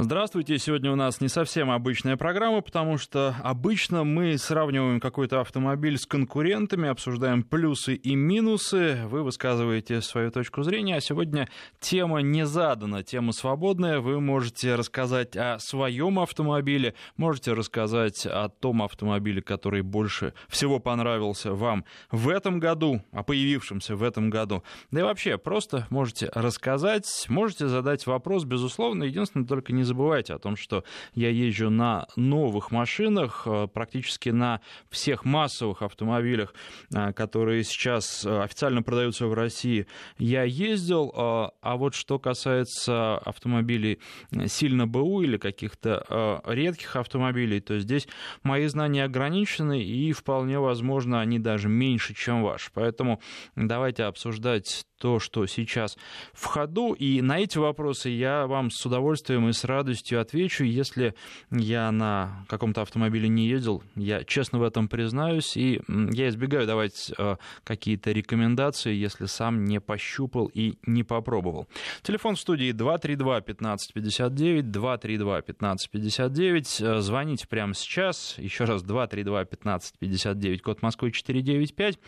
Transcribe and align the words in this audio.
Здравствуйте. 0.00 0.60
Сегодня 0.60 0.92
у 0.92 0.94
нас 0.94 1.20
не 1.20 1.26
совсем 1.26 1.72
обычная 1.72 2.16
программа, 2.16 2.60
потому 2.60 2.98
что 2.98 3.34
обычно 3.42 4.04
мы 4.04 4.38
сравниваем 4.38 5.00
какой-то 5.00 5.40
автомобиль 5.40 5.98
с 5.98 6.06
конкурентами, 6.06 6.88
обсуждаем 6.88 7.42
плюсы 7.42 7.96
и 7.96 8.14
минусы, 8.14 9.00
вы 9.06 9.24
высказываете 9.24 10.00
свою 10.00 10.30
точку 10.30 10.62
зрения, 10.62 10.94
а 10.94 11.00
сегодня 11.00 11.48
тема 11.80 12.20
не 12.20 12.46
задана, 12.46 13.02
тема 13.02 13.32
свободная. 13.32 13.98
Вы 13.98 14.20
можете 14.20 14.76
рассказать 14.76 15.36
о 15.36 15.58
своем 15.58 16.20
автомобиле, 16.20 16.94
можете 17.16 17.52
рассказать 17.52 18.24
о 18.24 18.50
том 18.50 18.84
автомобиле, 18.84 19.42
который 19.42 19.82
больше 19.82 20.32
всего 20.48 20.78
понравился 20.78 21.54
вам 21.54 21.84
в 22.12 22.28
этом 22.28 22.60
году, 22.60 23.02
о 23.10 23.24
появившемся 23.24 23.96
в 23.96 24.04
этом 24.04 24.30
году. 24.30 24.62
Да 24.92 25.00
и 25.00 25.02
вообще, 25.02 25.38
просто 25.38 25.88
можете 25.90 26.30
рассказать, 26.34 27.26
можете 27.28 27.66
задать 27.66 28.06
вопрос, 28.06 28.44
безусловно, 28.44 29.02
единственное, 29.02 29.44
только 29.44 29.72
не 29.72 29.87
забывайте 29.88 30.34
о 30.34 30.38
том, 30.38 30.56
что 30.56 30.84
я 31.14 31.30
езжу 31.30 31.70
на 31.70 32.06
новых 32.16 32.70
машинах, 32.70 33.42
э, 33.46 33.66
практически 33.72 34.28
на 34.28 34.60
всех 34.90 35.24
массовых 35.24 35.82
автомобилях, 35.82 36.54
э, 36.94 37.12
которые 37.12 37.64
сейчас 37.64 38.24
э, 38.24 38.42
официально 38.42 38.82
продаются 38.82 39.26
в 39.26 39.34
России, 39.34 39.86
я 40.18 40.44
ездил. 40.44 41.12
А 41.16 41.76
вот 41.76 41.94
что 41.94 42.18
касается 42.18 43.18
автомобилей 43.18 43.98
сильно 44.46 44.86
БУ 44.86 45.22
или 45.22 45.36
каких-то 45.36 46.42
редких 46.46 46.96
автомобилей, 46.96 47.60
то 47.60 47.78
здесь 47.78 48.08
мои 48.42 48.66
знания 48.66 49.04
ограничены 49.04 49.82
и 49.82 50.12
вполне 50.12 50.58
возможно 50.58 51.20
они 51.20 51.38
даже 51.38 51.68
меньше, 51.68 52.14
чем 52.14 52.42
ваши. 52.42 52.70
Поэтому 52.74 53.20
давайте 53.56 54.04
обсуждать 54.04 54.84
то, 54.98 55.18
что 55.18 55.46
сейчас 55.46 55.96
в 56.32 56.44
ходу. 56.44 56.92
И 56.92 57.22
на 57.22 57.38
эти 57.38 57.56
вопросы 57.58 58.08
я 58.10 58.46
вам 58.46 58.70
с 58.70 58.84
удовольствием 58.84 59.48
и 59.48 59.52
с 59.52 59.64
радостью 59.64 60.20
отвечу. 60.20 60.64
Если 60.64 61.14
я 61.50 61.90
на 61.92 62.44
каком-то 62.48 62.82
автомобиле 62.82 63.28
не 63.28 63.46
ездил, 63.46 63.82
я 63.94 64.24
честно 64.24 64.58
в 64.58 64.62
этом 64.62 64.88
признаюсь. 64.88 65.56
И 65.56 65.80
я 65.88 66.28
избегаю 66.28 66.66
давать 66.66 67.12
э, 67.16 67.36
какие-то 67.64 68.12
рекомендации, 68.12 68.94
если 68.94 69.24
сам 69.26 69.64
не 69.64 69.80
пощупал 69.80 70.50
и 70.52 70.78
не 70.86 71.04
попробовал. 71.04 71.68
Телефон 72.02 72.36
в 72.36 72.40
студии 72.40 72.72
232-1559, 72.72 74.62
232-1559. 74.62 76.84
Э, 76.84 77.00
звоните 77.00 77.46
прямо 77.46 77.74
сейчас. 77.74 78.36
Еще 78.38 78.64
раз 78.64 78.82
232-1559, 78.84 80.58
код 80.58 80.82
Москвы 80.82 81.12
495. 81.12 81.98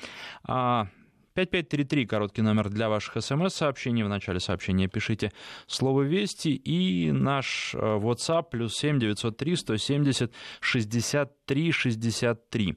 5533, 1.35 2.07
короткий 2.07 2.43
номер 2.43 2.69
для 2.69 2.89
ваших 2.89 3.23
смс-сообщений. 3.23 4.03
В 4.03 4.09
начале 4.09 4.41
сообщения 4.41 4.89
пишите 4.89 5.33
слово 5.67 6.03
«Вести» 6.03 6.55
и 6.55 7.13
наш 7.13 7.75
э, 7.75 7.79
WhatsApp 7.79 8.51
плюс 8.51 8.77
7 8.77 8.99
903 8.99 9.57
170 9.57 10.33
63 10.61 11.73
63. 11.73 12.77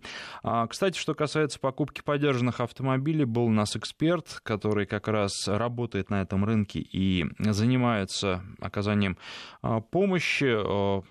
Кстати, 0.69 0.97
что 0.97 1.13
касается 1.13 1.59
покупки 1.59 2.01
поддержанных 2.01 2.59
автомобилей, 2.59 3.25
был 3.25 3.45
у 3.45 3.51
нас 3.51 3.75
эксперт, 3.75 4.39
который 4.43 4.85
как 4.85 5.07
раз 5.07 5.47
работает 5.47 6.09
на 6.09 6.21
этом 6.21 6.45
рынке 6.45 6.79
и 6.79 7.25
занимается 7.39 8.43
оказанием 8.59 9.17
а, 9.61 9.81
помощи 9.81 10.45
э, 10.45 11.01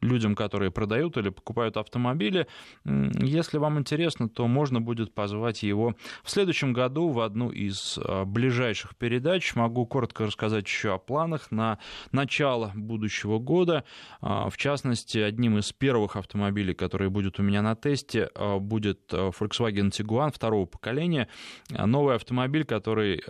людям, 0.00 0.34
которые 0.34 0.70
продают 0.70 1.16
или 1.16 1.28
покупают 1.30 1.76
автомобили. 1.76 2.46
Если 2.84 3.58
вам 3.58 3.78
интересно, 3.78 4.28
то 4.28 4.46
можно 4.46 4.80
будет 4.80 5.14
позвать 5.14 5.62
его 5.62 5.94
в 6.22 6.30
следующем 6.30 6.72
году 6.72 7.08
в 7.08 7.20
одну 7.20 7.50
из 7.50 7.98
а, 7.98 8.24
ближайших 8.24 8.96
передач. 8.96 9.54
Могу 9.54 9.86
коротко 9.86 10.26
рассказать 10.26 10.66
еще 10.66 10.94
о 10.94 10.98
планах 10.98 11.50
на 11.50 11.78
начало 12.12 12.72
будущего 12.74 13.38
года. 13.38 13.84
А, 14.20 14.50
в 14.50 14.56
частности, 14.56 15.18
одним 15.18 15.58
из 15.58 15.72
первых 15.72 16.16
автомобилей, 16.16 16.74
которые 16.74 17.10
будет 17.10 17.38
у 17.40 17.42
меня 17.42 17.62
на 17.62 17.74
тесте, 17.74 18.30
а, 18.34 18.58
будет 18.58 19.12
Volkswagen 19.12 19.90
Tiguan 19.90 20.32
второго 20.32 20.66
поколения. 20.66 21.28
Новый 21.70 22.16
автомобиль, 22.16 22.64
который 22.64 23.22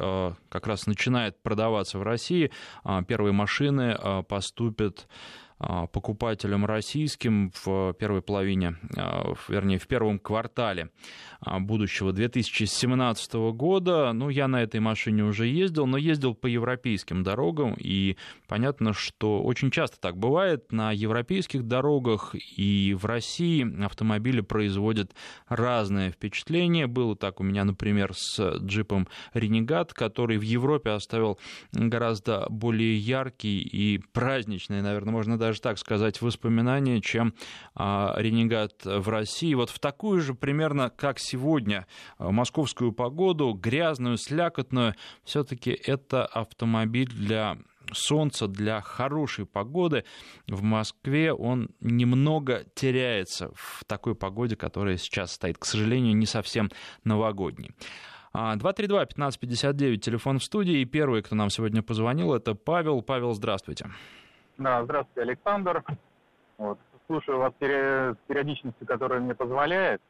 как 0.49 0.67
раз 0.67 0.87
начинает 0.87 1.43
продаваться 1.43 1.99
в 1.99 2.03
России. 2.03 2.51
Первые 3.07 3.33
машины 3.33 3.97
поступят 4.29 5.07
покупателям 5.59 6.65
российским 6.65 7.51
в 7.65 7.93
первой 7.95 8.23
половине, 8.23 8.77
а, 8.97 9.35
вернее, 9.49 9.79
в 9.79 9.87
первом 9.89 10.19
квартале 10.19 10.91
а, 11.41 11.59
будущего 11.59 12.13
2017 12.13 13.35
года. 13.53 14.13
Ну, 14.13 14.29
я 14.29 14.47
на 14.47 14.63
этой 14.63 14.81
машине 14.81 15.25
уже 15.25 15.47
ездил, 15.47 15.87
но 15.87 15.97
ездил 15.97 16.35
по 16.35 16.47
европейским 16.47 17.25
дорогам, 17.25 17.75
и 17.79 18.17
понятно, 18.47 18.93
что 18.93 19.43
очень 19.43 19.71
часто 19.71 19.99
так 20.01 20.17
бывает. 20.17 20.71
На 20.71 20.93
европейских 20.93 21.65
дорогах 21.67 22.35
и 22.35 22.95
в 22.99 23.05
России 23.05 23.85
автомобили 23.85 24.41
производят 24.41 25.13
разное 25.49 26.13
впечатление. 26.13 26.87
Было 26.87 27.17
так 27.17 27.41
у 27.41 27.43
меня, 27.43 27.65
например, 27.65 28.13
с 28.15 28.59
джипом 28.59 29.09
Renegade, 29.35 29.91
который 29.93 30.39
в 30.39 30.43
Европе 30.43 30.91
оставил 30.91 31.39
гораздо 31.73 32.47
более 32.49 32.97
яркий 32.97 33.61
и 33.61 33.99
праздничный, 34.13 34.83
наверное, 34.83 35.13
можно 35.13 35.39
даже 35.39 35.48
даже 35.49 35.61
так 35.63 35.79
сказать, 35.79 36.21
воспоминания, 36.21 37.01
чем 37.01 37.33
а, 37.75 38.15
«Ренегат» 38.19 38.85
в 38.85 39.09
России. 39.09 39.55
Вот 39.55 39.71
в 39.71 39.79
такую 39.79 40.21
же 40.21 40.35
примерно, 40.35 40.91
как 40.91 41.19
сегодня, 41.19 41.87
а, 42.19 42.31
московскую 42.31 42.93
погоду, 42.93 43.53
грязную, 43.55 44.19
слякотную, 44.19 44.95
все-таки 45.25 45.71
это 45.71 46.27
автомобиль 46.27 47.09
для 47.09 47.57
солнца, 47.93 48.47
для 48.47 48.83
хорошей 48.83 49.47
погоды 49.47 50.05
в 50.47 50.63
Москве 50.63 51.33
он 51.33 51.71
немного 51.81 52.67
теряется 52.75 53.51
в 53.55 53.85
такой 53.87 54.15
погоде, 54.15 54.55
которая 54.57 54.99
сейчас 54.99 55.33
стоит. 55.33 55.57
К 55.57 55.65
сожалению, 55.65 56.15
не 56.15 56.27
совсем 56.27 56.71
новогодней. 57.05 57.71
232-1559, 58.35 59.95
а, 59.95 59.97
телефон 59.97 60.39
в 60.41 60.45
студии. 60.45 60.81
И 60.81 60.85
первый, 60.85 61.23
кто 61.23 61.35
нам 61.35 61.49
сегодня 61.49 61.83
позвонил, 61.83 62.35
это 62.35 62.55
Павел. 62.55 63.01
Павел, 63.01 63.33
здравствуйте. 63.33 63.87
Да, 64.59 64.83
здравствуйте, 64.85 65.23
Александр. 65.23 65.85
Вот, 66.59 66.79
слушаю 67.07 67.39
вас 67.39 67.53
с 67.61 68.17
периодичностью, 68.27 68.87
которая 68.87 69.21
мне 69.21 69.35
позволяет. 69.35 70.03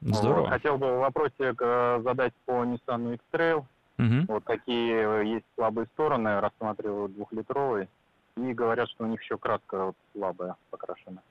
Здорово. 0.00 0.42
Вот, 0.42 0.50
хотел 0.50 0.78
бы 0.78 0.98
вопросик 0.98 1.60
э, 1.60 2.00
задать 2.04 2.32
по 2.46 2.64
Nissan 2.64 3.14
X-Trail. 3.14 3.64
Угу. 3.98 4.26
Вот 4.28 4.44
какие 4.44 5.26
есть 5.28 5.46
слабые 5.56 5.86
стороны, 5.94 6.40
рассматриваю 6.40 7.08
двухлитровый. 7.08 7.88
И 8.36 8.52
говорят, 8.52 8.88
что 8.90 9.04
у 9.04 9.06
них 9.06 9.22
еще 9.22 9.38
краска 9.38 9.86
вот 9.86 9.96
слабая 10.12 10.56
покрашена. 10.70 11.22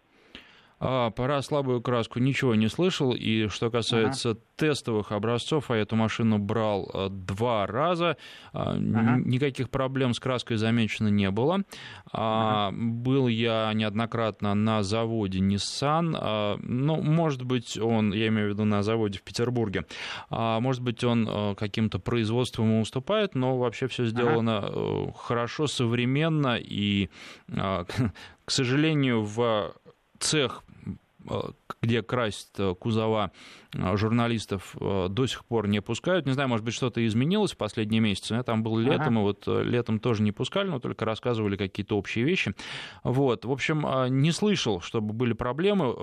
А, 0.86 1.12
про 1.12 1.42
слабую 1.42 1.82
краску 1.82 2.20
ничего 2.20 2.56
не 2.56 2.68
слышал. 2.68 3.14
И 3.14 3.48
что 3.48 3.72
касается 3.72 4.32
uh-huh. 4.32 4.40
тестовых 4.58 5.14
образцов, 5.14 5.72
а 5.72 5.78
эту 5.78 5.96
машину 5.96 6.40
брал 6.40 6.90
а, 6.94 7.10
два 7.10 7.66
раза, 7.66 8.18
uh-huh. 8.54 9.22
никаких 9.24 9.70
проблем 9.70 10.14
с 10.14 10.20
краской 10.20 10.58
замечено 10.58 11.08
не 11.08 11.32
было. 11.32 11.64
Uh-huh. 12.14 12.72
Был 12.74 13.30
я 13.30 13.72
неоднократно 13.74 14.54
на 14.56 14.84
заводе 14.84 15.40
Nissan. 15.40 16.60
Ну, 16.62 17.02
может 17.02 17.44
быть, 17.44 17.78
он, 17.78 18.12
я 18.12 18.28
имею 18.28 18.50
в 18.50 18.52
виду 18.52 18.66
на 18.66 18.84
заводе 18.84 19.20
в 19.20 19.24
Петербурге, 19.24 19.86
может 20.30 20.82
быть, 20.82 21.04
он 21.04 21.56
каким-то 21.56 22.00
производством 22.00 22.80
уступает, 22.80 23.36
но 23.36 23.58
вообще 23.58 23.88
все 23.88 24.06
сделано 24.06 24.66
uh-huh. 24.66 25.14
хорошо, 25.18 25.68
современно 25.68 26.58
и, 26.58 27.10
к 27.48 27.86
сожалению, 28.48 29.24
в 29.24 29.74
цех 30.20 30.64
Э, 30.64 30.73
где 31.82 32.02
красят 32.02 32.50
э, 32.60 32.76
кузова. 32.76 33.32
э, 33.32 33.63
журналистов, 33.74 34.76
до 34.80 35.26
сих 35.28 35.46
пор 35.46 35.68
не 35.68 35.82
пускают. 35.82 36.26
Не 36.26 36.34
знаю, 36.34 36.50
может 36.50 36.66
быть, 36.66 36.74
что-то 36.74 37.06
изменилось 37.06 37.54
в 37.54 37.58
последние 37.58 38.02
месяцы. 38.02 38.36
Я 38.36 38.44
там 38.44 38.64
был 38.64 38.78
летом, 38.78 39.18
ага. 39.18 39.20
и 39.20 39.22
вот 39.22 39.48
летом 39.48 40.00
тоже 40.00 40.24
не 40.24 40.32
пускали, 40.32 40.70
но 40.70 40.80
только 40.80 41.06
рассказывали 41.06 41.58
какие-то 41.58 41.98
общие 41.98 42.26
вещи. 42.26 42.54
Вот. 43.04 43.46
В 43.46 43.52
общем, 43.52 43.86
не 44.22 44.32
слышал, 44.32 44.82
чтобы 44.82 45.14
были 45.14 45.34
проблемы. 45.34 45.94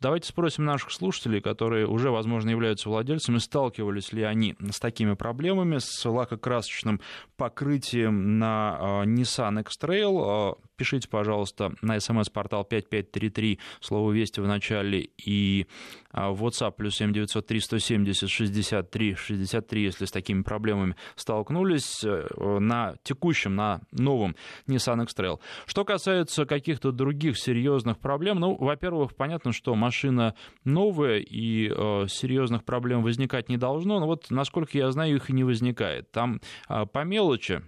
Давайте 0.00 0.28
спросим 0.28 0.64
наших 0.64 0.92
слушателей, 0.92 1.40
которые 1.40 1.86
уже, 1.86 2.10
возможно, 2.10 2.50
являются 2.50 2.88
владельцами, 2.88 3.38
сталкивались 3.38 4.12
ли 4.12 4.22
они 4.22 4.56
с 4.70 4.80
такими 4.80 5.14
проблемами, 5.14 5.78
с 5.78 6.08
лакокрасочным 6.08 7.00
покрытием 7.36 8.38
на 8.38 9.04
Nissan 9.04 9.60
X-Trail 9.60 10.56
пишите, 10.82 11.08
пожалуйста, 11.08 11.74
на 11.80 12.00
смс-портал 12.00 12.64
5533, 12.64 13.60
слово 13.80 14.10
«Вести» 14.10 14.40
в 14.40 14.48
начале, 14.48 15.10
и 15.16 15.68
а, 16.10 16.32
в 16.32 16.44
WhatsApp 16.44 16.72
плюс 16.72 17.00
7903 17.02 17.60
170 17.60 18.30
63 18.30 19.14
63, 19.14 19.82
если 19.82 20.04
с 20.04 20.10
такими 20.10 20.42
проблемами 20.42 20.96
столкнулись, 21.16 22.04
э, 22.04 22.26
на 22.58 22.94
текущем, 23.02 23.56
на 23.56 23.80
новом 23.92 24.36
Nissan 24.66 25.02
X-Trail. 25.04 25.40
Что 25.66 25.84
касается 25.84 26.44
каких-то 26.44 26.92
других 26.92 27.38
серьезных 27.38 27.98
проблем, 27.98 28.40
ну, 28.40 28.56
во-первых, 28.56 29.14
понятно, 29.16 29.52
что 29.52 29.74
машина 29.74 30.34
новая, 30.64 31.18
и 31.18 31.68
э, 31.68 32.06
серьезных 32.08 32.64
проблем 32.64 33.02
возникать 33.02 33.48
не 33.48 33.56
должно, 33.56 34.00
но 34.00 34.06
вот, 34.06 34.30
насколько 34.30 34.76
я 34.78 34.90
знаю, 34.90 35.16
их 35.16 35.30
и 35.30 35.32
не 35.32 35.44
возникает. 35.44 36.10
Там 36.12 36.40
э, 36.68 36.86
по 36.86 37.04
мелочи 37.04 37.62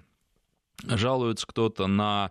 жалуется 0.87 1.47
кто-то 1.47 1.87
на 1.87 2.31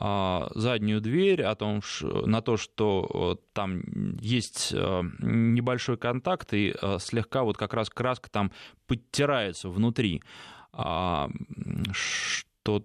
заднюю 0.00 1.02
дверь, 1.02 1.42
о 1.42 1.54
том, 1.54 1.82
на 2.00 2.40
то, 2.40 2.56
что 2.56 3.38
там 3.52 3.82
есть 4.20 4.72
небольшой 4.72 5.98
контакт, 5.98 6.54
и 6.54 6.74
слегка 6.98 7.42
вот 7.42 7.58
как 7.58 7.74
раз 7.74 7.90
краска 7.90 8.30
там 8.30 8.50
подтирается 8.86 9.68
внутри. 9.68 10.22
Что 10.72 12.82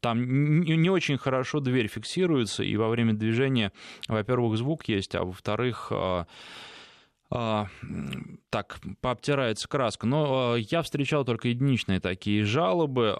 там 0.00 0.62
не 0.62 0.90
очень 0.90 1.18
хорошо 1.18 1.60
дверь 1.60 1.88
фиксируется, 1.88 2.62
и 2.62 2.76
во 2.76 2.88
время 2.88 3.14
движения, 3.14 3.72
во-первых, 4.08 4.56
звук 4.56 4.84
есть, 4.84 5.14
а 5.14 5.24
во-вторых, 5.24 5.92
так, 7.28 8.80
пообтирается 9.00 9.68
краска. 9.68 10.06
Но 10.06 10.56
я 10.56 10.82
встречал 10.82 11.24
только 11.24 11.48
единичные 11.48 12.00
такие 12.00 12.44
жалобы. 12.44 13.18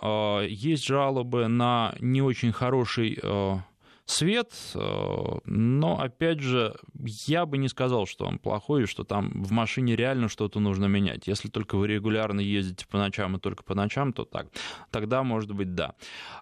Есть 0.48 0.86
жалобы 0.86 1.48
на 1.48 1.94
не 2.00 2.22
очень 2.22 2.52
хороший 2.52 3.18
свет, 4.06 4.52
э, 4.74 5.38
но, 5.44 6.00
опять 6.00 6.40
же, 6.40 6.76
я 7.26 7.46
бы 7.46 7.58
не 7.58 7.68
сказал, 7.68 8.06
что 8.06 8.26
он 8.26 8.38
плохой, 8.38 8.82
и 8.82 8.86
что 8.86 9.04
там 9.04 9.42
в 9.42 9.50
машине 9.50 9.96
реально 9.96 10.28
что-то 10.28 10.60
нужно 10.60 10.86
менять. 10.86 11.26
Если 11.26 11.48
только 11.48 11.76
вы 11.76 11.88
регулярно 11.88 12.40
ездите 12.40 12.86
по 12.86 12.98
ночам 12.98 13.36
и 13.36 13.40
только 13.40 13.62
по 13.64 13.74
ночам, 13.74 14.12
то 14.12 14.24
так. 14.24 14.48
Тогда, 14.90 15.22
может 15.22 15.52
быть, 15.52 15.74
да. 15.74 15.94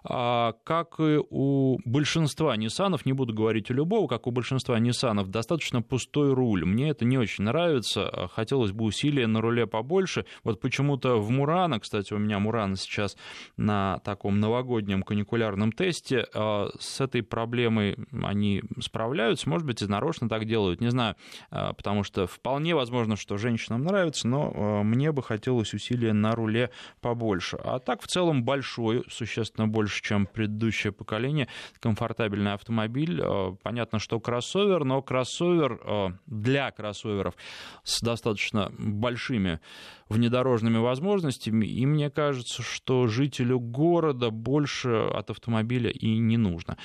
А, 0.03 0.53
как 0.63 0.99
и 0.99 1.19
у 1.29 1.79
большинства 1.85 2.55
Ниссанов, 2.57 3.05
не 3.05 3.13
буду 3.13 3.33
говорить 3.33 3.71
у 3.71 3.73
любого, 3.73 4.07
как 4.07 4.27
у 4.27 4.31
большинства 4.31 4.77
Ниссанов, 4.79 5.29
достаточно 5.29 5.81
пустой 5.81 6.33
руль. 6.33 6.65
Мне 6.65 6.89
это 6.89 7.05
не 7.05 7.17
очень 7.17 7.45
нравится. 7.45 8.29
Хотелось 8.33 8.71
бы 8.71 8.85
усилия 8.85 9.27
на 9.27 9.41
руле 9.41 9.67
побольше. 9.67 10.25
Вот 10.43 10.59
почему-то 10.59 11.17
в 11.17 11.29
Мурана, 11.29 11.79
кстати, 11.79 12.13
у 12.13 12.17
меня 12.17 12.39
Мурана 12.39 12.75
сейчас 12.75 13.15
на 13.55 13.99
таком 13.99 14.39
новогоднем 14.39 15.03
каникулярном 15.03 15.71
тесте, 15.71 16.27
а, 16.33 16.69
с 16.77 16.99
этой 16.99 17.23
проблемой 17.23 17.52
проблемой 17.53 17.95
они 18.23 18.63
справляются, 18.79 19.47
может 19.47 19.67
быть, 19.67 19.79
и 19.83 19.85
нарочно 19.85 20.27
так 20.27 20.45
делают, 20.45 20.81
не 20.81 20.89
знаю, 20.89 21.15
а, 21.51 21.73
потому 21.73 22.03
что 22.03 22.25
вполне 22.25 22.73
возможно, 22.73 23.15
что 23.15 23.37
женщинам 23.37 23.83
нравится, 23.83 24.27
но 24.27 24.51
а, 24.55 24.81
мне 24.81 25.11
бы 25.11 25.21
хотелось 25.21 25.71
усилия 25.75 26.13
на 26.13 26.31
руле 26.31 26.71
побольше. 26.99 27.57
А 27.63 27.77
так, 27.77 28.01
в 28.01 28.07
целом, 28.07 28.43
большой, 28.43 29.03
существенно 29.07 29.67
больше, 29.67 30.01
чем 30.01 30.25
предыдущее 30.25 30.91
поколение, 30.91 31.47
комфортабельный 31.79 32.53
автомобиль. 32.53 33.21
А, 33.23 33.55
понятно, 33.61 33.99
что 33.99 34.19
кроссовер, 34.19 34.83
но 34.83 35.03
кроссовер 35.03 36.17
для 36.25 36.71
кроссоверов 36.71 37.35
с 37.83 38.01
достаточно 38.01 38.71
большими 38.79 39.59
внедорожными 40.09 40.77
возможностями, 40.77 41.65
и 41.65 41.85
мне 41.85 42.09
кажется, 42.09 42.63
что 42.63 43.07
жителю 43.07 43.59
города 43.59 44.31
больше 44.31 44.89
от 44.89 45.29
автомобиля 45.29 45.91
и 45.91 46.17
не 46.17 46.37
нужно. 46.37 46.77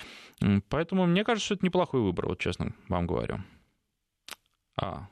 Поэтому 0.69 1.06
мне 1.06 1.25
кажется, 1.25 1.46
что 1.46 1.55
это 1.55 1.66
неплохой 1.66 2.00
выбор, 2.00 2.28
вот 2.28 2.38
честно 2.38 2.75
вам 2.88 3.06
говорю. 3.06 3.38
А, 4.81 5.08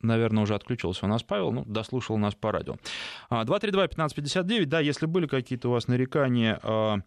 наверное, 0.00 0.42
уже 0.42 0.54
отключился 0.54 1.06
у 1.06 1.08
нас 1.08 1.22
Павел, 1.22 1.52
ну, 1.52 1.64
дослушал 1.66 2.16
нас 2.18 2.34
по 2.34 2.52
радио. 2.52 2.76
232-1559, 3.30 4.62
а, 4.62 4.66
да, 4.66 4.80
если 4.80 5.06
были 5.06 5.26
какие-то 5.26 5.68
у 5.68 5.72
вас 5.72 5.88
нарекания 5.88 6.60
а, 6.62 6.98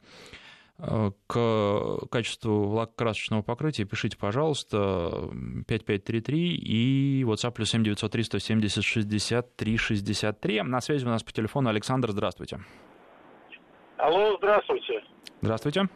а, 0.78 1.12
к 1.28 2.08
качеству 2.10 2.70
лакокрасочного 2.70 3.44
покрытия, 3.44 3.86
пишите, 3.86 4.18
пожалуйста, 4.18 5.30
5533 5.68 6.56
и 6.56 7.24
WhatsApp 7.24 7.52
плюс 7.52 7.70
7903 7.70 8.24
170 8.24 8.84
63 8.84 9.78
63. 9.78 10.62
На 10.64 10.82
связи 10.82 11.06
у 11.06 11.10
нас 11.10 11.24
по 11.24 11.32
телефону 11.32 11.70
Александр, 11.70 12.12
здравствуйте. 12.12 12.60
Алло, 13.98 14.36
здравствуйте. 14.38 15.04
Здравствуйте. 15.42 15.88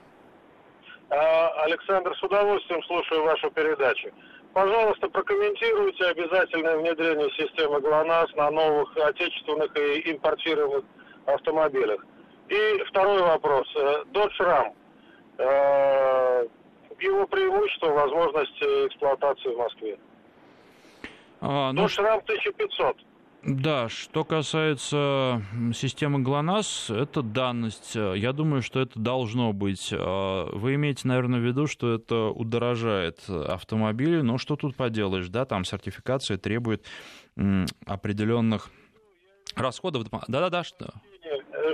А, 1.16 1.64
Александр, 1.64 2.14
с 2.18 2.24
удовольствием 2.24 2.84
слушаю 2.84 3.24
вашу 3.24 3.50
передачу. 3.52 4.10
Пожалуйста, 4.54 5.08
прокомментируйте 5.08 6.06
обязательное 6.08 6.78
внедрение 6.78 7.30
системы 7.32 7.80
ГЛОНАСС 7.80 8.36
на 8.36 8.52
новых 8.52 8.98
отечественных 8.98 9.76
и 9.78 10.12
импортируемых 10.12 10.84
автомобилях. 11.26 12.06
И 12.50 12.84
второй 12.90 13.22
вопрос. 13.22 13.68
Э, 13.76 14.04
Dodge 14.12 14.40
Ram. 14.40 14.74
Э, 15.38 16.48
его 17.00 17.28
преимущество, 17.28 17.88
возможность 17.88 18.62
эксплуатации 18.62 19.54
в 19.54 19.58
Москве. 19.58 19.98
А, 21.40 21.72
ну... 21.72 21.86
Dodge 21.86 22.04
Ram 22.04 22.22
1500. 22.24 22.98
Да, 23.48 23.90
что 23.90 24.24
касается 24.24 25.40
системы 25.76 26.20
ГЛОНАСС, 26.20 26.90
это 26.90 27.22
данность. 27.22 27.94
Я 27.94 28.34
думаю, 28.34 28.64
что 28.64 28.82
это 28.82 28.98
должно 28.98 29.54
быть. 29.54 29.94
А, 29.94 30.50
вы 30.52 30.74
имеете, 30.76 31.08
наверное, 31.08 31.40
в 31.40 31.44
виду, 31.44 31.68
что 31.68 31.94
это 31.94 32.30
удорожает 32.30 33.20
автомобили, 33.30 34.22
но 34.22 34.40
что 34.40 34.56
тут 34.56 34.76
поделаешь, 34.76 35.30
да, 35.30 35.46
там 35.46 35.64
сертификация 35.64 36.38
требует 36.38 36.88
определенных 37.86 38.72
расходов. 39.56 40.08
Да-да-да, 40.28 40.64
что? 40.64 40.94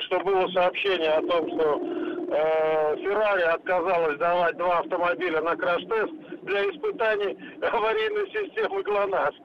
Что 0.07 0.19
было 0.25 0.47
сообщение 0.49 1.11
о 1.11 1.21
том, 1.21 1.47
что 1.47 1.81
э, 1.81 2.97
Феррари 2.97 3.43
отказалась 3.43 4.17
давать 4.17 4.57
два 4.57 4.79
автомобиля 4.79 5.41
на 5.41 5.55
краш-тест 5.55 6.11
для 6.43 6.63
испытаний 6.69 7.37
аварийной 7.61 8.27
системы 8.29 8.83
ГЛОНАСС. 8.83 9.35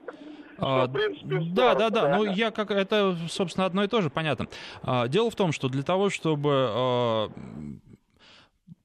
А, 0.58 0.88
принципе, 0.88 1.41
да, 1.53 1.75
да, 1.75 1.91
да. 1.91 2.17
Ну, 2.17 2.25
я 2.25 2.50
как 2.50 2.70
это, 2.70 3.17
собственно, 3.29 3.67
одно 3.67 3.85
и 3.85 3.88
то 3.88 4.00
же, 4.00 4.11
понятно. 4.11 4.47
А, 4.82 5.08
дело 5.08 5.31
в 5.31 5.37
том, 5.37 5.53
что 5.53 5.69
для 5.69 5.82
того, 5.82 6.11
чтобы 6.11 6.50
а, 6.53 7.31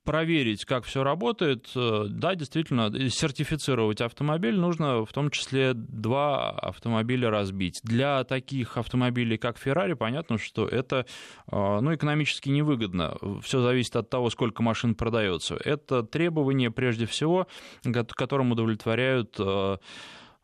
проверить, 0.04 0.66
как 0.66 0.84
все 0.86 1.04
работает, 1.04 1.70
э, 1.76 2.06
да, 2.10 2.34
действительно, 2.34 2.92
сертифицировать 3.10 4.02
автомобиль 4.02 4.56
нужно 4.56 5.06
в 5.06 5.14
том 5.14 5.30
числе 5.30 5.74
два 5.76 6.50
автомобиля 6.50 7.30
разбить. 7.30 7.80
Для 7.84 8.24
таких 8.24 8.78
автомобилей, 8.78 9.38
как 9.38 9.58
Ferrari, 9.64 9.96
понятно, 9.96 10.40
что 10.40 10.68
это 10.68 11.06
ну, 11.52 11.94
экономически 11.94 12.50
невыгодно. 12.50 13.16
Все 13.44 13.62
зависит 13.62 13.96
от 13.96 14.10
того, 14.10 14.32
сколько 14.32 14.64
машин 14.64 14.96
продается. 14.96 15.56
Это 15.56 16.02
требование, 16.02 16.72
прежде 16.72 17.06
всего, 17.06 17.48
которым 18.16 18.52
удовлетворяют 18.52 19.36
а, 19.40 19.78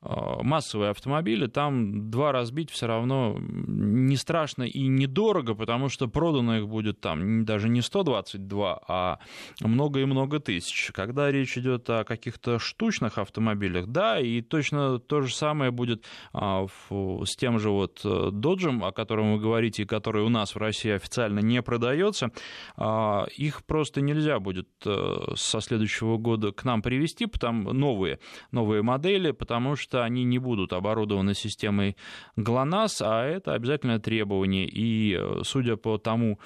массовые 0.01 0.91
автомобили, 0.91 1.47
там 1.47 2.09
два 2.09 2.31
разбить 2.31 2.69
все 2.69 2.88
равно 2.88 3.38
не 3.39 4.15
страшно 4.15 4.63
и 4.63 4.88
недорого, 4.88 5.55
потому 5.55 5.89
что 5.89 6.07
продано 6.07 6.57
их 6.57 6.67
будет 6.67 7.01
там 7.01 7.45
даже 7.45 7.67
не 7.69 7.81
122, 7.81 8.81
а 8.88 9.19
много 9.61 10.01
и 10.01 10.05
много 10.05 10.39
тысяч. 10.39 10.91
Когда 10.94 11.31
речь 11.31 11.57
идет 11.57 11.89
о 11.89 12.03
каких-то 12.03 12.59
штучных 12.59 13.18
автомобилях, 13.18 13.87
да, 13.87 14.19
и 14.19 14.42
точно 14.42 14.99
то 14.99 15.21
же 15.21 15.33
самое 15.33 15.71
будет 15.71 16.04
а, 16.33 16.68
с 16.89 17.35
тем 17.35 17.59
же 17.59 17.69
вот 17.69 18.01
э, 18.04 18.30
Доджем, 18.31 18.83
о 18.83 18.92
котором 18.92 19.33
вы 19.33 19.39
говорите, 19.39 19.83
и 19.83 19.85
который 19.85 20.23
у 20.23 20.30
нас 20.30 20.54
в 20.56 20.57
России 20.57 20.92
официально 20.92 21.39
не 21.39 21.61
продается, 21.61 22.31
а, 22.75 23.25
их 23.35 23.66
просто 23.66 24.01
нельзя 24.01 24.39
будет 24.39 24.69
э, 24.85 25.18
со 25.35 25.59
следующего 25.61 26.18
года 26.18 26.51
к 26.51 26.63
нам 26.63 26.81
привезти, 26.81 27.25
потому 27.25 27.73
новые, 27.73 28.19
новые 28.51 28.81
модели, 28.83 29.31
потому 29.31 29.75
что 29.75 29.86
что 29.87 30.03
они 30.03 30.25
не 30.25 30.37
будут 30.37 30.73
оборудованы 30.73 31.33
системой 31.33 31.95
ГЛОНАСС, 32.35 33.01
а 33.01 33.23
это 33.23 33.53
обязательное 33.53 33.99
требование. 33.99 34.67
И 34.67 35.15
э, 35.17 35.41
судя 35.44 35.77
по 35.77 35.97
тому, 35.97 36.39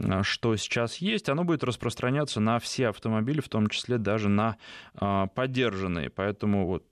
э, 0.00 0.22
что 0.22 0.56
сейчас 0.56 0.96
есть, 0.96 1.28
оно 1.28 1.44
будет 1.44 1.62
распространяться 1.62 2.40
на 2.40 2.58
все 2.58 2.88
автомобили, 2.88 3.40
в 3.40 3.48
том 3.48 3.68
числе 3.68 3.98
даже 3.98 4.28
на 4.28 4.56
э, 5.00 5.26
поддержанные. 5.32 6.10
Поэтому 6.10 6.66
вот 6.66 6.84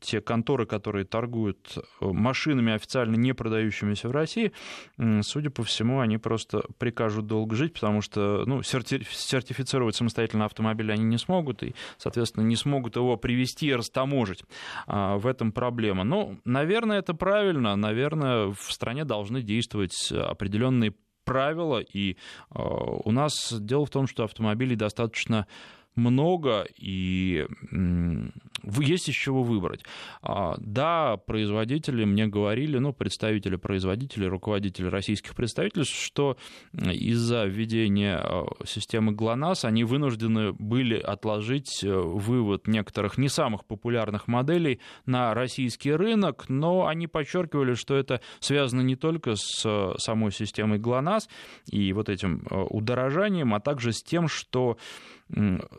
те 0.00 0.20
конторы, 0.20 0.66
которые 0.66 1.04
торгуют 1.04 1.76
э, 1.76 2.04
машинами, 2.06 2.72
официально 2.72 3.16
не 3.16 3.32
продающимися 3.32 4.08
в 4.08 4.12
России, 4.12 4.52
судя 5.22 5.50
по 5.50 5.62
всему, 5.62 6.00
они 6.00 6.18
просто 6.18 6.64
прикажут 6.78 7.26
долго 7.26 7.56
жить, 7.56 7.74
потому 7.74 8.00
что 8.00 8.44
ну, 8.46 8.62
сертифицировать 8.62 9.96
самостоятельно 9.96 10.44
автомобиль 10.44 10.92
они 10.92 11.04
не 11.04 11.18
смогут, 11.18 11.62
и, 11.62 11.74
соответственно, 11.96 12.44
не 12.44 12.56
смогут 12.56 12.96
его 12.96 13.16
привести 13.16 13.68
и 13.68 13.74
растаможить. 13.74 14.42
А, 14.86 15.16
в 15.16 15.26
этом 15.26 15.52
проблема. 15.52 16.04
Ну, 16.04 16.38
наверное, 16.44 16.98
это 16.98 17.14
правильно. 17.14 17.76
Наверное, 17.76 18.48
в 18.48 18.72
стране 18.72 19.04
должны 19.04 19.42
действовать 19.42 20.12
определенные 20.12 20.94
правила, 21.24 21.78
и 21.80 22.12
э, 22.12 22.16
у 22.58 23.10
нас 23.10 23.52
дело 23.52 23.84
в 23.84 23.90
том, 23.90 24.06
что 24.06 24.24
автомобилей 24.24 24.76
достаточно 24.76 25.46
много, 25.94 26.66
и 26.78 27.46
есть 28.62 29.08
из 29.08 29.14
чего 29.14 29.42
выбрать. 29.42 29.84
А, 30.22 30.54
да, 30.58 31.16
производители 31.16 32.04
мне 32.04 32.26
говорили, 32.26 32.78
ну, 32.78 32.92
представители 32.92 33.56
производителей, 33.56 34.28
руководители 34.28 34.86
российских 34.86 35.34
представительств, 35.34 35.94
что 35.94 36.36
из-за 36.72 37.44
введения 37.44 38.16
а, 38.16 38.46
системы 38.64 39.12
ГЛОНАСС 39.12 39.64
они 39.64 39.84
вынуждены 39.84 40.52
были 40.52 40.98
отложить 40.98 41.82
э, 41.82 41.90
вывод 41.90 42.66
некоторых 42.66 43.18
не 43.18 43.28
самых 43.28 43.64
популярных 43.64 44.28
моделей 44.28 44.80
на 45.06 45.34
российский 45.34 45.92
рынок, 45.92 46.46
но 46.48 46.86
они 46.86 47.06
подчеркивали, 47.06 47.74
что 47.74 47.96
это 47.96 48.20
связано 48.40 48.82
не 48.82 48.96
только 48.96 49.34
с 49.36 49.62
э, 49.64 49.94
самой 49.98 50.32
системой 50.32 50.78
ГЛОНАСС 50.78 51.28
и 51.70 51.92
вот 51.92 52.08
этим 52.08 52.46
э, 52.50 52.54
удорожанием, 52.54 53.54
а 53.54 53.60
также 53.60 53.92
с 53.92 54.02
тем, 54.02 54.28
что 54.28 54.78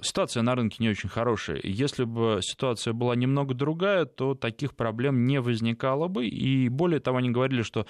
ситуация 0.03 0.43
на 0.43 0.53
рынке 0.53 0.77
не 0.79 0.89
очень 0.89 1.09
хорошая. 1.09 1.59
Если 1.63 2.03
бы 2.03 2.39
ситуация 2.41 2.68
была 2.93 3.15
немного 3.15 3.53
другая, 3.53 4.05
то 4.05 4.35
таких 4.35 4.75
проблем 4.75 5.25
не 5.25 5.39
возникало 5.41 6.07
бы. 6.07 6.27
И 6.27 6.69
более 6.69 6.99
того, 6.99 7.17
они 7.17 7.29
говорили, 7.29 7.61
что 7.61 7.85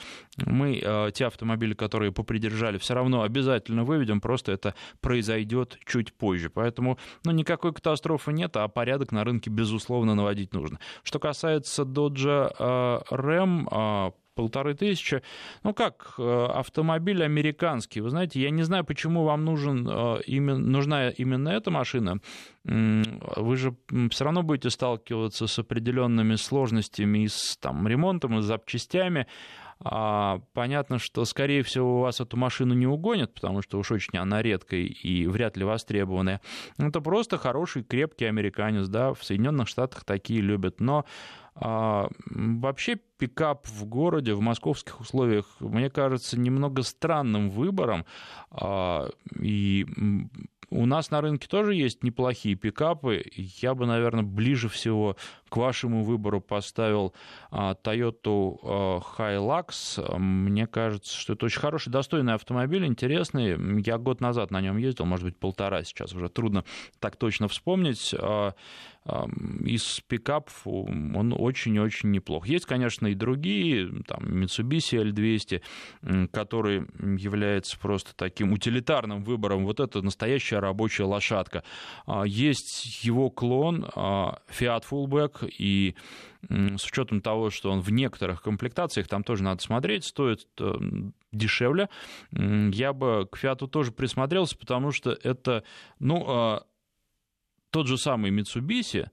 мы 0.46 0.80
э, 0.82 1.12
те 1.14 1.26
автомобили, 1.26 1.74
которые 1.74 2.12
попридержали, 2.12 2.78
все 2.78 2.94
равно 2.94 3.24
обязательно 3.24 3.84
выведем, 3.84 4.22
просто 4.22 4.52
это 4.52 4.76
произойдет 5.02 5.78
чуть 5.86 6.14
позже. 6.14 6.50
Поэтому 6.50 6.98
ну, 7.26 7.32
никакой 7.32 7.74
катастрофы 7.74 8.34
нет, 8.34 8.56
а 8.58 8.68
порядок 8.68 9.12
на 9.12 9.24
рынке, 9.24 9.50
безусловно, 9.50 10.16
наводить 10.16 10.54
нужно. 10.54 10.80
Что 11.04 11.20
касается 11.20 11.84
Dodge 11.84 12.54
э, 12.58 13.00
Ram, 13.12 13.68
э, 14.10 14.12
полторы 14.36 14.74
тысячи. 14.74 15.22
Ну 15.64 15.74
как, 15.74 16.16
э, 16.18 16.46
автомобиль 16.46 17.24
американский. 17.24 18.02
Вы 18.02 18.10
знаете, 18.10 18.42
я 18.42 18.50
не 18.50 18.64
знаю, 18.64 18.84
почему 18.86 19.24
вам 19.24 19.46
нужен, 19.46 19.88
э, 19.88 20.22
именно, 20.26 20.60
нужна 20.60 21.10
именно 21.10 21.50
эта 21.50 21.72
машина. 21.72 22.20
Вы 22.64 23.56
же 23.56 23.76
все 24.12 24.24
равно 24.24 24.44
будете 24.44 24.70
сталкиваться 24.70 25.48
с 25.48 25.60
определенными 25.60 26.36
сложностями 26.36 27.24
и 27.24 27.28
с 27.28 27.58
там, 27.58 27.88
ремонтом, 27.88 28.38
и 28.38 28.42
с 28.42 28.46
запчастями. 28.46 29.28
А, 29.82 30.42
понятно, 30.54 31.00
что, 31.00 31.24
скорее 31.24 31.64
всего, 31.64 32.00
у 32.00 32.02
вас 32.02 32.20
эту 32.20 32.36
машину 32.36 32.74
не 32.74 32.86
угонят, 32.86 33.34
потому 33.34 33.62
что 33.62 33.80
уж 33.80 33.92
очень 33.92 34.20
она 34.20 34.42
редкая 34.42 34.82
и 34.82 35.26
вряд 35.26 35.56
ли 35.56 35.64
востребованная. 35.64 36.42
Это 36.78 37.00
просто 37.00 37.38
хороший, 37.38 37.84
крепкий 37.84 38.26
американец, 38.26 38.88
да, 38.88 39.14
в 39.14 39.24
Соединенных 39.24 39.70
Штатах 39.70 40.04
такие 40.04 40.42
любят. 40.42 40.82
Но 40.82 41.06
а, 41.62 42.10
вообще 42.30 42.96
пикап 42.96 43.68
в 43.68 43.86
городе, 43.86 44.34
в 44.34 44.40
московских 44.40 45.02
условиях, 45.02 45.46
мне 45.60 45.90
кажется, 45.90 46.40
немного 46.40 46.84
странным 46.84 47.50
выбором. 47.50 48.06
А, 48.50 49.10
и 49.38 49.86
у 50.70 50.86
нас 50.86 51.12
на 51.12 51.20
рынке 51.20 51.48
тоже 51.48 51.76
есть 51.76 52.04
неплохие 52.04 52.56
пикапы. 52.56 53.26
Я 53.36 53.76
бы, 53.76 53.86
наверное, 53.86 54.24
ближе 54.24 54.70
всего 54.70 55.18
к 55.50 55.58
вашему 55.58 56.04
выбору 56.04 56.42
поставил 56.42 57.14
а, 57.52 57.74
Toyota 57.74 58.58
а, 58.64 59.00
Hilux. 59.18 60.18
Мне 60.18 60.68
кажется, 60.68 61.18
что 61.18 61.34
это 61.34 61.46
очень 61.46 61.60
хороший, 61.60 61.90
достойный 61.90 62.34
автомобиль, 62.34 62.86
интересный. 62.86 63.82
Я 63.82 63.98
год 63.98 64.22
назад 64.22 64.52
на 64.52 64.62
нем 64.62 64.78
ездил, 64.78 65.06
может 65.06 65.26
быть, 65.26 65.38
полтора 65.38 65.84
сейчас 65.84 66.14
уже 66.14 66.30
трудно 66.30 66.64
так 67.00 67.16
точно 67.16 67.48
вспомнить 67.48 68.14
а, 68.18 68.54
из 69.66 70.02
пикапов 70.08 70.68
он 70.68 71.34
очень-очень 71.36 72.12
неплох. 72.12 72.48
Есть, 72.48 72.66
конечно, 72.66 73.08
и 73.08 73.16
другие, 73.16 73.90
там, 74.06 74.24
Mitsubishi 74.24 75.12
L200, 75.12 76.28
который 76.32 76.86
является 77.18 77.80
просто 77.80 78.12
таким 78.16 78.54
утилитарным 78.54 79.24
выбором. 79.24 79.66
Вот 79.66 79.80
это 79.80 80.02
настоящая 80.02 80.60
рабочая 80.60 81.06
лошадка. 81.06 81.64
Есть 82.26 83.04
его 83.04 83.30
клон 83.30 83.86
Fiat 83.96 84.84
Fullback, 84.90 85.39
и 85.44 85.96
с 86.40 86.86
учетом 86.86 87.22
того, 87.22 87.50
что 87.50 87.72
он 87.72 87.82
в 87.82 87.92
некоторых 87.92 88.42
комплектациях, 88.42 89.08
там 89.08 89.24
тоже 89.24 89.44
надо 89.44 89.62
смотреть, 89.62 90.06
стоит 90.06 90.48
э, 90.60 90.74
дешевле, 91.32 91.90
я 92.32 92.94
бы 92.94 93.28
к 93.30 93.38
Фиату 93.38 93.68
тоже 93.68 93.92
присмотрелся, 93.92 94.58
потому 94.58 94.92
что 94.92 95.12
это, 95.12 95.64
ну, 96.00 96.26
а, 96.28 96.64
тот 97.72 97.88
же 97.88 97.98
самый 97.98 98.32
Mitsubishi, 98.32 99.10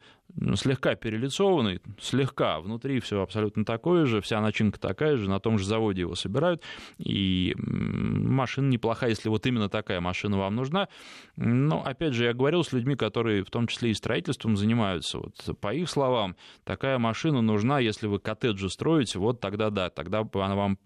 слегка 0.54 0.94
перелицованный, 0.94 1.80
слегка, 2.00 2.60
внутри 2.60 3.00
все 3.00 3.22
абсолютно 3.22 3.64
такое 3.64 4.06
же, 4.06 4.20
вся 4.20 4.40
начинка 4.40 4.78
такая 4.78 5.16
же, 5.16 5.30
на 5.30 5.40
том 5.40 5.58
же 5.58 5.64
заводе 5.64 6.02
его 6.02 6.14
собирают, 6.14 6.62
и 6.98 7.54
машина 7.58 8.68
неплохая, 8.68 9.10
если 9.10 9.28
вот 9.28 9.46
именно 9.46 9.68
такая 9.68 10.00
машина 10.00 10.38
вам 10.38 10.54
нужна. 10.56 10.88
Но, 11.36 11.82
опять 11.82 12.12
же, 12.12 12.24
я 12.24 12.34
говорил 12.34 12.64
с 12.64 12.72
людьми, 12.72 12.96
которые 12.96 13.44
в 13.44 13.50
том 13.50 13.66
числе 13.66 13.90
и 13.90 13.94
строительством 13.94 14.56
занимаются, 14.56 15.18
вот 15.18 15.58
по 15.60 15.72
их 15.72 15.88
словам, 15.88 16.36
такая 16.64 16.98
машина 16.98 17.40
нужна, 17.40 17.78
если 17.78 18.06
вы 18.06 18.18
коттеджи 18.18 18.68
строите, 18.68 19.18
вот 19.18 19.40
тогда 19.40 19.70
да, 19.70 19.90
тогда 19.90 20.20
она 20.34 20.54
вам 20.54 20.78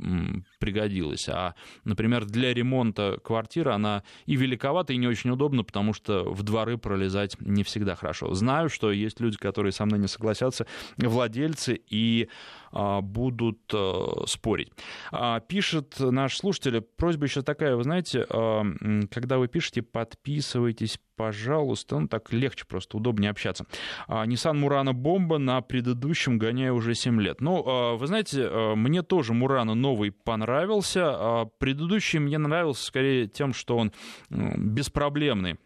пригодилась. 0.59 1.29
А, 1.29 1.55
например, 1.85 2.25
для 2.25 2.55
ремонта 2.55 3.19
квартиры 3.23 3.73
она 3.73 4.05
и 4.27 4.37
великовата, 4.37 4.93
и 4.93 4.97
не 4.97 5.07
очень 5.07 5.31
удобна, 5.31 5.65
потому 5.65 5.93
что 5.93 6.25
в 6.33 6.43
дворы 6.43 6.79
пролезать 6.79 7.37
не 7.41 7.63
всегда 7.63 7.95
хорошо. 7.95 8.33
Знаю, 8.35 8.69
что 8.69 8.91
есть 8.91 9.21
люди, 9.21 9.30
которые 9.37 9.73
со 9.73 9.85
мной 9.85 9.99
не 9.99 10.09
согласятся, 10.09 10.67
владельцы 10.97 11.81
и 11.89 12.29
а, 12.73 13.01
будут 13.01 13.59
а, 13.73 14.25
спорить. 14.27 14.73
А, 15.11 15.41
пишет 15.41 15.97
наш 15.99 16.37
слушатель, 16.37 16.81
просьба 16.81 17.25
еще 17.25 17.43
такая, 17.43 17.77
вы 17.77 17.83
знаете, 17.83 18.27
а, 18.31 18.65
когда 19.11 19.39
вы 19.39 19.49
пишете, 19.49 19.83
подписывайтесь, 19.83 20.99
пожалуйста, 21.17 21.99
ну 21.99 22.09
так 22.09 22.33
легче, 22.33 22.65
просто 22.67 22.97
удобнее 22.97 23.31
общаться. 23.31 23.67
Nissan 24.09 24.61
Murano 24.61 24.93
бомба 24.93 25.39
на 25.39 25.61
предыдущем 25.61 26.39
гоняю 26.39 26.75
уже 26.75 26.95
7 26.95 27.21
лет. 27.21 27.41
Ну, 27.41 27.97
вы 27.97 28.07
знаете, 28.07 28.47
а, 28.49 28.75
мне 28.77 29.03
тоже 29.03 29.33
Murano 29.33 29.75
новый 29.75 30.13
понравился, 30.13 31.47
предыдущий 31.59 32.21
мне 32.21 32.39
нравился 32.39 32.85
скорее 32.85 33.27
тем, 33.27 33.53
что 33.53 33.77
он 33.77 33.93
беспроблемный 34.31 35.59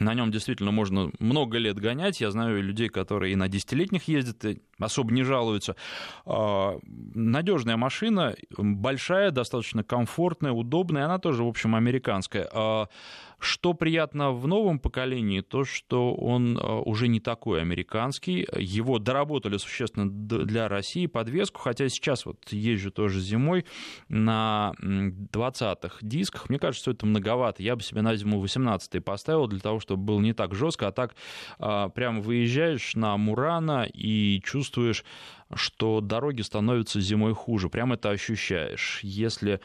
на 0.00 0.14
нем 0.14 0.30
действительно 0.30 0.70
можно 0.70 1.10
много 1.18 1.58
лет 1.58 1.78
гонять. 1.78 2.20
Я 2.20 2.30
знаю 2.30 2.62
людей, 2.62 2.88
которые 2.88 3.34
и 3.34 3.36
на 3.36 3.48
десятилетних 3.48 4.08
ездят, 4.08 4.44
и 4.46 4.60
особо 4.78 5.12
не 5.12 5.22
жалуются. 5.22 5.76
А, 6.24 6.78
Надежная 7.14 7.76
машина, 7.76 8.34
большая, 8.56 9.30
достаточно 9.30 9.84
комфортная, 9.84 10.52
удобная. 10.52 11.04
Она 11.04 11.18
тоже, 11.18 11.44
в 11.44 11.48
общем, 11.48 11.74
американская. 11.74 12.48
Что 13.40 13.72
приятно 13.72 14.32
в 14.32 14.46
новом 14.46 14.78
поколении, 14.78 15.40
то, 15.40 15.64
что 15.64 16.14
он 16.14 16.58
э, 16.58 16.60
уже 16.60 17.08
не 17.08 17.20
такой 17.20 17.62
американский. 17.62 18.46
Его 18.56 18.98
доработали 18.98 19.56
существенно 19.56 20.10
для 20.10 20.68
России 20.68 21.06
подвеску, 21.06 21.60
хотя 21.60 21.88
сейчас 21.88 22.26
вот 22.26 22.52
езжу 22.52 22.90
тоже 22.90 23.20
зимой 23.20 23.64
на 24.08 24.74
20-х 24.78 25.98
дисках. 26.02 26.50
Мне 26.50 26.58
кажется, 26.58 26.82
что 26.82 26.90
это 26.90 27.06
многовато. 27.06 27.62
Я 27.62 27.76
бы 27.76 27.82
себе 27.82 28.02
на 28.02 28.14
зиму 28.14 28.44
18-й 28.44 29.00
поставил 29.00 29.46
для 29.46 29.60
того, 29.60 29.80
чтобы 29.80 30.02
было 30.02 30.20
не 30.20 30.34
так 30.34 30.54
жестко, 30.54 30.88
а 30.88 30.92
так 30.92 31.14
а, 31.58 31.88
прямо 31.88 32.20
выезжаешь 32.20 32.94
на 32.94 33.16
Мурана 33.16 33.88
и 33.92 34.40
чувствуешь 34.44 35.04
что 35.54 36.00
дороги 36.00 36.42
становятся 36.42 37.00
зимой 37.00 37.34
хуже. 37.34 37.68
Прям 37.68 37.92
это 37.92 38.10
ощущаешь. 38.10 39.00
Если 39.02 39.60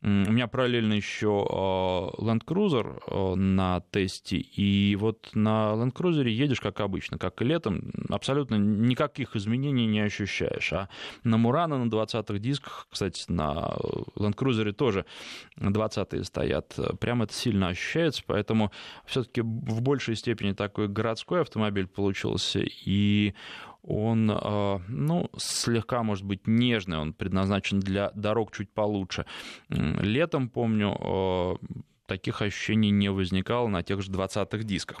у 0.00 0.06
меня 0.06 0.46
параллельно 0.46 0.92
еще 0.92 1.44
а, 1.50 2.10
Land 2.18 2.44
Cruiser 2.44 3.02
а, 3.08 3.34
на 3.34 3.82
тесте, 3.90 4.36
и 4.36 4.94
вот 4.94 5.30
на 5.34 5.72
Land 5.74 5.92
Cruiser 5.92 6.28
едешь 6.28 6.60
как 6.60 6.80
обычно, 6.80 7.18
как 7.18 7.42
и 7.42 7.44
летом, 7.44 7.90
абсолютно 8.08 8.54
никаких 8.54 9.34
изменений 9.34 9.86
не 9.86 9.98
ощущаешь. 9.98 10.72
А 10.72 10.88
на 11.24 11.36
Мурана 11.36 11.84
на 11.84 11.88
20-х 11.88 12.38
дисках, 12.38 12.86
кстати, 12.88 13.24
на 13.28 13.76
Land 14.14 14.36
Cruiser 14.36 14.72
тоже 14.72 15.04
20-е 15.58 16.22
стоят, 16.22 16.78
прям 17.00 17.22
это 17.22 17.34
сильно 17.34 17.68
ощущается, 17.68 18.22
поэтому 18.24 18.70
все-таки 19.04 19.40
в 19.40 19.82
большей 19.82 20.14
степени 20.14 20.52
такой 20.52 20.86
городской 20.86 21.40
автомобиль 21.40 21.88
получился, 21.88 22.60
и 22.62 23.34
он, 23.82 24.30
а, 24.30 24.80
ну, 24.88 25.30
слегка, 25.36 26.02
может 26.02 26.24
быть, 26.24 26.46
нежный, 26.46 26.98
он 26.98 27.12
предназначен 27.12 27.80
для 27.80 28.10
дорог 28.14 28.52
чуть 28.52 28.70
получше. 28.72 29.24
Летом, 29.68 30.48
помню, 30.48 30.96
а, 31.00 31.56
таких 32.06 32.42
ощущений 32.42 32.90
не 32.90 33.10
возникало 33.10 33.68
на 33.68 33.82
тех 33.82 34.02
же 34.02 34.10
20-х 34.10 34.64
дисках. 34.64 34.98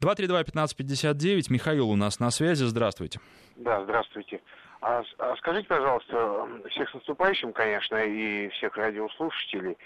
232-1559, 0.00 1.50
Михаил 1.50 1.88
у 1.88 1.96
нас 1.96 2.20
на 2.20 2.30
связи, 2.30 2.64
здравствуйте. 2.64 3.20
Да, 3.56 3.82
здравствуйте. 3.84 4.40
А, 4.80 5.02
а 5.18 5.36
скажите, 5.36 5.66
пожалуйста, 5.66 6.46
всех 6.70 6.88
с 6.90 6.94
наступающим, 6.94 7.52
конечно, 7.52 7.96
и 7.96 8.48
всех 8.50 8.76
радиослушателей, 8.76 9.76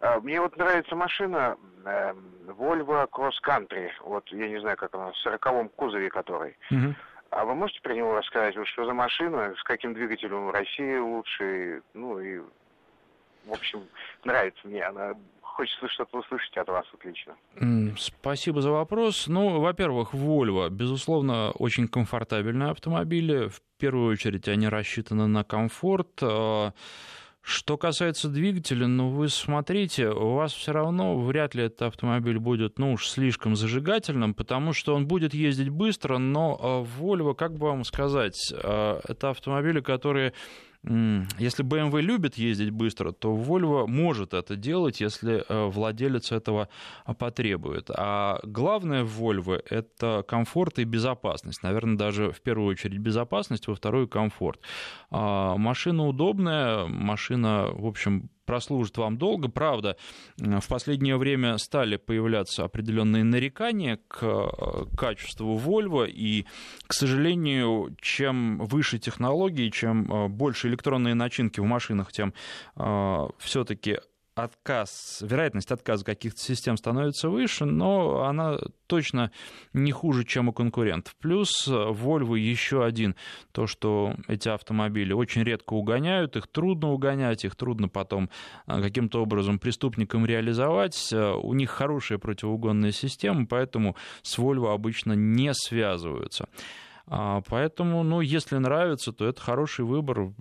а, 0.00 0.20
мне 0.20 0.40
вот 0.40 0.56
нравится 0.56 0.96
машина 0.96 1.56
э, 1.84 2.12
Volvo 2.48 3.08
Cross 3.08 3.34
Country, 3.46 3.88
вот 4.04 4.28
я 4.32 4.48
не 4.48 4.60
знаю, 4.60 4.76
как 4.76 4.94
она, 4.94 5.12
в 5.12 5.16
сороковом 5.18 5.68
кузове 5.68 6.10
которой. 6.10 6.56
Угу. 6.70 6.94
А 7.32 7.46
вы 7.46 7.54
можете 7.54 7.80
про 7.80 7.94
него 7.94 8.14
рассказать, 8.14 8.54
вот 8.56 8.68
что 8.68 8.84
за 8.84 8.92
машина, 8.92 9.54
с 9.58 9.62
каким 9.62 9.94
двигателем 9.94 10.48
в 10.48 10.50
России 10.50 10.98
лучше, 10.98 11.80
ну 11.94 12.20
и, 12.20 12.40
в 13.46 13.52
общем, 13.52 13.80
нравится 14.22 14.60
мне 14.68 14.82
она. 14.84 15.14
Хочется 15.40 15.88
что-то 15.88 16.18
услышать 16.18 16.54
от 16.58 16.68
вас 16.68 16.84
отлично. 16.92 17.34
Спасибо 17.96 18.60
за 18.60 18.70
вопрос. 18.70 19.28
Ну, 19.28 19.60
во-первых, 19.60 20.12
Volvo, 20.12 20.68
безусловно, 20.68 21.52
очень 21.52 21.88
комфортабельные 21.88 22.70
автомобили. 22.70 23.48
В 23.48 23.62
первую 23.78 24.12
очередь 24.12 24.46
они 24.48 24.68
рассчитаны 24.68 25.26
на 25.26 25.42
комфорт. 25.42 26.20
Что 27.42 27.76
касается 27.76 28.28
двигателя, 28.28 28.86
ну 28.86 29.08
вы 29.10 29.28
смотрите, 29.28 30.08
у 30.08 30.34
вас 30.34 30.52
все 30.52 30.70
равно 30.70 31.18
вряд 31.18 31.56
ли 31.56 31.64
этот 31.64 31.82
автомобиль 31.82 32.38
будет, 32.38 32.78
ну 32.78 32.92
уж 32.92 33.08
слишком 33.08 33.56
зажигательным, 33.56 34.32
потому 34.32 34.72
что 34.72 34.94
он 34.94 35.08
будет 35.08 35.34
ездить 35.34 35.68
быстро, 35.68 36.18
но 36.18 36.56
а, 36.60 36.82
Volvo, 36.84 37.34
как 37.34 37.58
бы 37.58 37.66
вам 37.66 37.82
сказать, 37.82 38.54
а, 38.54 39.00
это 39.08 39.30
автомобили, 39.30 39.80
которые 39.80 40.34
если 40.84 41.64
BMW 41.64 42.00
любит 42.00 42.36
ездить 42.36 42.70
быстро, 42.70 43.12
то 43.12 43.36
Volvo 43.36 43.86
может 43.86 44.34
это 44.34 44.56
делать, 44.56 45.00
если 45.00 45.44
э, 45.48 45.66
владелец 45.68 46.32
этого 46.32 46.68
потребует. 47.18 47.88
А 47.90 48.40
главное 48.42 49.04
в 49.04 49.20
Volvo— 49.20 49.62
это 49.70 50.24
комфорт 50.26 50.80
и 50.80 50.84
безопасность. 50.84 51.62
Наверное, 51.62 51.96
даже 51.96 52.32
в 52.32 52.40
первую 52.40 52.68
очередь 52.68 52.98
безопасность, 52.98 53.68
во 53.68 53.76
вторую— 53.76 54.08
комфорт. 54.08 54.60
А, 55.10 55.56
машина 55.56 56.08
удобная, 56.08 56.86
машина, 56.86 57.68
в 57.72 57.86
общем, 57.86 58.28
прослужит 58.44 58.98
вам 58.98 59.18
долго. 59.18 59.48
Правда, 59.48 59.96
в 60.36 60.66
последнее 60.68 61.16
время 61.16 61.58
стали 61.58 61.96
появляться 61.96 62.64
определенные 62.64 63.24
нарекания 63.24 63.98
к 64.08 64.22
э, 64.22 64.96
качеству 64.96 65.56
Volvo, 65.58 66.08
и, 66.08 66.46
к 66.86 66.92
сожалению, 66.92 67.96
чем 68.00 68.58
выше 68.58 68.98
технологии, 68.98 69.70
чем 69.70 70.10
э, 70.10 70.28
больше 70.28 70.68
электронные 70.68 71.14
начинки 71.14 71.60
в 71.60 71.64
машинах, 71.64 72.12
тем 72.12 72.34
э, 72.76 73.28
все-таки 73.38 73.98
отказ, 74.34 75.18
вероятность 75.22 75.70
отказа 75.70 76.04
каких-то 76.04 76.40
систем 76.40 76.76
становится 76.76 77.28
выше, 77.28 77.64
но 77.64 78.24
она 78.24 78.58
точно 78.86 79.30
не 79.72 79.92
хуже, 79.92 80.24
чем 80.24 80.48
у 80.48 80.52
конкурентов. 80.52 81.14
Плюс 81.16 81.68
Volvo 81.68 82.38
еще 82.38 82.84
один, 82.84 83.14
то, 83.52 83.66
что 83.66 84.14
эти 84.28 84.48
автомобили 84.48 85.12
очень 85.12 85.42
редко 85.42 85.74
угоняют, 85.74 86.36
их 86.36 86.46
трудно 86.46 86.92
угонять, 86.92 87.44
их 87.44 87.56
трудно 87.56 87.88
потом 87.88 88.30
а, 88.66 88.80
каким-то 88.80 89.22
образом 89.22 89.58
преступникам 89.58 90.26
реализовать. 90.26 91.12
У 91.12 91.54
них 91.54 91.70
хорошая 91.70 92.18
противоугонная 92.18 92.92
система, 92.92 93.46
поэтому 93.46 93.96
с 94.22 94.38
Volvo 94.38 94.72
обычно 94.72 95.12
не 95.12 95.52
связываются. 95.54 96.48
А, 97.06 97.42
поэтому, 97.48 98.02
ну, 98.02 98.20
если 98.20 98.56
нравится, 98.56 99.12
то 99.12 99.26
это 99.26 99.40
хороший 99.40 99.84
выбор. 99.84 100.32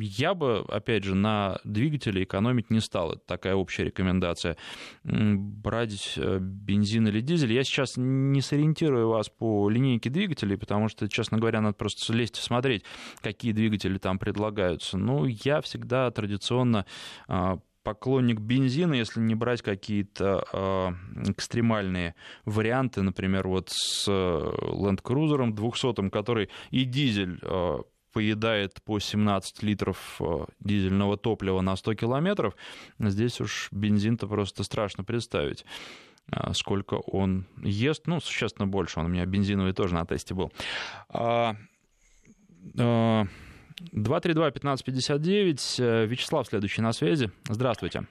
Я 0.00 0.34
бы, 0.34 0.64
опять 0.68 1.04
же, 1.04 1.14
на 1.14 1.58
двигателе 1.64 2.22
экономить 2.22 2.70
не 2.70 2.80
стал. 2.80 3.12
Это 3.12 3.22
такая 3.26 3.54
общая 3.54 3.84
рекомендация. 3.84 4.56
Брать 5.04 6.14
э, 6.16 6.38
бензин 6.40 7.08
или 7.08 7.20
дизель. 7.20 7.52
Я 7.52 7.64
сейчас 7.64 7.94
не 7.96 8.40
сориентирую 8.40 9.08
вас 9.08 9.28
по 9.28 9.68
линейке 9.68 10.10
двигателей, 10.10 10.56
потому 10.56 10.88
что, 10.88 11.08
честно 11.08 11.38
говоря, 11.38 11.60
надо 11.60 11.74
просто 11.74 12.12
лезть 12.12 12.38
и 12.38 12.42
смотреть, 12.42 12.84
какие 13.20 13.52
двигатели 13.52 13.98
там 13.98 14.18
предлагаются. 14.18 14.98
Ну, 14.98 15.24
я 15.24 15.60
всегда 15.60 16.10
традиционно 16.10 16.86
а, 17.26 17.58
поклонник 17.88 18.38
бензина, 18.38 18.92
если 18.92 19.18
не 19.18 19.34
брать 19.34 19.62
какие-то 19.62 20.44
э, 20.52 21.30
экстремальные 21.30 22.14
варианты, 22.44 23.00
например, 23.00 23.48
вот 23.48 23.70
с 23.70 24.06
э, 24.06 24.10
Land 24.12 25.02
Cruiser 25.02 25.50
200, 25.50 26.10
который 26.10 26.50
и 26.70 26.84
дизель 26.84 27.38
э, 27.40 27.78
поедает 28.12 28.82
по 28.84 28.98
17 28.98 29.62
литров 29.62 30.20
э, 30.20 30.44
дизельного 30.60 31.16
топлива 31.16 31.62
на 31.62 31.76
100 31.76 31.94
километров, 31.94 32.56
здесь 32.98 33.40
уж 33.40 33.68
бензин-то 33.72 34.26
просто 34.26 34.64
страшно 34.64 35.02
представить 35.02 35.64
сколько 36.52 36.96
он 36.96 37.46
ест. 37.62 38.06
Ну, 38.06 38.20
существенно 38.20 38.68
больше. 38.68 39.00
Он 39.00 39.06
у 39.06 39.08
меня 39.08 39.24
бензиновый 39.24 39.72
тоже 39.72 39.94
на 39.94 40.04
тесте 40.04 40.34
был. 40.34 40.52
А, 41.08 41.56
а, 42.78 43.24
232-1559. 43.92 45.82
Э, 45.82 46.06
Вячеслав 46.06 46.46
следующий 46.46 46.82
на 46.82 46.92
связи. 46.92 47.30
Здравствуйте. 47.48 48.06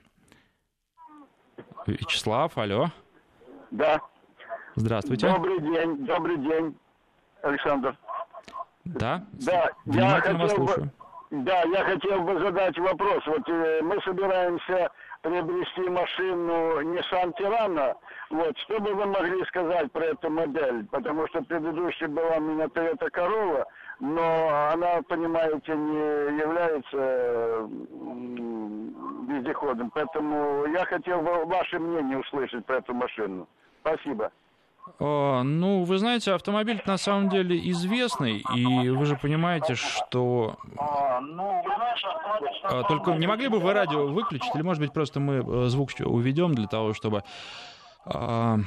Вячеслав, 1.86 2.58
алло. 2.58 2.92
Да. 3.72 4.02
Здравствуйте. 4.76 5.28
Добрый 5.28 5.60
день, 5.60 6.06
добрый 6.06 6.38
день, 6.38 6.76
Александр. 7.42 7.98
Да, 8.86 9.26
да 9.34 9.70
внимательно 9.86 10.40
вас 10.40 10.54
слушаю. 10.54 10.84
Бы, 10.84 11.44
да, 11.44 11.64
я 11.64 11.84
хотел 11.84 12.22
бы 12.22 12.40
задать 12.40 12.78
вопрос. 12.78 13.26
Вот 13.26 13.50
э, 13.50 13.82
мы 13.82 14.00
собираемся 14.02 14.90
приобрести 15.22 15.82
машину 15.82 16.82
Nissan 16.94 17.34
Tirana. 17.38 17.96
Вот, 18.30 18.58
что 18.60 18.80
бы 18.80 18.94
вы 18.94 19.06
могли 19.06 19.44
сказать 19.46 19.92
про 19.92 20.06
эту 20.06 20.30
модель? 20.30 20.86
Потому 20.86 21.28
что 21.28 21.42
предыдущая 21.42 22.08
была 22.08 22.38
у 22.38 22.42
меня 22.42 22.66
Toyota 22.66 23.10
Corolla 23.12 23.66
но 24.00 24.70
она, 24.72 25.02
понимаете, 25.04 25.76
не 25.76 26.40
является 26.40 27.68
вездеходом. 29.28 29.92
Поэтому 29.92 30.66
я 30.68 30.86
хотел 30.86 31.22
ваше 31.22 31.80
мнение 31.80 32.20
услышать 32.20 32.66
про 32.66 32.78
эту 32.78 32.94
машину. 32.94 33.48
Спасибо. 33.82 34.32
Ну, 35.00 35.84
вы 35.84 35.98
знаете, 35.98 36.32
автомобиль 36.32 36.82
на 36.86 36.98
самом 36.98 37.30
деле 37.30 37.60
известный, 37.72 38.42
и 38.56 38.90
вы 38.90 39.06
же 39.06 39.18
понимаете, 39.18 39.76
что... 39.76 40.56
А, 42.64 42.84
только 42.84 43.12
не 43.16 43.28
могли 43.28 43.50
бы 43.50 43.60
вы 43.60 43.74
радио 43.74 44.08
выключить, 44.08 44.56
или, 44.56 44.62
может 44.62 44.82
быть, 44.82 44.94
просто 44.94 45.20
мы 45.20 45.36
э, 45.36 45.66
звук 45.68 45.90
уведем 46.00 46.56
для 46.56 46.68
того, 46.68 46.94
чтобы 46.94 47.24
а, 48.06 48.60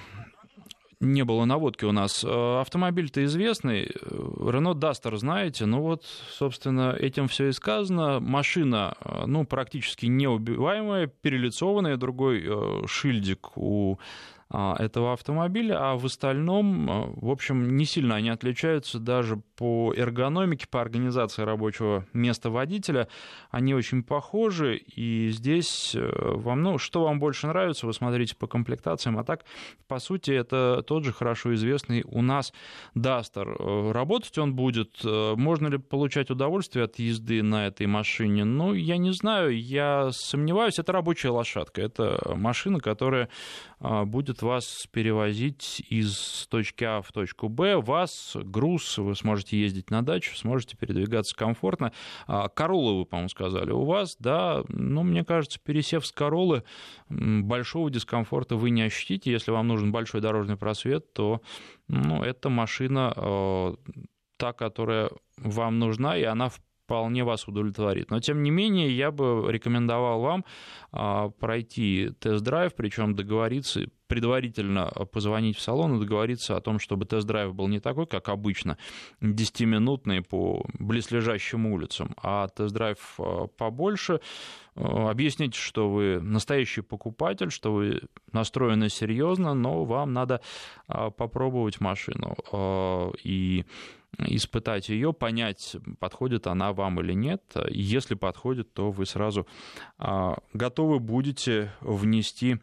не 1.00 1.24
было 1.24 1.44
наводки 1.46 1.84
у 1.84 1.92
нас. 1.92 2.22
Э, 2.24 2.60
автомобиль-то 2.60 3.24
известный, 3.24 3.86
Renault 3.86 4.78
Duster 4.78 5.16
знаете, 5.16 5.66
ну 5.66 5.80
вот, 5.80 6.04
собственно, 6.04 6.94
этим 6.98 7.28
все 7.28 7.48
и 7.48 7.52
сказано. 7.52 8.20
Машина, 8.20 8.94
э, 9.00 9.24
ну, 9.26 9.44
практически 9.44 10.06
неубиваемая, 10.06 11.06
перелицованная, 11.06 11.96
другой 11.96 12.44
э, 12.46 12.86
шильдик 12.86 13.56
у 13.56 13.98
этого 14.52 15.12
автомобиля, 15.12 15.76
а 15.78 15.96
в 15.96 16.04
остальном, 16.04 16.90
а, 16.90 17.12
в 17.14 17.30
общем, 17.30 17.76
не 17.76 17.84
сильно 17.84 18.16
они 18.16 18.30
отличаются 18.30 18.98
даже 18.98 19.36
по 19.56 19.94
эргономике, 19.96 20.66
по 20.68 20.80
организации 20.80 21.42
рабочего 21.42 22.04
места 22.12 22.50
водителя. 22.50 23.06
Они 23.50 23.74
очень 23.74 24.02
похожи, 24.02 24.76
и 24.76 25.30
здесь 25.30 25.94
э, 25.94 26.10
вам, 26.34 26.62
ну, 26.62 26.78
что 26.78 27.04
вам 27.04 27.20
больше 27.20 27.46
нравится, 27.46 27.86
вы 27.86 27.92
смотрите 27.92 28.34
по 28.34 28.48
комплектациям, 28.48 29.18
а 29.18 29.24
так, 29.24 29.44
по 29.86 30.00
сути, 30.00 30.32
это 30.32 30.82
тот 30.84 31.04
же 31.04 31.12
хорошо 31.12 31.54
известный 31.54 32.02
у 32.04 32.20
нас 32.20 32.52
Duster. 32.96 33.54
Э, 33.56 33.92
работать 33.92 34.36
он 34.38 34.54
будет, 34.54 34.98
э, 35.04 35.34
можно 35.36 35.68
ли 35.68 35.78
получать 35.78 36.30
удовольствие 36.30 36.86
от 36.86 36.98
езды 36.98 37.44
на 37.44 37.68
этой 37.68 37.86
машине? 37.86 38.44
Ну, 38.44 38.74
я 38.74 38.96
не 38.96 39.12
знаю, 39.12 39.56
я 39.56 40.10
сомневаюсь, 40.10 40.80
это 40.80 40.90
рабочая 40.90 41.28
лошадка, 41.28 41.80
это 41.80 42.34
машина, 42.34 42.80
которая 42.80 43.28
а, 43.78 44.04
вас 44.42 44.87
перевозить 44.90 45.83
из 45.88 46.46
точки 46.48 46.85
А 46.85 47.03
в 47.03 47.12
точку 47.12 47.48
Б, 47.48 47.76
вас, 47.76 48.37
груз, 48.37 48.98
вы 48.98 49.14
сможете 49.14 49.61
ездить 49.61 49.90
на 49.90 50.03
дачу, 50.03 50.37
сможете 50.37 50.76
передвигаться 50.76 51.35
комфортно. 51.37 51.92
А, 52.26 52.48
Короллы 52.48 52.98
вы, 52.98 53.05
по-моему, 53.05 53.29
сказали, 53.29 53.70
у 53.70 53.85
вас, 53.85 54.16
да, 54.18 54.62
ну, 54.68 55.03
мне 55.03 55.24
кажется, 55.24 55.59
пересев 55.59 56.07
с 56.07 56.12
Короллы, 56.12 56.64
большого 57.09 57.90
дискомфорта 57.90 58.57
вы 58.57 58.70
не 58.70 58.83
ощутите. 58.83 59.31
Если 59.31 59.50
вам 59.50 59.68
нужен 59.68 59.92
большой 59.92 60.20
дорожный 60.20 60.57
просвет, 60.57 61.12
то, 61.12 61.42
ну, 61.88 62.22
эта 62.22 62.48
машина 62.48 63.12
а, 63.16 63.74
та, 64.37 64.53
которая 64.53 65.11
вам 65.37 65.79
нужна, 65.79 66.16
и 66.16 66.22
она 66.22 66.48
в 66.48 66.61
вполне 66.90 67.22
вас 67.22 67.46
удовлетворит. 67.46 68.11
Но, 68.11 68.18
тем 68.18 68.42
не 68.42 68.50
менее, 68.50 68.90
я 68.90 69.12
бы 69.12 69.46
рекомендовал 69.48 70.20
вам 70.20 70.44
а, 70.90 71.29
пройти 71.29 72.11
тест-драйв, 72.18 72.74
причем 72.74 73.14
договориться, 73.14 73.83
предварительно 74.09 74.87
позвонить 75.12 75.57
в 75.57 75.61
салон 75.61 75.96
и 75.96 76.00
договориться 76.00 76.57
о 76.57 76.61
том, 76.61 76.81
чтобы 76.81 77.07
тест-драйв 77.07 77.55
был 77.55 77.68
не 77.68 77.79
такой, 77.79 78.09
как 78.09 78.29
обычно, 78.29 78.76
10-минутный 79.20 80.20
по 80.22 80.64
близлежащим 80.81 81.66
улицам, 81.66 82.12
а 82.20 82.48
тест-драйв 82.48 82.98
а, 83.18 83.46
побольше, 83.46 84.20
а, 84.74 85.11
объяснить, 85.11 85.55
что 85.55 85.92
вы 85.92 86.20
настоящий 86.20 86.81
покупатель, 86.81 87.53
что 87.53 87.72
вы 87.72 88.00
настроены 88.33 88.88
серьезно, 88.88 89.55
но 89.55 89.85
вам 89.85 90.12
надо 90.12 90.40
попробовать 90.88 91.81
машину. 91.81 92.37
И 93.22 93.64
испытать 94.18 94.88
ее, 94.88 95.12
понять, 95.12 95.76
подходит 95.98 96.46
она 96.46 96.72
вам 96.72 97.00
или 97.00 97.12
нет. 97.12 97.42
Если 97.70 98.14
подходит, 98.14 98.72
то 98.72 98.90
вы 98.90 99.06
сразу 99.06 99.46
а, 99.98 100.38
готовы 100.52 100.98
будете 100.98 101.72
внести 101.80 102.58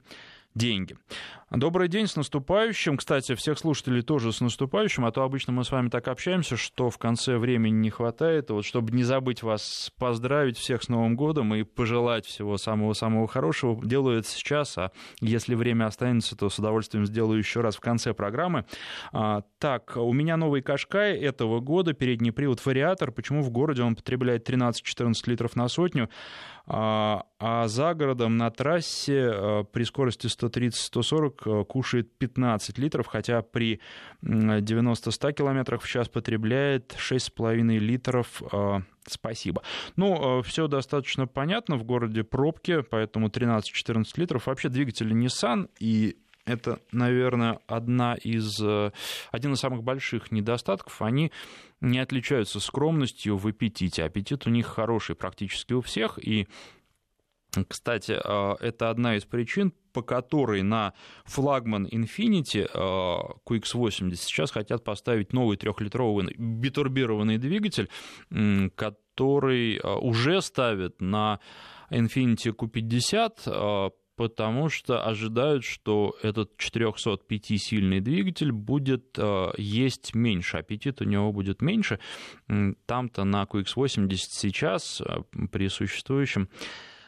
деньги. 0.58 0.98
Добрый 1.50 1.88
день, 1.88 2.08
с 2.08 2.18
наступающим. 2.18 2.98
Кстати, 2.98 3.34
всех 3.34 3.58
слушателей 3.58 4.02
тоже 4.02 4.34
с 4.34 4.42
наступающим, 4.42 5.06
а 5.06 5.12
то 5.14 5.24
обычно 5.24 5.54
мы 5.54 5.64
с 5.64 5.72
вами 5.72 5.88
так 5.88 6.10
общаемся, 6.10 6.58
что 6.58 6.90
в 6.90 6.98
конце 6.98 7.38
времени 7.38 7.74
не 7.74 7.90
хватает. 7.90 8.50
Вот 8.50 8.66
чтобы 8.66 8.92
не 8.92 9.04
забыть 9.04 9.44
вас 9.44 9.94
поздравить 9.98 10.58
всех 10.58 10.84
с 10.84 10.90
Новым 10.90 11.16
годом 11.16 11.56
и 11.56 11.64
пожелать 11.64 12.26
всего 12.26 12.58
самого-самого 12.58 13.30
хорошего, 13.30 13.80
делаю 13.82 14.20
это 14.20 14.28
сейчас, 14.28 14.78
а 14.78 14.92
если 15.22 15.56
время 15.56 15.86
останется, 15.86 16.36
то 16.36 16.50
с 16.50 16.60
удовольствием 16.60 17.06
сделаю 17.06 17.38
еще 17.38 17.62
раз 17.62 17.78
в 17.78 17.80
конце 17.80 18.14
программы. 18.14 18.66
А, 19.14 19.44
так, 19.58 19.96
у 19.96 20.12
меня 20.12 20.36
новый 20.36 20.62
Кашкай 20.62 21.16
этого 21.18 21.62
года, 21.62 21.94
передний 21.94 22.34
привод 22.34 22.66
вариатор. 22.66 23.14
Почему 23.14 23.42
в 23.42 23.52
городе 23.52 23.84
он 23.84 23.96
потребляет 23.96 24.50
13-14 24.50 25.14
литров 25.28 25.56
на 25.56 25.70
сотню? 25.70 26.10
А, 26.70 27.26
а 27.40 27.68
за 27.70 27.94
городом 27.94 28.36
на 28.36 28.52
трассе 28.52 29.30
а, 29.32 29.64
при 29.64 29.84
скорости 29.84 30.28
130-140 30.28 31.04
40 31.04 31.68
кушает 31.68 32.18
15 32.18 32.78
литров, 32.78 33.08
хотя 33.08 33.42
при 33.42 33.80
90-100 34.22 35.34
км 35.34 35.78
в 35.78 35.88
час 35.88 36.10
потребляет 36.10 36.96
6,5 36.98 37.78
литров 37.80 38.42
Спасибо. 39.10 39.64
Ну, 39.96 40.42
все 40.42 40.68
достаточно 40.68 41.28
понятно. 41.28 41.78
В 41.78 41.86
городе 41.86 42.26
пробки, 42.26 42.82
поэтому 42.82 43.30
13-14 43.30 44.06
литров. 44.18 44.48
Вообще 44.48 44.68
двигатели 44.68 45.16
Nissan, 45.16 45.70
и 45.80 46.18
это, 46.48 46.80
наверное, 46.92 47.60
одна 47.68 48.16
из, 48.16 48.60
э, 48.62 48.92
один 49.32 49.54
из 49.54 49.60
самых 49.60 49.84
больших 49.84 50.32
недостатков. 50.32 51.02
Они 51.02 51.32
не 51.82 52.00
отличаются 52.00 52.60
скромностью 52.62 53.36
в 53.36 53.48
аппетите. 53.48 54.04
Аппетит 54.06 54.48
у 54.48 54.50
них 54.50 54.66
хороший 54.66 55.16
практически 55.16 55.74
у 55.74 55.82
всех. 55.82 56.18
И, 56.26 56.48
кстати, 57.68 58.14
э, 58.14 58.56
это 58.62 58.90
одна 58.90 59.18
из 59.18 59.26
причин, 59.26 59.74
по 59.92 60.02
которой 60.02 60.62
на 60.62 60.94
флагман 61.26 61.86
Infiniti 61.86 62.62
э, 62.62 63.40
QX80 63.46 64.16
сейчас 64.16 64.52
хотят 64.52 64.86
поставить 64.86 65.34
новый 65.34 65.58
трехлитровый 65.58 66.34
битурбированный 66.38 67.38
двигатель, 67.38 67.90
который 68.76 69.82
уже 69.84 70.42
ставят 70.42 71.02
на 71.02 71.42
Infiniti 71.92 72.54
Q50 72.54 73.92
потому 74.18 74.68
что 74.70 75.08
ожидают, 75.08 75.64
что 75.64 76.16
этот 76.24 76.52
405-сильный 76.58 78.02
двигатель 78.02 78.52
будет 78.52 79.18
э, 79.18 79.52
есть 79.58 80.16
меньше, 80.16 80.58
аппетит 80.58 81.02
у 81.02 81.06
него 81.06 81.32
будет 81.32 81.62
меньше. 81.62 82.00
Там-то 82.86 83.24
на 83.24 83.44
QX80 83.44 84.16
сейчас 84.16 85.02
э, 85.02 85.22
при 85.52 85.70
существующем 85.70 86.50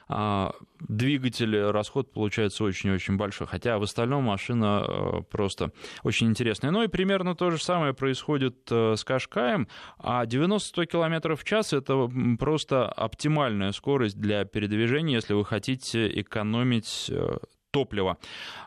двигатель, 0.09 1.55
расход 1.69 2.11
получается 2.11 2.63
очень-очень 2.63 3.17
большой. 3.17 3.45
Хотя 3.47 3.77
в 3.77 3.83
остальном 3.83 4.23
машина 4.23 4.85
э, 4.87 5.21
просто 5.29 5.71
очень 6.03 6.27
интересная. 6.27 6.71
Ну 6.71 6.83
и 6.83 6.87
примерно 6.87 7.35
то 7.35 7.51
же 7.51 7.61
самое 7.61 7.93
происходит 7.93 8.55
э, 8.71 8.95
с 8.95 9.03
Кашкаем. 9.03 9.67
А 9.99 10.25
90-100 10.25 10.85
км 10.87 11.35
в 11.35 11.43
час— 11.43 11.73
это 11.73 12.09
просто 12.39 12.87
оптимальная 12.87 13.71
скорость 13.71 14.19
для 14.19 14.45
передвижения, 14.45 15.15
если 15.15 15.33
вы 15.33 15.45
хотите 15.45 16.07
экономить 16.19 17.07
э, 17.09 17.37
топлива, 17.71 18.17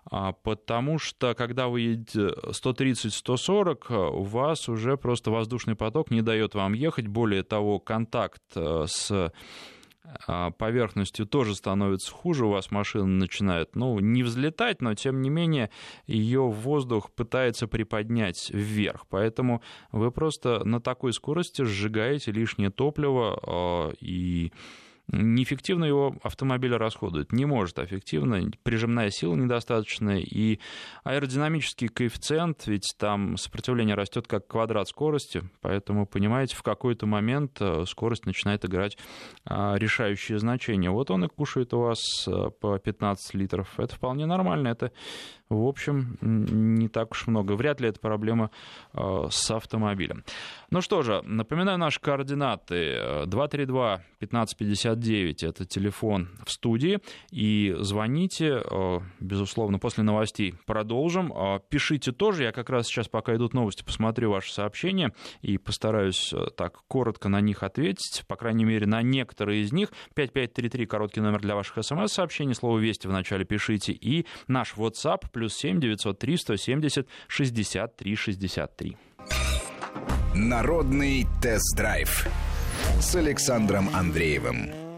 а, 0.04 0.30
потому 0.30 1.00
что 1.00 1.34
когда 1.34 1.66
вы 1.66 1.80
едете 1.80 2.34
130-140, 2.46 4.10
у 4.10 4.22
вас 4.22 4.68
уже 4.68 4.96
просто 4.96 5.32
воздушный 5.32 5.74
поток 5.74 6.12
не 6.12 6.22
дает 6.22 6.54
вам 6.54 6.72
ехать. 6.72 7.08
Более 7.08 7.42
того, 7.42 7.80
контакт 7.80 8.42
с 8.54 9.10
а, 9.10 9.32
поверхностью 10.58 11.26
тоже 11.26 11.54
становится 11.54 12.10
хуже, 12.12 12.46
у 12.46 12.50
вас 12.50 12.70
машина 12.70 13.06
начинает, 13.06 13.76
ну, 13.76 13.98
не 14.00 14.22
взлетать, 14.22 14.80
но 14.82 14.94
тем 14.94 15.22
не 15.22 15.30
менее 15.30 15.70
ее 16.06 16.42
воздух 16.42 17.10
пытается 17.12 17.68
приподнять 17.68 18.50
вверх, 18.50 19.06
поэтому 19.08 19.62
вы 19.90 20.10
просто 20.10 20.64
на 20.64 20.80
такой 20.80 21.12
скорости 21.12 21.62
сжигаете 21.62 22.32
лишнее 22.32 22.70
топливо 22.70 23.40
а, 23.42 23.92
и 24.00 24.52
неэффективно 25.12 25.84
его 25.84 26.16
автомобиль 26.22 26.74
расходует. 26.74 27.32
Не 27.32 27.44
может 27.44 27.78
эффективно, 27.78 28.50
прижимная 28.62 29.10
сила 29.10 29.34
недостаточная, 29.34 30.18
и 30.18 30.58
аэродинамический 31.04 31.88
коэффициент, 31.88 32.66
ведь 32.66 32.94
там 32.98 33.36
сопротивление 33.36 33.94
растет 33.94 34.26
как 34.26 34.46
квадрат 34.46 34.88
скорости, 34.88 35.42
поэтому, 35.60 36.06
понимаете, 36.06 36.56
в 36.56 36.62
какой-то 36.62 37.06
момент 37.06 37.58
э, 37.60 37.84
скорость 37.86 38.26
начинает 38.26 38.64
играть 38.64 38.96
а, 39.44 39.76
решающее 39.76 40.38
значение. 40.38 40.90
Вот 40.90 41.10
он 41.10 41.24
и 41.24 41.28
кушает 41.28 41.74
у 41.74 41.80
вас 41.80 42.00
э, 42.26 42.50
по 42.60 42.78
15 42.78 43.34
литров. 43.34 43.78
Это 43.78 43.94
вполне 43.94 44.26
нормально, 44.26 44.68
это 44.68 44.92
в 45.56 45.66
общем, 45.66 46.16
не 46.20 46.88
так 46.88 47.12
уж 47.12 47.26
много. 47.26 47.52
Вряд 47.52 47.80
ли 47.80 47.88
это 47.88 48.00
проблема 48.00 48.50
э, 48.94 49.26
с 49.30 49.50
автомобилем. 49.50 50.24
Ну 50.70 50.80
что 50.80 51.02
же, 51.02 51.22
напоминаю 51.22 51.78
наши 51.78 52.00
координаты. 52.00 52.98
232-1559— 53.26 55.46
это 55.48 55.64
телефон 55.64 56.28
в 56.44 56.50
студии. 56.50 57.00
И 57.30 57.74
звоните, 57.80 58.62
э, 58.64 59.00
безусловно, 59.20 59.78
после 59.78 60.04
новостей 60.04 60.54
продолжим. 60.66 61.32
Э, 61.32 61.60
пишите 61.68 62.12
тоже. 62.12 62.44
Я 62.44 62.52
как 62.52 62.70
раз 62.70 62.86
сейчас, 62.86 63.08
пока 63.08 63.34
идут 63.34 63.54
новости, 63.54 63.82
посмотрю 63.82 64.30
ваши 64.30 64.52
сообщения 64.52 65.12
и 65.42 65.58
постараюсь 65.58 66.32
так 66.56 66.78
коротко 66.88 67.28
на 67.28 67.40
них 67.40 67.62
ответить. 67.62 68.24
По 68.28 68.36
крайней 68.36 68.64
мере, 68.64 68.86
на 68.86 69.02
некоторые 69.02 69.62
из 69.62 69.72
них. 69.72 69.88
5533— 70.14 70.86
короткий 70.86 71.20
номер 71.20 71.40
для 71.40 71.54
ваших 71.54 71.84
смс-сообщений. 71.84 72.54
Слово 72.54 72.78
«Вести» 72.78 73.08
вначале 73.08 73.44
пишите. 73.44 73.92
И 73.92 74.26
наш 74.48 74.74
WhatsApp— 74.74 75.28
плюс 75.42 75.54
7 75.54 75.80
903 75.80 76.36
170 76.36 77.06
63 77.28 78.16
63. 78.16 78.96
Народный 80.34 81.26
тест-драйв 81.42 82.28
с 83.00 83.16
Александром 83.16 83.88
Андреевым. 83.92 84.91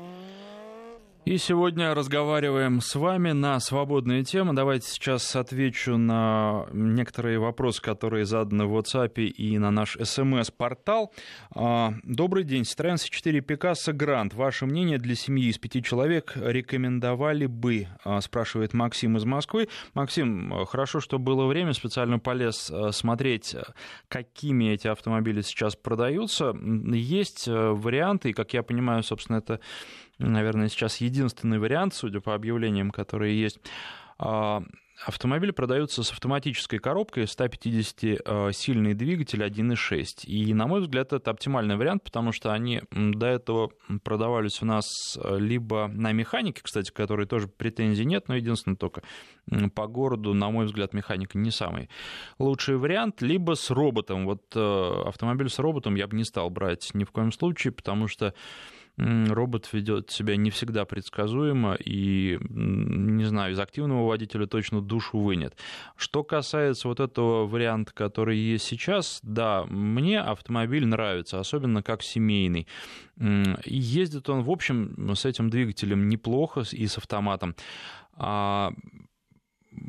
И 1.24 1.38
сегодня 1.38 1.94
разговариваем 1.94 2.82
с 2.82 2.94
вами 2.96 3.32
на 3.32 3.58
свободные 3.58 4.24
темы. 4.24 4.52
Давайте 4.52 4.88
сейчас 4.88 5.34
отвечу 5.34 5.96
на 5.96 6.66
некоторые 6.70 7.38
вопросы, 7.38 7.80
которые 7.80 8.26
заданы 8.26 8.66
в 8.66 8.76
WhatsApp 8.76 9.14
и 9.14 9.56
на 9.56 9.70
наш 9.70 9.96
смс-портал. 9.96 11.14
А, 11.54 11.94
добрый 12.02 12.44
день. 12.44 12.64
Citroёn 12.64 12.96
C4 12.96 13.40
Picasso 13.40 13.94
Grand. 13.94 14.36
Ваше 14.36 14.66
мнение 14.66 14.98
для 14.98 15.14
семьи 15.14 15.48
из 15.48 15.56
пяти 15.56 15.82
человек 15.82 16.34
рекомендовали 16.36 17.46
бы? 17.46 17.88
А, 18.04 18.20
спрашивает 18.20 18.74
Максим 18.74 19.16
из 19.16 19.24
Москвы. 19.24 19.68
Максим, 19.94 20.66
хорошо, 20.66 21.00
что 21.00 21.18
было 21.18 21.46
время. 21.46 21.72
Специально 21.72 22.18
полез 22.18 22.70
а, 22.70 22.92
смотреть, 22.92 23.56
какими 24.08 24.66
эти 24.74 24.88
автомобили 24.88 25.40
сейчас 25.40 25.74
продаются. 25.74 26.54
Есть 26.54 27.48
варианты, 27.48 28.28
и, 28.28 28.32
как 28.34 28.52
я 28.52 28.62
понимаю, 28.62 29.02
собственно, 29.02 29.38
это 29.38 29.60
наверное, 30.18 30.68
сейчас 30.68 30.98
единственный 30.98 31.58
вариант, 31.58 31.94
судя 31.94 32.20
по 32.20 32.34
объявлениям, 32.34 32.90
которые 32.90 33.40
есть. 33.40 33.58
А, 34.18 34.62
автомобили 35.06 35.50
продаются 35.50 36.02
с 36.02 36.12
автоматической 36.12 36.78
коробкой 36.78 37.24
150-сильный 37.24 38.92
э, 38.92 38.94
двигатель 38.94 39.42
1.6. 39.42 40.26
И, 40.26 40.54
на 40.54 40.66
мой 40.66 40.80
взгляд, 40.80 41.12
это 41.12 41.30
оптимальный 41.30 41.76
вариант, 41.76 42.04
потому 42.04 42.32
что 42.32 42.52
они 42.52 42.82
до 42.90 43.26
этого 43.26 43.70
продавались 44.02 44.62
у 44.62 44.66
нас 44.66 44.86
э, 45.16 45.36
либо 45.38 45.88
на 45.88 46.12
механике, 46.12 46.62
кстати, 46.62 46.92
которой 46.92 47.26
тоже 47.26 47.48
претензий 47.48 48.04
нет, 48.04 48.28
но 48.28 48.36
единственное 48.36 48.76
только 48.76 49.02
по 49.74 49.86
городу, 49.86 50.32
на 50.32 50.50
мой 50.50 50.66
взгляд, 50.66 50.94
механика 50.94 51.38
не 51.38 51.50
самый 51.50 51.90
лучший 52.38 52.76
вариант, 52.76 53.20
либо 53.20 53.54
с 53.54 53.70
роботом. 53.70 54.26
Вот 54.26 54.42
э, 54.54 55.02
автомобиль 55.06 55.48
с 55.48 55.58
роботом 55.58 55.96
я 55.96 56.06
бы 56.06 56.16
не 56.16 56.24
стал 56.24 56.50
брать 56.50 56.90
ни 56.94 57.04
в 57.04 57.10
коем 57.10 57.32
случае, 57.32 57.72
потому 57.72 58.08
что 58.08 58.32
робот 58.96 59.72
ведет 59.72 60.10
себя 60.10 60.36
не 60.36 60.50
всегда 60.50 60.84
предсказуемо 60.84 61.74
и, 61.74 62.38
не 62.48 63.24
знаю, 63.24 63.52
из 63.52 63.58
активного 63.58 64.06
водителя 64.06 64.46
точно 64.46 64.80
душу 64.80 65.18
вынет. 65.18 65.56
Что 65.96 66.22
касается 66.22 66.88
вот 66.88 67.00
этого 67.00 67.46
варианта, 67.46 67.92
который 67.92 68.38
есть 68.38 68.64
сейчас, 68.64 69.18
да, 69.22 69.64
мне 69.64 70.20
автомобиль 70.20 70.86
нравится, 70.86 71.40
особенно 71.40 71.82
как 71.82 72.02
семейный. 72.02 72.68
Ездит 73.64 74.28
он, 74.28 74.42
в 74.42 74.50
общем, 74.50 75.14
с 75.14 75.24
этим 75.24 75.50
двигателем 75.50 76.08
неплохо 76.08 76.62
и 76.70 76.86
с 76.86 76.98
автоматом. 76.98 77.56
А 78.12 78.72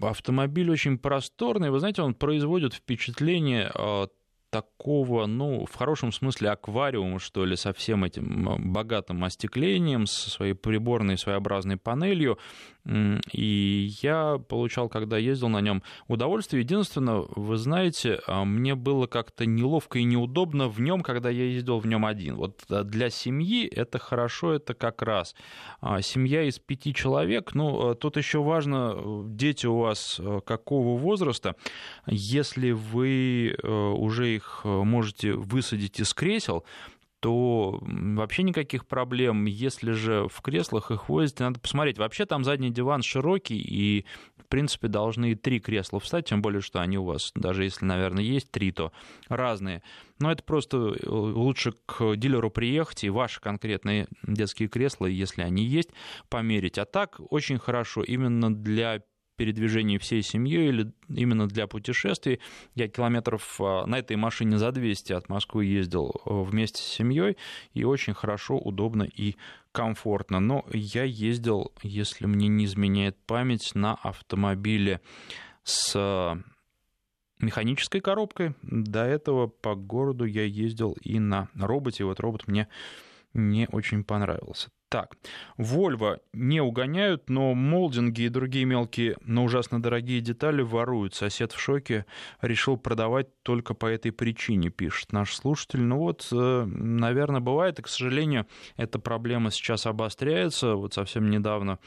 автомобиль 0.02 0.72
очень 0.72 0.98
просторный, 0.98 1.70
вы 1.70 1.80
знаете, 1.80 2.02
он 2.02 2.16
производит 2.16 2.74
впечатление 2.74 3.72
а, 3.76 4.08
такого, 4.56 5.26
ну, 5.26 5.66
в 5.66 5.76
хорошем 5.76 6.14
смысле 6.14 6.52
аквариума, 6.52 7.20
что 7.20 7.44
ли, 7.44 7.58
со 7.58 7.74
всем 7.74 8.06
этим 8.06 8.72
богатым 8.72 9.26
остеклением, 9.26 10.06
со 10.06 10.30
своей 10.30 10.54
приборной 10.54 11.18
своеобразной 11.18 11.76
панелью. 11.76 12.38
И 12.86 13.94
я 14.02 14.38
получал, 14.38 14.90
когда 14.90 15.18
ездил 15.18 15.50
на 15.50 15.60
нем, 15.60 15.82
удовольствие. 16.08 16.62
Единственное, 16.62 17.24
вы 17.36 17.58
знаете, 17.58 18.20
а, 18.28 18.46
мне 18.46 18.76
было 18.76 19.08
как-то 19.08 19.46
неловко 19.46 19.98
и 19.98 20.04
неудобно 20.04 20.68
в 20.68 20.80
нем, 20.80 21.02
когда 21.02 21.30
я 21.30 21.46
ездил 21.46 21.80
в 21.80 21.88
нем 21.88 22.06
один. 22.06 22.36
Вот 22.36 22.64
а, 22.70 22.84
для 22.84 23.10
семьи 23.10 23.66
это 23.68 23.98
хорошо, 23.98 24.54
это 24.54 24.76
как 24.76 25.02
раз. 25.02 25.36
А, 25.82 26.02
семья 26.02 26.44
из 26.44 26.60
пяти 26.60 26.94
человек, 26.94 27.56
ну, 27.56 27.96
тут 27.96 28.18
еще 28.18 28.44
важно, 28.44 28.94
э, 28.96 29.24
дети 29.30 29.66
у 29.66 29.80
вас 29.80 30.20
э, 30.20 30.42
какого 30.46 30.98
возраста. 30.98 31.56
Если 32.06 32.72
вы 32.72 33.56
э, 33.62 33.68
уже 33.68 34.36
их 34.36 34.62
можете 34.64 35.34
высадить 35.34 36.00
из 36.00 36.14
кресел, 36.14 36.66
то 37.26 37.80
вообще 37.82 38.44
никаких 38.44 38.86
проблем. 38.86 39.46
Если 39.46 39.94
же 39.94 40.28
в 40.30 40.44
креслах 40.44 40.92
их 40.92 41.10
возите, 41.10 41.44
надо 41.44 41.60
посмотреть. 41.60 41.98
Вообще 41.98 42.28
там 42.28 42.44
задний 42.44 42.70
диван 42.70 43.02
широкий, 43.02 43.58
и, 43.58 44.06
в 44.38 44.46
принципе, 44.46 44.90
должны 44.90 45.34
три 45.34 45.60
кресла 45.60 46.00
встать, 46.00 46.28
тем 46.28 46.44
более, 46.44 46.62
что 46.62 46.82
они 46.82 47.00
у 47.00 47.04
вас, 47.04 47.32
даже 47.34 47.64
если, 47.64 47.84
наверное, 47.84 48.24
есть 48.24 48.52
три, 48.52 48.72
то 48.72 48.92
разные. 49.28 49.82
Но 50.20 50.32
это 50.32 50.44
просто 50.44 50.78
э, 50.78 51.10
лучше 51.10 51.74
к 51.88 52.16
дилеру 52.16 52.52
приехать 52.52 53.04
и 53.04 53.10
ваши 53.10 53.42
конкретные 53.42 54.08
детские 54.22 54.70
кресла, 54.70 55.08
если 55.08 55.42
они 55.42 55.64
есть, 55.64 55.90
померить. 56.30 56.78
А 56.78 56.86
так 56.86 57.20
очень 57.32 57.58
хорошо 57.58 58.04
именно 58.04 58.54
для 58.54 59.02
передвижении 59.36 59.98
всей 59.98 60.22
семьей 60.22 60.70
или 60.70 60.94
именно 61.10 61.48
для 61.48 61.68
путешествий. 61.68 62.40
Я 62.74 62.88
километров 62.88 63.60
а, 63.60 63.86
на 63.86 64.00
этой 64.00 64.16
машине 64.16 64.58
за 64.58 64.72
200 64.72 65.14
от 65.14 65.30
Москвы 65.30 65.66
ездил 65.66 66.14
э, 66.26 66.30
вместе 66.30 66.82
с 66.82 66.86
семьей, 66.86 67.38
и 67.74 67.84
очень 67.84 68.14
хорошо, 68.14 68.58
удобно 68.58 69.04
и 69.04 69.36
комфортно. 69.72 70.40
Но 70.40 70.66
я 70.72 71.04
ездил, 71.04 71.72
если 71.84 72.26
мне 72.26 72.48
не 72.48 72.66
изменяет 72.66 73.18
память, 73.26 73.76
на 73.76 73.96
автомобиле 73.96 75.02
с 75.64 76.38
механической 77.40 78.00
коробкой. 78.00 78.56
До 78.62 79.04
этого 79.04 79.48
по 79.48 79.76
городу 79.76 80.26
я 80.26 80.44
ездил 80.44 80.96
и 81.02 81.20
на 81.20 81.50
роботе. 81.56 82.06
Вот 82.06 82.20
робот 82.20 82.48
мне 82.48 82.68
не 83.34 83.68
очень 83.72 84.04
понравился. 84.04 84.70
Так, 84.96 85.18
Volvo 85.58 86.22
не 86.32 86.62
угоняют, 86.62 87.30
но 87.30 87.54
молдинги 87.54 88.22
и 88.22 88.30
другие 88.30 88.64
мелкие, 88.64 89.18
но 89.26 89.44
ужасно 89.44 89.82
дорогие 89.82 90.22
детали 90.22 90.62
воруют. 90.62 91.14
Сосед 91.14 91.52
в 91.52 91.60
шоке 91.60 92.06
решил 92.40 92.78
продавать 92.78 93.28
только 93.44 93.74
по 93.74 93.88
этой 93.88 94.14
причине, 94.14 94.70
пишет 94.70 95.12
наш 95.12 95.36
слушатель. 95.36 95.82
Ну 95.82 95.98
вот, 95.98 96.30
э, 96.32 96.64
наверное, 96.66 97.42
бывает, 97.42 97.78
и, 97.78 97.82
к 97.82 97.90
сожалению, 97.90 98.48
эта 98.78 98.98
проблема 98.98 99.52
сейчас 99.52 99.86
обостряется. 99.86 100.76
Вот 100.76 100.94
совсем 100.94 101.30
недавно 101.30 101.78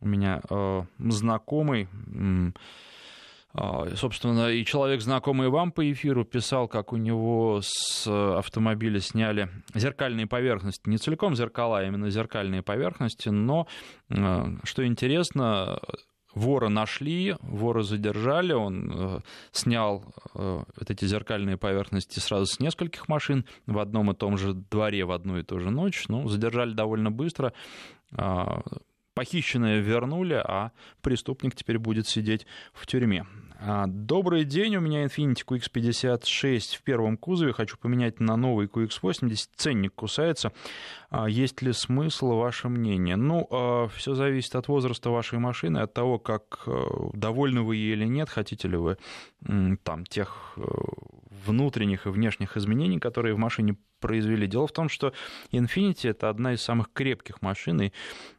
у 0.00 0.08
меня 0.08 0.40
э, 0.50 0.82
знакомый 0.98 1.86
а, 1.86 2.50
собственно, 3.94 4.50
и 4.50 4.64
человек, 4.64 5.00
знакомый 5.00 5.48
вам 5.48 5.72
по 5.72 5.90
эфиру, 5.90 6.24
писал, 6.24 6.68
как 6.68 6.92
у 6.92 6.96
него 6.96 7.60
с 7.62 8.06
автомобиля 8.06 9.00
сняли 9.00 9.48
зеркальные 9.74 10.26
поверхности, 10.26 10.88
не 10.88 10.98
целиком 10.98 11.34
зеркала, 11.34 11.78
а 11.78 11.84
именно 11.84 12.10
зеркальные 12.10 12.62
поверхности, 12.62 13.28
но, 13.28 13.66
а, 14.10 14.48
что 14.64 14.86
интересно, 14.86 15.80
вора 16.36 16.68
нашли, 16.68 17.34
вора 17.40 17.82
задержали, 17.82 18.52
он 18.52 18.92
э, 18.94 19.20
снял 19.52 20.04
э, 20.34 20.64
вот 20.76 20.90
эти 20.90 21.06
зеркальные 21.06 21.56
поверхности 21.56 22.20
сразу 22.20 22.44
с 22.44 22.60
нескольких 22.60 23.08
машин 23.08 23.46
в 23.66 23.78
одном 23.78 24.10
и 24.10 24.14
том 24.14 24.36
же 24.36 24.52
дворе 24.52 25.06
в 25.06 25.12
одну 25.12 25.38
и 25.38 25.42
ту 25.42 25.58
же 25.60 25.70
ночь, 25.70 26.04
ну, 26.08 26.28
задержали 26.28 26.74
довольно 26.74 27.10
быстро, 27.10 27.54
а, 28.12 28.60
похищенное 29.16 29.80
вернули, 29.80 30.34
а 30.34 30.72
преступник 31.00 31.54
теперь 31.56 31.78
будет 31.78 32.06
сидеть 32.06 32.46
в 32.74 32.86
тюрьме. 32.86 33.24
А, 33.58 33.86
добрый 33.86 34.44
день, 34.44 34.76
у 34.76 34.80
меня 34.80 35.06
Infiniti 35.06 35.42
QX56 35.46 36.76
в 36.76 36.82
первом 36.82 37.16
кузове, 37.16 37.54
хочу 37.54 37.78
поменять 37.78 38.20
на 38.20 38.36
новый 38.36 38.66
QX80, 38.66 39.48
ценник 39.56 39.94
кусается, 39.94 40.52
есть 41.24 41.62
ли 41.62 41.72
смысл, 41.72 42.32
ваше 42.32 42.68
мнение? 42.68 43.16
Ну, 43.16 43.46
а, 43.50 43.88
все 43.88 44.14
зависит 44.14 44.54
от 44.54 44.68
возраста 44.68 45.10
вашей 45.10 45.38
машины, 45.38 45.78
от 45.78 45.94
того, 45.94 46.18
как 46.18 46.64
э, 46.66 46.84
довольны 47.14 47.62
вы 47.62 47.76
ей 47.76 47.92
или 47.92 48.04
нет, 48.04 48.28
хотите 48.28 48.68
ли 48.68 48.76
вы 48.76 48.98
там 49.84 50.04
тех 50.04 50.52
э, 50.56 50.62
внутренних 51.46 52.06
и 52.06 52.10
внешних 52.10 52.56
изменений, 52.56 52.98
которые 52.98 53.34
в 53.34 53.38
машине 53.38 53.76
произвели. 54.00 54.46
Дело 54.46 54.66
в 54.66 54.72
том, 54.72 54.88
что 54.88 55.12
Infiniti 55.52 56.10
это 56.10 56.28
одна 56.28 56.52
из 56.52 56.62
самых 56.62 56.92
крепких 56.92 57.40
машин, 57.42 57.80
и 57.80 57.92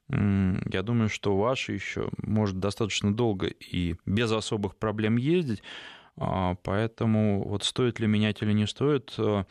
я 0.09 0.83
думаю, 0.83 1.09
что 1.09 1.35
ваша 1.35 1.73
еще 1.73 2.09
может 2.21 2.59
достаточно 2.59 3.13
долго 3.13 3.47
и 3.47 3.95
без 4.05 4.31
особых 4.31 4.75
проблем 4.77 5.17
ездить, 5.17 5.63
а, 6.17 6.55
поэтому 6.63 7.47
вот 7.47 7.63
стоит 7.63 7.99
ли 7.99 8.07
менять 8.07 8.41
или 8.41 8.51
не 8.51 8.65
стоит, 8.67 9.13
э, 9.17 9.43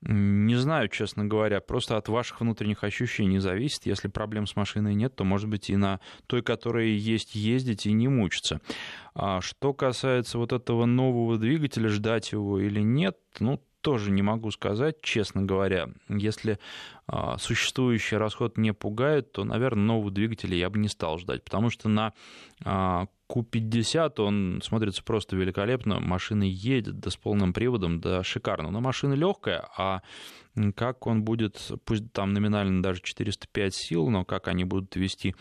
не 0.00 0.54
знаю, 0.54 0.88
честно 0.88 1.24
говоря, 1.24 1.60
просто 1.60 1.96
от 1.96 2.08
ваших 2.08 2.40
внутренних 2.40 2.84
ощущений 2.84 3.38
зависит. 3.38 3.86
Если 3.86 4.08
проблем 4.08 4.46
с 4.46 4.54
машиной 4.54 4.94
нет, 4.94 5.16
то, 5.16 5.24
может 5.24 5.48
быть, 5.48 5.70
и 5.70 5.76
на 5.76 6.00
той, 6.26 6.42
которая 6.42 6.86
есть, 6.86 7.34
ездить 7.34 7.86
и 7.86 7.92
не 7.92 8.06
мучиться. 8.06 8.60
А 9.14 9.40
что 9.40 9.74
касается 9.74 10.38
вот 10.38 10.52
этого 10.52 10.86
нового 10.86 11.36
двигателя, 11.36 11.88
ждать 11.88 12.30
его 12.30 12.60
или 12.60 12.80
нет, 12.80 13.16
ну, 13.40 13.60
тоже 13.80 14.10
не 14.10 14.22
могу 14.22 14.50
сказать, 14.50 15.00
честно 15.02 15.42
говоря. 15.42 15.88
Если 16.08 16.58
а, 17.06 17.38
существующий 17.38 18.16
расход 18.16 18.58
не 18.58 18.72
пугает, 18.72 19.32
то, 19.32 19.44
наверное, 19.44 19.84
нового 19.84 20.10
двигателя 20.10 20.56
я 20.56 20.68
бы 20.70 20.78
не 20.78 20.88
стал 20.88 21.18
ждать, 21.18 21.44
потому 21.44 21.70
что 21.70 21.88
на 21.88 22.12
а, 22.64 23.06
Q50 23.30 24.20
он 24.20 24.60
смотрится 24.64 25.02
просто 25.02 25.36
великолепно, 25.36 26.00
машина 26.00 26.44
едет, 26.44 26.98
да 26.98 27.10
с 27.10 27.16
полным 27.16 27.52
приводом, 27.52 28.00
да 28.00 28.22
шикарно. 28.22 28.70
Но 28.70 28.80
машина 28.80 29.14
легкая, 29.14 29.68
а 29.76 30.02
как 30.74 31.06
он 31.06 31.22
будет, 31.22 31.70
пусть 31.84 32.12
там 32.12 32.32
номинально 32.32 32.82
даже 32.82 33.00
405 33.02 33.74
сил, 33.74 34.08
но 34.08 34.24
как 34.24 34.48
они 34.48 34.64
будут 34.64 34.96
вести 34.96 35.36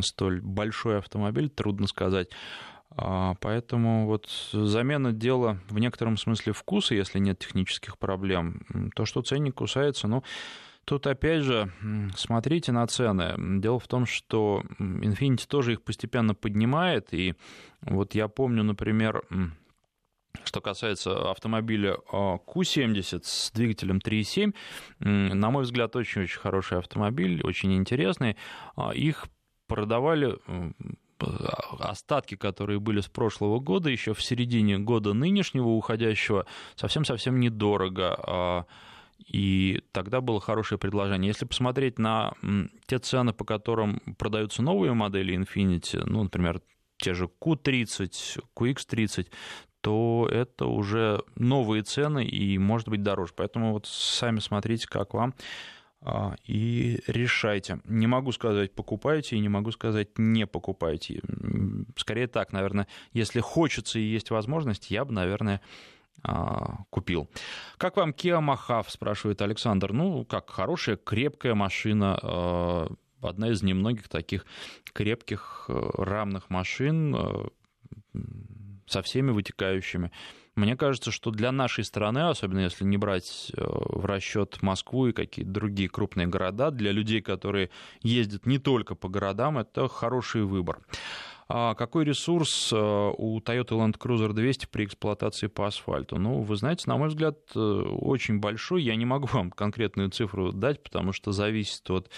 столь 0.00 0.40
большой 0.40 0.98
автомобиль, 0.98 1.48
трудно 1.48 1.86
сказать. 1.86 2.28
А, 2.90 3.34
поэтому 3.40 4.06
вот 4.06 4.28
замена 4.52 5.12
дела 5.12 5.60
в 5.68 5.78
некотором 5.78 6.16
смысле 6.16 6.52
вкуса, 6.52 6.94
если 6.94 7.18
нет 7.18 7.38
технических 7.38 7.98
проблем. 7.98 8.62
То, 8.94 9.04
что 9.04 9.22
ценник 9.22 9.54
кусается, 9.54 10.08
ну, 10.08 10.22
Тут 10.88 11.06
опять 11.06 11.42
же, 11.42 11.70
смотрите 12.16 12.72
на 12.72 12.86
цены. 12.86 13.60
Дело 13.60 13.78
в 13.78 13.86
том, 13.86 14.06
что 14.06 14.62
Infinity 14.78 15.46
тоже 15.46 15.74
их 15.74 15.82
постепенно 15.82 16.34
поднимает. 16.34 17.12
И 17.12 17.34
вот 17.82 18.14
я 18.14 18.26
помню, 18.28 18.62
например, 18.62 19.22
что 20.44 20.62
касается 20.62 21.30
автомобиля 21.30 21.98
Q70 22.10 23.20
с 23.22 23.50
двигателем 23.52 23.98
3.7, 23.98 24.54
на 25.00 25.50
мой 25.50 25.64
взгляд, 25.64 25.94
очень-очень 25.94 26.40
хороший 26.40 26.78
автомобиль, 26.78 27.42
очень 27.44 27.74
интересный. 27.74 28.38
А, 28.74 28.94
их 28.94 29.26
продавали 29.66 30.38
остатки, 31.78 32.36
которые 32.36 32.80
были 32.80 33.00
с 33.00 33.08
прошлого 33.08 33.60
года, 33.60 33.90
еще 33.90 34.14
в 34.14 34.22
середине 34.22 34.78
года 34.78 35.12
нынешнего 35.12 35.68
уходящего, 35.68 36.46
совсем-совсем 36.76 37.40
недорого. 37.40 38.18
А, 38.26 38.64
и 39.26 39.82
тогда 39.92 40.20
было 40.20 40.40
хорошее 40.40 40.78
предложение. 40.78 41.28
Если 41.28 41.44
посмотреть 41.44 41.98
на 41.98 42.32
те 42.86 42.98
цены, 42.98 43.32
по 43.32 43.44
которым 43.44 44.00
продаются 44.18 44.62
новые 44.62 44.94
модели 44.94 45.36
Infiniti, 45.36 46.02
ну, 46.04 46.22
например, 46.22 46.60
те 46.98 47.14
же 47.14 47.28
Q30, 47.40 48.40
QX30, 48.56 49.26
то 49.80 50.28
это 50.30 50.66
уже 50.66 51.22
новые 51.36 51.82
цены 51.82 52.24
и 52.24 52.58
может 52.58 52.88
быть 52.88 53.02
дороже. 53.02 53.32
Поэтому 53.36 53.72
вот 53.72 53.86
сами 53.86 54.40
смотрите, 54.40 54.86
как 54.88 55.14
вам. 55.14 55.34
А, 56.00 56.36
и 56.44 57.00
решайте. 57.06 57.80
Не 57.84 58.06
могу 58.06 58.32
сказать 58.32 58.72
покупайте 58.72 59.36
и 59.36 59.40
не 59.40 59.48
могу 59.48 59.72
сказать 59.72 60.16
не 60.16 60.46
покупайте. 60.46 61.20
Скорее 61.96 62.28
так, 62.28 62.52
наверное, 62.52 62.86
если 63.12 63.40
хочется 63.40 63.98
и 63.98 64.02
есть 64.02 64.30
возможность, 64.30 64.90
я 64.90 65.04
бы, 65.04 65.12
наверное, 65.12 65.60
а, 66.22 66.84
купил. 66.90 67.28
Как 67.78 67.96
вам 67.96 68.10
Kia 68.10 68.40
Mahav, 68.40 68.86
спрашивает 68.88 69.42
Александр. 69.42 69.92
Ну, 69.92 70.24
как 70.24 70.50
хорошая, 70.50 70.96
крепкая 70.96 71.54
машина, 71.54 72.18
а, 72.22 72.88
одна 73.20 73.50
из 73.50 73.62
немногих 73.62 74.08
таких 74.08 74.46
крепких 74.92 75.64
рамных 75.68 76.50
машин 76.50 77.50
со 78.86 79.02
всеми 79.02 79.32
вытекающими. 79.32 80.12
Мне 80.58 80.76
кажется, 80.76 81.12
что 81.12 81.30
для 81.30 81.52
нашей 81.52 81.84
страны, 81.84 82.28
особенно 82.28 82.58
если 82.58 82.84
не 82.84 82.96
брать 82.96 83.52
э, 83.56 83.62
в 83.64 84.04
расчет 84.04 84.60
Москву 84.60 85.06
и 85.06 85.12
какие-то 85.12 85.52
другие 85.52 85.88
крупные 85.88 86.26
города, 86.26 86.72
для 86.72 86.90
людей, 86.90 87.22
которые 87.22 87.70
ездят 88.02 88.44
не 88.44 88.58
только 88.58 88.96
по 88.96 89.08
городам, 89.08 89.58
это 89.58 89.86
хороший 89.86 90.42
выбор. 90.42 90.80
А 91.50 91.74
какой 91.76 92.04
ресурс 92.04 92.72
э, 92.72 92.76
у 92.76 93.38
Toyota 93.38 93.70
Land 93.70 93.98
Cruiser 93.98 94.32
200 94.32 94.66
при 94.66 94.84
эксплуатации 94.84 95.46
по 95.46 95.68
асфальту? 95.68 96.18
Ну, 96.18 96.42
вы 96.42 96.56
знаете, 96.56 96.84
на 96.86 96.96
мой 96.96 97.08
взгляд, 97.08 97.38
э, 97.54 97.58
очень 97.60 98.40
большой. 98.40 98.82
Я 98.82 98.96
не 98.96 99.06
могу 99.06 99.28
вам 99.32 99.52
конкретную 99.52 100.10
цифру 100.10 100.52
дать, 100.52 100.82
потому 100.82 101.12
что 101.12 101.30
зависит 101.30 101.88
от 101.88 102.10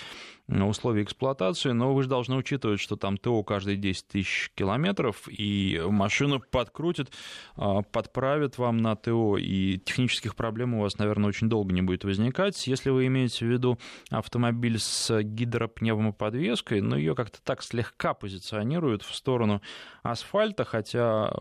условий 0.50 1.02
эксплуатации, 1.02 1.70
но 1.70 1.94
вы 1.94 2.02
же 2.02 2.08
должны 2.08 2.36
учитывать, 2.36 2.80
что 2.80 2.96
там 2.96 3.16
ТО 3.16 3.42
каждые 3.42 3.76
10 3.76 4.08
тысяч 4.08 4.50
километров, 4.54 5.28
и 5.28 5.80
машину 5.88 6.40
подкрутит, 6.40 7.12
а, 7.56 7.82
подправит 7.82 8.58
вам 8.58 8.78
на 8.78 8.96
ТО, 8.96 9.36
и 9.36 9.78
технических 9.78 10.34
проблем 10.34 10.74
у 10.74 10.82
вас, 10.82 10.98
наверное, 10.98 11.28
очень 11.28 11.48
долго 11.48 11.72
не 11.72 11.82
будет 11.82 12.04
возникать. 12.04 12.66
Если 12.66 12.90
вы 12.90 13.06
имеете 13.06 13.46
в 13.46 13.48
виду 13.48 13.78
автомобиль 14.10 14.78
с 14.78 15.22
гидропневмоподвеской, 15.22 16.80
ну, 16.80 16.96
ее 16.96 17.14
как-то 17.14 17.40
так 17.42 17.62
слегка 17.62 18.14
позиционируют 18.14 19.02
в 19.02 19.14
сторону 19.14 19.62
асфальта, 20.02 20.64
хотя 20.64 21.32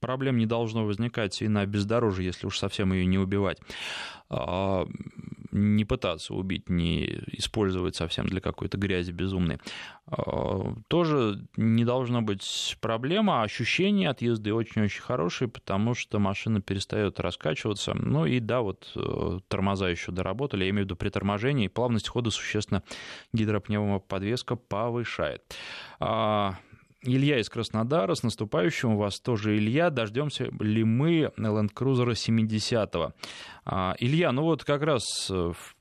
проблем 0.00 0.38
не 0.38 0.46
должно 0.46 0.84
возникать 0.84 1.42
и 1.42 1.48
на 1.48 1.66
бездорожье, 1.66 2.26
если 2.26 2.46
уж 2.46 2.58
совсем 2.58 2.92
ее 2.92 3.06
не 3.06 3.18
убивать. 3.18 3.58
А, 5.56 5.58
не 5.58 5.84
пытаться 5.84 6.34
убить, 6.34 6.68
не 6.68 7.20
использовать 7.32 7.96
совсем 7.96 8.26
для 8.26 8.40
какой-то 8.40 8.76
грязи 8.76 9.10
безумной. 9.10 9.58
А, 10.06 10.74
тоже 10.88 11.46
не 11.56 11.84
должно 11.84 12.22
быть 12.22 12.76
проблема. 12.80 13.42
Ощущения 13.42 14.10
от 14.10 14.22
езды 14.22 14.52
очень-очень 14.52 15.02
хорошие, 15.02 15.48
потому 15.48 15.94
что 15.94 16.18
машина 16.18 16.60
перестает 16.60 17.20
раскачиваться. 17.20 17.94
Ну 17.94 18.26
и 18.26 18.40
да, 18.40 18.60
вот 18.60 18.90
э, 18.94 19.40
тормоза 19.48 19.88
еще 19.88 20.12
доработали, 20.12 20.64
я 20.64 20.70
имею 20.70 20.84
в 20.84 20.86
виду 20.86 20.96
при 20.96 21.08
торможении, 21.08 21.68
плавность 21.68 22.08
хода 22.08 22.30
существенно 22.30 22.82
гидропневмоподвеска 23.32 24.56
повышает. 24.56 25.42
Илья 27.06 27.38
из 27.38 27.48
Краснодара, 27.48 28.14
с 28.14 28.22
наступающим 28.22 28.96
вас 28.96 29.20
тоже, 29.20 29.56
Илья. 29.56 29.90
Дождемся 29.90 30.48
ли 30.60 30.84
мы 30.84 31.30
Land 31.38 31.72
Cruiser 31.74 32.10
70-го? 32.12 33.12
Илья, 33.98 34.32
ну 34.32 34.42
вот 34.42 34.64
как 34.64 34.82
раз 34.82 35.30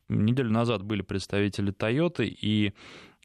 неделю 0.08 0.52
назад 0.52 0.84
были 0.84 1.02
представители 1.02 1.74
Toyota, 1.74 2.24
и 2.24 2.74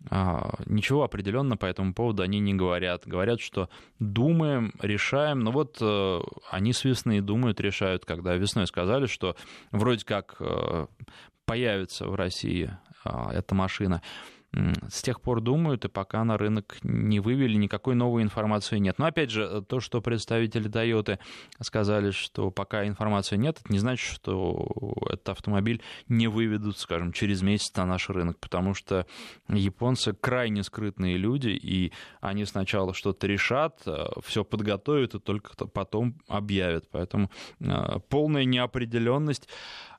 а, 0.08 0.54
ничего 0.64 1.02
определенно 1.04 1.56
по 1.56 1.66
этому 1.66 1.92
поводу 1.92 2.22
они 2.22 2.40
не 2.40 2.54
говорят. 2.54 3.06
Говорят, 3.06 3.40
что 3.40 3.68
думаем, 3.98 4.72
решаем. 4.80 5.40
Но 5.40 5.50
вот 5.50 5.76
э, 5.80 6.20
они 6.50 6.72
с 6.72 6.84
весны 6.84 7.20
думают, 7.20 7.60
решают, 7.60 8.06
когда 8.06 8.34
весной 8.34 8.66
сказали, 8.66 9.06
что 9.06 9.36
вроде 9.72 10.04
как 10.06 10.36
э, 10.40 10.86
появится 11.44 12.06
в 12.06 12.14
России 12.14 12.70
а, 13.04 13.30
эта 13.32 13.54
машина 13.54 14.02
с 14.52 15.02
тех 15.02 15.20
пор 15.20 15.40
думают, 15.40 15.84
и 15.84 15.88
пока 15.88 16.24
на 16.24 16.36
рынок 16.36 16.78
не 16.82 17.20
вывели, 17.20 17.54
никакой 17.54 17.94
новой 17.94 18.22
информации 18.22 18.78
нет. 18.78 18.98
Но 18.98 19.06
опять 19.06 19.30
же, 19.30 19.62
то, 19.62 19.78
что 19.80 20.00
представители 20.00 20.68
Toyota 20.68 21.18
сказали, 21.60 22.10
что 22.10 22.50
пока 22.50 22.86
информации 22.86 23.36
нет, 23.36 23.60
это 23.60 23.72
не 23.72 23.78
значит, 23.78 24.12
что 24.12 24.96
этот 25.06 25.28
автомобиль 25.28 25.82
не 26.08 26.26
выведут, 26.26 26.78
скажем, 26.78 27.12
через 27.12 27.42
месяц 27.42 27.74
на 27.76 27.86
наш 27.86 28.08
рынок, 28.08 28.38
потому 28.40 28.74
что 28.74 29.06
японцы 29.48 30.12
крайне 30.14 30.64
скрытные 30.64 31.16
люди, 31.16 31.48
и 31.50 31.92
они 32.20 32.44
сначала 32.44 32.92
что-то 32.92 33.28
решат, 33.28 33.80
э, 33.86 34.06
все 34.24 34.44
подготовят 34.44 35.14
и 35.14 35.20
только 35.20 35.54
потом 35.68 36.16
объявят. 36.26 36.88
Поэтому 36.90 37.30
э, 37.60 38.00
полная 38.08 38.44
неопределенность 38.44 39.48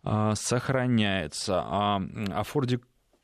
э, 0.03 0.33
сохраняется. 0.35 1.61
А 1.63 2.01
о 2.31 2.43
Форде 2.43 2.81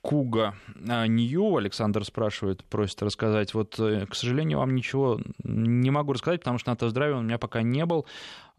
Куга 0.07 0.55
Нью, 0.79 1.57
Александр 1.57 2.05
спрашивает, 2.05 2.63
просит 2.63 3.03
рассказать. 3.03 3.53
Вот, 3.53 3.77
э, 3.77 4.05
к 4.05 4.15
сожалению, 4.15 4.59
вам 4.59 4.73
ничего 4.73 5.19
не 5.43 5.91
могу 5.91 6.13
рассказать, 6.13 6.39
потому 6.39 6.59
что 6.59 6.69
на 6.69 6.77
тест-драйве 6.77 7.15
он 7.15 7.25
у 7.25 7.27
меня 7.27 7.37
пока 7.37 7.61
не 7.61 7.85
был. 7.85 8.05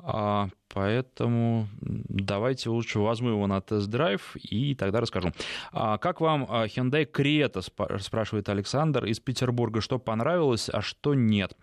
А, 0.00 0.48
поэтому 0.72 1.66
давайте 1.80 2.70
лучше 2.70 3.00
возьму 3.00 3.30
его 3.30 3.46
на 3.46 3.60
тест-драйв 3.60 4.36
и 4.36 4.74
тогда 4.74 5.00
расскажу. 5.00 5.32
А 5.72 5.98
как 5.98 6.20
вам 6.20 6.46
а, 6.48 6.66
Hyundai 6.66 7.10
Creta, 7.10 7.62
спрашивает 8.00 8.48
Александр 8.48 9.04
из 9.06 9.18
Петербурга, 9.18 9.80
что 9.80 9.98
понравилось, 9.98 10.70
а 10.72 10.82
что 10.82 11.14
нет? 11.14 11.56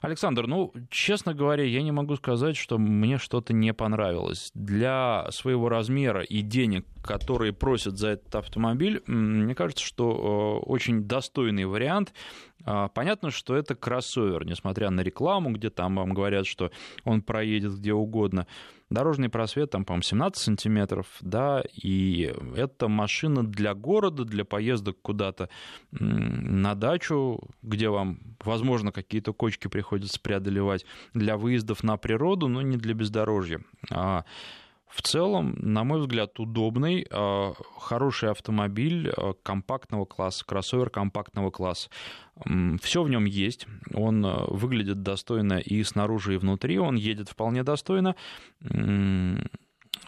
Александр, 0.00 0.46
ну, 0.46 0.72
честно 0.90 1.34
говоря, 1.34 1.64
я 1.64 1.82
не 1.82 1.92
могу 1.92 2.16
сказать, 2.16 2.56
что 2.56 2.78
мне 2.78 3.18
что-то 3.18 3.52
не 3.52 3.74
понравилось. 3.74 4.50
Для 4.54 5.26
своего 5.30 5.68
размера 5.68 6.22
и 6.22 6.40
денег, 6.40 6.86
которые 7.02 7.52
просят 7.52 7.98
за 7.98 8.08
этот 8.10 8.34
автомобиль, 8.34 9.02
мне 9.06 9.54
кажется, 9.54 9.84
что 9.84 10.62
очень 10.64 11.04
достойный 11.04 11.66
вариант. 11.66 12.14
А, 12.64 12.88
понятно, 12.88 13.30
что 13.30 13.56
это 13.56 13.74
кроссовер, 13.74 14.44
несмотря 14.44 14.90
на 14.90 15.00
рекламу, 15.00 15.50
где 15.50 15.70
там 15.70 15.96
вам 15.96 16.14
говорят, 16.14 16.46
что 16.46 16.70
он 17.04 17.22
проедет 17.22 17.78
где 17.78 17.92
угодно. 17.92 18.46
Дорожный 18.90 19.30
просвет 19.30 19.70
там, 19.70 19.86
по-моему, 19.86 20.02
17 20.02 20.42
сантиметров, 20.42 21.06
да, 21.20 21.62
и 21.72 22.34
это 22.54 22.88
машина 22.88 23.42
для 23.42 23.72
города, 23.72 24.24
для 24.24 24.44
поездок 24.44 24.98
куда-то 25.00 25.48
на 25.92 26.74
дачу, 26.74 27.40
где 27.62 27.88
вам, 27.88 28.20
возможно, 28.44 28.92
какие-то 28.92 29.32
кочки 29.32 29.68
приходится 29.68 30.20
преодолевать, 30.20 30.84
для 31.14 31.38
выездов 31.38 31.82
на 31.82 31.96
природу, 31.96 32.48
но 32.48 32.60
не 32.60 32.76
для 32.76 32.92
бездорожья. 32.92 33.62
В 34.92 35.00
целом, 35.00 35.54
на 35.58 35.84
мой 35.84 36.00
взгляд, 36.00 36.38
удобный, 36.38 37.06
а, 37.10 37.54
хороший 37.78 38.30
автомобиль 38.30 39.08
а, 39.08 39.32
компактного 39.42 40.04
класса, 40.04 40.44
кроссовер 40.44 40.90
компактного 40.90 41.50
класса. 41.50 41.88
Все 42.82 43.02
в 43.02 43.08
нем 43.08 43.24
есть, 43.24 43.66
он 43.94 44.24
а, 44.26 44.44
выглядит 44.48 45.02
достойно 45.02 45.54
и 45.54 45.82
снаружи, 45.82 46.34
и 46.34 46.36
внутри, 46.36 46.78
он 46.78 46.96
едет 46.96 47.30
вполне 47.30 47.62
достойно, 47.62 48.16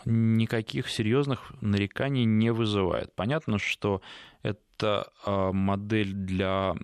никаких 0.04 0.90
серьезных 0.90 1.54
нареканий 1.62 2.26
не 2.26 2.52
вызывает. 2.52 3.14
Понятно, 3.14 3.58
что 3.58 4.02
эта 4.42 5.08
модель 5.26 6.12
для 6.12 6.74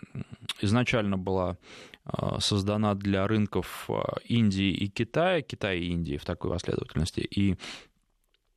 изначально 0.63 1.19
была 1.19 1.59
создана 2.39 2.95
для 2.95 3.27
рынков 3.27 3.91
Индии 4.25 4.71
и 4.71 4.89
Китая, 4.89 5.43
Китая 5.43 5.75
и 5.75 5.89
Индии 5.89 6.17
в 6.17 6.25
такой 6.25 6.51
последовательности, 6.53 7.21
и 7.21 7.57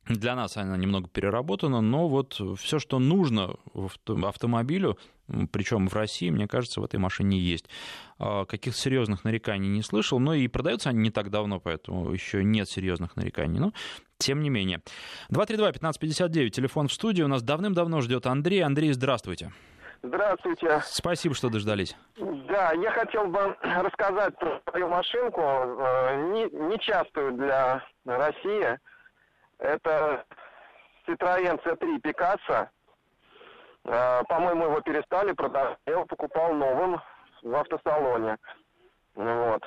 для 0.06 0.34
нас 0.34 0.56
она 0.56 0.76
немного 0.76 1.08
переработана, 1.08 1.80
но 1.80 2.08
вот 2.08 2.40
все, 2.58 2.78
что 2.78 2.98
нужно 2.98 3.56
автомобилю, 4.22 4.98
причем 5.52 5.88
в 5.88 5.94
России, 5.94 6.28
мне 6.30 6.46
кажется, 6.46 6.80
в 6.80 6.84
этой 6.84 6.96
машине 6.96 7.38
есть. 7.38 7.66
А, 8.18 8.44
каких-то 8.44 8.78
серьезных 8.78 9.24
нареканий 9.24 9.68
не 9.68 9.82
слышал, 9.82 10.18
но 10.18 10.34
и 10.34 10.48
продаются 10.48 10.90
они 10.90 11.00
не 11.00 11.10
так 11.10 11.30
давно, 11.30 11.60
поэтому 11.60 12.10
еще 12.12 12.44
нет 12.44 12.68
серьезных 12.68 13.16
нареканий. 13.16 13.58
Но 13.58 13.72
тем 14.18 14.42
не 14.42 14.50
менее. 14.50 14.82
232-1559, 15.30 16.50
телефон 16.50 16.88
в 16.88 16.92
студии. 16.92 17.22
У 17.22 17.28
нас 17.28 17.42
давным-давно 17.42 18.02
ждет 18.02 18.26
Андрей. 18.26 18.62
Андрей, 18.62 18.92
здравствуйте. 18.92 19.52
Здравствуйте. 20.02 20.82
Спасибо, 20.84 21.34
что 21.34 21.48
дождались. 21.48 21.96
Да, 22.18 22.72
я 22.72 22.90
хотел 22.90 23.26
бы 23.26 23.56
рассказать 23.62 24.38
про 24.38 24.60
свою 24.68 24.88
машинку, 24.88 25.40
э, 25.40 26.30
не, 26.32 26.44
нечастую 26.68 27.32
для 27.32 27.82
России. 28.04 28.78
Это 29.58 30.24
Citroёn 31.06 31.62
C3 31.64 32.00
Picasso. 32.00 32.68
Э, 33.84 34.22
по-моему, 34.28 34.64
его 34.64 34.80
перестали 34.80 35.32
продавать. 35.32 35.78
Я 35.86 35.94
его 35.94 36.06
покупал 36.06 36.54
новым 36.54 37.00
в 37.42 37.54
автосалоне. 37.54 38.38
Вот. 39.14 39.62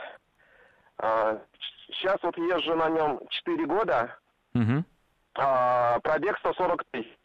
Сейчас 0.98 2.16
э, 2.16 2.20
вот 2.24 2.38
езжу 2.38 2.76
на 2.76 2.90
нем 2.90 3.22
4 3.30 3.66
года. 3.66 4.18
Угу. 4.56 4.84
Пробег 6.02 6.38
140 6.40 6.84
тысяч. 6.92 7.18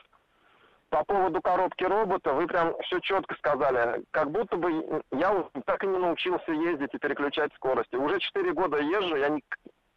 По 0.90 1.04
поводу 1.04 1.40
коробки 1.40 1.84
робота 1.84 2.34
вы 2.34 2.46
прям 2.46 2.74
все 2.82 3.00
четко 3.00 3.34
сказали. 3.36 4.04
Как 4.10 4.30
будто 4.30 4.58
бы 4.58 5.02
я 5.12 5.48
так 5.64 5.82
и 5.82 5.86
не 5.86 5.96
научился 5.96 6.52
ездить 6.52 6.92
и 6.92 6.98
переключать 6.98 7.50
скорости. 7.54 7.96
Уже 7.96 8.20
4 8.20 8.52
года 8.52 8.76
езжу, 8.76 9.16
я 9.16 9.30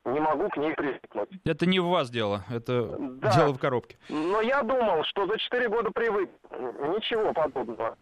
не 0.06 0.20
могу 0.20 0.50
к 0.50 0.58
ней 0.58 0.74
привыкнуть. 0.74 1.30
Это 1.44 1.65
не 1.65 1.80
в 1.80 1.88
вас 1.88 2.10
дело, 2.10 2.44
это 2.50 2.96
да. 2.98 3.34
дело 3.36 3.54
в 3.54 3.60
коробке. 3.60 3.98
Но 4.10 4.41
я 4.41 4.62
думал, 4.62 5.04
что 5.06 5.26
за 5.26 5.38
4 5.38 5.68
года 5.70 5.91
привык. 5.91 6.30
Ничего 6.52 7.34
подобного. 7.34 7.98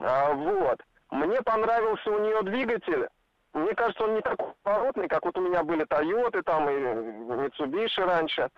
А, 0.00 0.32
вот. 0.32 0.80
Мне 1.10 1.42
понравился 1.42 2.10
у 2.10 2.20
нее 2.20 2.42
двигатель. 2.42 3.08
Мне 3.52 3.74
кажется, 3.74 4.04
он 4.04 4.14
не 4.14 4.22
такой 4.22 4.52
поворотный, 4.62 5.08
как 5.08 5.24
вот 5.24 5.36
у 5.36 5.40
меня 5.42 5.62
были 5.62 5.84
Тойоты 5.84 6.42
там 6.42 6.70
и 6.70 6.72
Mitsubishi 6.72 8.02
раньше. 8.04 8.48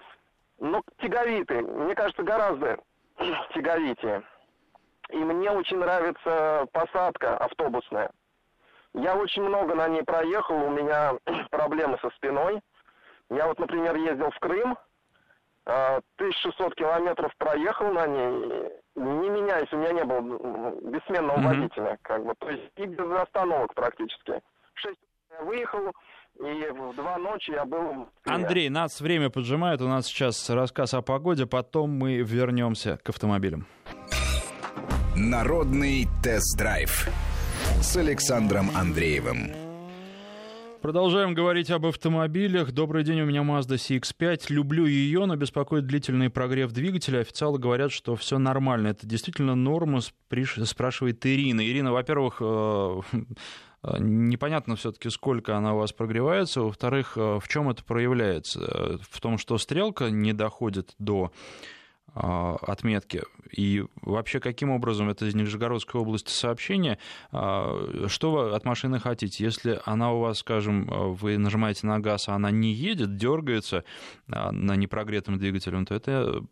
Но 0.60 0.82
тяговитый. 0.98 1.62
Мне 1.62 1.94
кажется, 1.94 2.22
гораздо 2.22 2.78
тяговитее. 3.54 4.22
И 5.10 5.16
мне 5.16 5.50
очень 5.50 5.78
нравится 5.78 6.66
посадка 6.72 7.36
автобусная. 7.38 8.10
Я 8.94 9.16
очень 9.16 9.42
много 9.42 9.74
на 9.74 9.88
ней 9.88 10.02
проехал, 10.02 10.54
у 10.54 10.70
меня 10.70 11.14
проблемы 11.50 11.98
со 12.00 12.10
спиной. 12.10 12.60
Я 13.34 13.46
вот, 13.46 13.58
например, 13.58 13.96
ездил 13.96 14.30
в 14.30 14.38
Крым, 14.38 14.76
1600 15.66 16.60
а, 16.60 16.74
километров 16.74 17.32
проехал 17.38 17.92
на 17.92 18.06
ней, 18.06 18.70
не 18.96 19.30
меняясь, 19.30 19.72
у 19.72 19.78
меня 19.78 19.92
не 19.92 20.04
было 20.04 20.20
бессменного 20.82 21.38
mm-hmm. 21.38 21.60
водителя, 21.60 21.98
как 22.02 22.24
бы, 22.24 22.34
то 22.38 22.50
есть 22.50 22.70
и 22.76 22.86
без 22.86 23.10
остановок 23.20 23.74
практически. 23.74 24.40
В 24.74 24.80
6 24.80 24.98
я 25.30 25.44
выехал, 25.44 25.92
и 26.40 26.70
в 26.70 26.94
два 26.96 27.16
ночи 27.16 27.50
я 27.50 27.64
был... 27.64 28.08
Андрей, 28.24 28.68
нас 28.68 29.00
время 29.00 29.30
поджимает, 29.30 29.80
у 29.80 29.88
нас 29.88 30.06
сейчас 30.06 30.50
рассказ 30.50 30.94
о 30.94 31.02
погоде, 31.02 31.46
потом 31.46 31.90
мы 31.90 32.16
вернемся 32.16 32.98
к 32.98 33.08
автомобилям. 33.08 33.66
Народный 35.16 36.06
тест-драйв 36.22 37.08
с 37.80 37.96
Александром 37.96 38.70
Андреевым. 38.76 39.63
Продолжаем 40.84 41.32
говорить 41.32 41.70
об 41.70 41.86
автомобилях. 41.86 42.72
Добрый 42.72 43.04
день, 43.04 43.22
у 43.22 43.24
меня 43.24 43.40
Mazda 43.40 43.76
CX-5. 43.76 44.48
Люблю 44.50 44.84
ее, 44.84 45.24
но 45.24 45.34
беспокоит 45.34 45.86
длительный 45.86 46.28
прогрев 46.28 46.72
двигателя. 46.72 47.20
Официалы 47.20 47.58
говорят, 47.58 47.90
что 47.90 48.14
все 48.16 48.36
нормально. 48.36 48.88
Это 48.88 49.06
действительно 49.06 49.54
норма, 49.54 50.02
спрашивает 50.02 51.24
Ирина. 51.24 51.66
Ирина, 51.66 51.90
во-первых, 51.90 52.36
э, 52.40 53.00
непонятно 53.98 54.76
все-таки, 54.76 55.08
сколько 55.08 55.56
она 55.56 55.72
у 55.72 55.78
вас 55.78 55.94
прогревается. 55.94 56.60
Во-вторых, 56.60 57.14
э, 57.16 57.38
в 57.40 57.48
чем 57.48 57.70
это 57.70 57.82
проявляется? 57.82 58.98
В 59.10 59.22
том, 59.22 59.38
что 59.38 59.56
стрелка 59.56 60.10
не 60.10 60.34
доходит 60.34 60.92
до 60.98 61.32
отметки. 62.14 63.22
И 63.50 63.84
вообще, 64.02 64.40
каким 64.40 64.70
образом 64.70 65.08
это 65.08 65.26
из 65.26 65.34
Нижегородской 65.34 66.00
области 66.00 66.30
сообщение? 66.30 66.98
А, 67.30 68.06
что 68.08 68.32
вы 68.32 68.54
от 68.54 68.64
машины 68.64 68.98
хотите? 69.00 69.44
Если 69.44 69.80
она 69.84 70.12
у 70.12 70.20
вас, 70.20 70.38
скажем, 70.38 70.86
вы 71.14 71.38
нажимаете 71.38 71.86
на 71.86 72.00
газ, 72.00 72.28
а 72.28 72.34
она 72.34 72.50
не 72.50 72.72
едет, 72.72 73.16
дергается 73.16 73.84
а, 74.28 74.52
на 74.52 74.76
непрогретом 74.76 75.38
двигателем, 75.38 75.86
то 75.86 75.94
это 75.94 76.42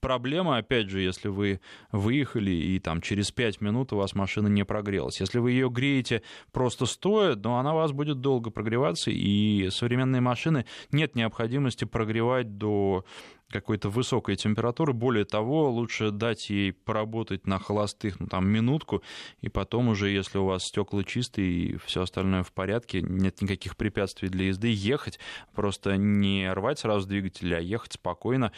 проблема, 0.00 0.58
опять 0.58 0.88
же, 0.88 1.00
если 1.00 1.28
вы 1.28 1.60
выехали 1.92 2.50
и 2.50 2.78
там 2.78 3.00
через 3.00 3.30
5 3.30 3.60
минут 3.60 3.92
у 3.92 3.96
вас 3.96 4.14
машина 4.14 4.48
не 4.48 4.64
прогрелась. 4.64 5.20
Если 5.20 5.38
вы 5.38 5.52
ее 5.52 5.68
греете 5.68 6.22
просто 6.52 6.86
стоя, 6.86 7.34
но 7.36 7.58
она 7.58 7.72
у 7.72 7.76
вас 7.76 7.92
будет 7.92 8.20
долго 8.20 8.50
прогреваться, 8.50 9.10
и 9.10 9.68
современные 9.70 10.20
машины 10.20 10.64
нет 10.92 11.14
необходимости 11.14 11.84
прогревать 11.84 12.58
до 12.58 13.04
какой-то 13.50 13.88
высокой 13.88 14.36
температуры. 14.36 14.92
Более 14.92 15.24
того, 15.24 15.70
лучше 15.70 16.10
дать 16.10 16.50
ей 16.50 16.72
поработать 16.72 17.46
на 17.46 17.58
холостых, 17.58 18.20
ну, 18.20 18.26
там, 18.26 18.48
минутку, 18.48 19.02
и 19.40 19.48
потом 19.48 19.88
уже, 19.88 20.10
если 20.10 20.38
у 20.38 20.44
вас 20.44 20.64
стекла 20.64 21.02
чистые 21.02 21.48
и 21.48 21.76
все 21.78 22.02
остальное 22.02 22.42
в 22.42 22.52
порядке, 22.52 23.00
нет 23.00 23.40
никаких 23.40 23.76
препятствий 23.76 24.28
для 24.28 24.46
езды, 24.46 24.68
ехать, 24.68 25.18
просто 25.54 25.96
не 25.96 26.52
рвать 26.52 26.78
сразу 26.78 27.08
двигатель, 27.08 27.54
а 27.54 27.60
ехать 27.60 27.94
спокойно, 27.94 28.52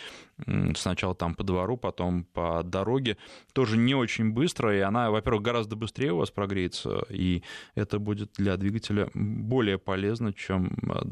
сначала 0.77 1.15
там 1.15 1.35
по 1.35 1.45
двору, 1.45 1.77
потом 1.77 2.25
по 2.25 2.63
дороге, 2.65 3.17
тоже 3.53 3.77
не 3.77 3.95
очень 3.95 4.33
быстро, 4.33 4.77
и 4.77 4.81
она, 4.81 5.11
во-первых, 5.11 5.43
гораздо 5.43 5.77
быстрее 5.77 6.13
у 6.13 6.19
вас 6.19 6.31
прогреется, 6.31 7.05
и 7.11 7.43
это 7.75 7.99
будет 7.99 8.33
для 8.37 8.57
двигателя 8.57 9.09
более 9.15 9.79
полезно, 9.79 10.33
чем 10.33 10.77
а, 10.89 11.07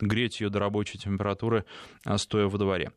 греть 0.00 0.40
ее 0.40 0.50
до 0.50 0.60
рабочей 0.60 0.98
температуры, 0.98 1.64
а, 2.04 2.18
стоя 2.18 2.46
во 2.46 2.58
дворе. 2.58 2.92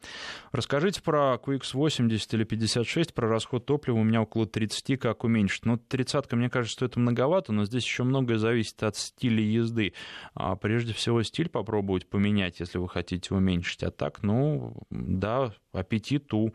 Расскажите 0.51 1.01
про 1.01 1.39
QX80 1.43 2.27
или 2.31 2.43
56, 2.43 3.13
про 3.13 3.27
расход 3.27 3.65
топлива. 3.65 3.97
У 3.97 4.03
меня 4.03 4.21
около 4.21 4.45
30, 4.45 4.99
как 4.99 5.23
уменьшить. 5.23 5.65
Ну, 5.65 5.77
30 5.77 6.31
мне 6.33 6.49
кажется, 6.49 6.73
что 6.73 6.85
это 6.85 6.99
многовато, 6.99 7.53
но 7.53 7.65
здесь 7.65 7.83
еще 7.83 8.03
многое 8.03 8.37
зависит 8.37 8.81
от 8.83 8.95
стиля 8.95 9.41
езды. 9.41 9.93
А 10.33 10.55
прежде 10.55 10.93
всего, 10.93 11.23
стиль 11.23 11.49
попробовать 11.49 12.09
поменять, 12.09 12.59
если 12.59 12.77
вы 12.77 12.89
хотите 12.89 13.33
уменьшить. 13.33 13.83
А 13.83 13.91
так, 13.91 14.23
ну, 14.23 14.75
да, 14.89 15.53
аппетит 15.71 16.33
у 16.33 16.53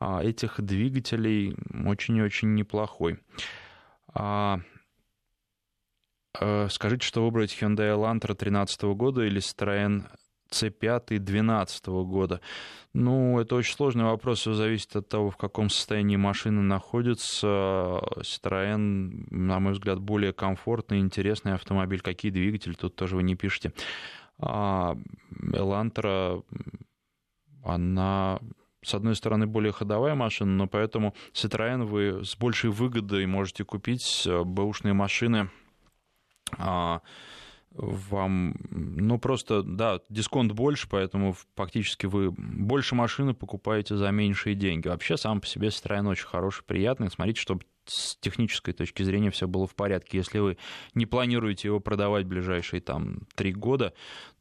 а, 0.00 0.22
этих 0.22 0.60
двигателей 0.60 1.56
очень 1.86 2.16
и 2.16 2.22
очень 2.22 2.54
неплохой. 2.54 3.18
А, 4.14 4.60
э, 6.40 6.68
скажите, 6.70 7.06
что 7.06 7.24
выбрать 7.24 7.56
Hyundai 7.60 7.94
Elantra 7.94 8.28
2013 8.28 8.82
года 8.94 9.22
или 9.22 9.40
Citroёn 9.40 10.04
C5 10.04 10.27
2012 10.50 11.86
года? 11.86 12.40
Ну, 12.92 13.38
это 13.38 13.54
очень 13.54 13.74
сложный 13.74 14.04
вопрос, 14.04 14.40
все 14.40 14.54
зависит 14.54 14.96
от 14.96 15.08
того, 15.08 15.30
в 15.30 15.36
каком 15.36 15.70
состоянии 15.70 16.16
машина 16.16 16.62
находится. 16.62 17.46
Citroёn, 18.22 19.26
на 19.30 19.60
мой 19.60 19.72
взгляд, 19.72 20.00
более 20.00 20.32
комфортный, 20.32 21.00
интересный 21.00 21.54
автомобиль. 21.54 22.00
Какие 22.00 22.32
двигатели, 22.32 22.74
тут 22.74 22.96
тоже 22.96 23.16
вы 23.16 23.22
не 23.22 23.34
пишете. 23.34 23.72
А 24.38 24.96
Elantra, 25.52 26.42
она 27.64 28.40
с 28.82 28.94
одной 28.94 29.16
стороны, 29.16 29.46
более 29.46 29.72
ходовая 29.72 30.14
машина, 30.14 30.52
но 30.52 30.66
поэтому 30.66 31.14
Citroёn 31.32 31.84
вы 31.84 32.24
с 32.24 32.36
большей 32.36 32.70
выгодой 32.70 33.26
можете 33.26 33.64
купить 33.64 34.26
бэушные 34.26 34.94
машины, 34.94 35.50
а, 36.56 37.02
вам, 37.72 38.54
ну 38.70 39.18
просто, 39.18 39.62
да, 39.62 40.00
дисконт 40.08 40.52
больше, 40.52 40.88
поэтому 40.88 41.36
фактически 41.54 42.06
вы 42.06 42.30
больше 42.30 42.94
машины 42.94 43.34
покупаете 43.34 43.96
за 43.96 44.10
меньшие 44.10 44.54
деньги. 44.54 44.88
Вообще, 44.88 45.16
сам 45.16 45.40
по 45.40 45.46
себе 45.46 45.68
Citroёn 45.68 46.08
очень 46.08 46.26
хороший, 46.26 46.64
приятный. 46.64 47.10
Смотрите, 47.10 47.40
чтобы 47.40 47.62
с 47.86 48.16
технической 48.20 48.74
точки 48.74 49.02
зрения 49.02 49.30
все 49.30 49.46
было 49.48 49.66
в 49.66 49.74
порядке. 49.74 50.18
Если 50.18 50.38
вы 50.38 50.58
не 50.94 51.06
планируете 51.06 51.68
его 51.68 51.80
продавать 51.80 52.26
в 52.26 52.28
ближайшие 52.28 52.80
там 52.80 53.20
три 53.34 53.52
года, 53.52 53.94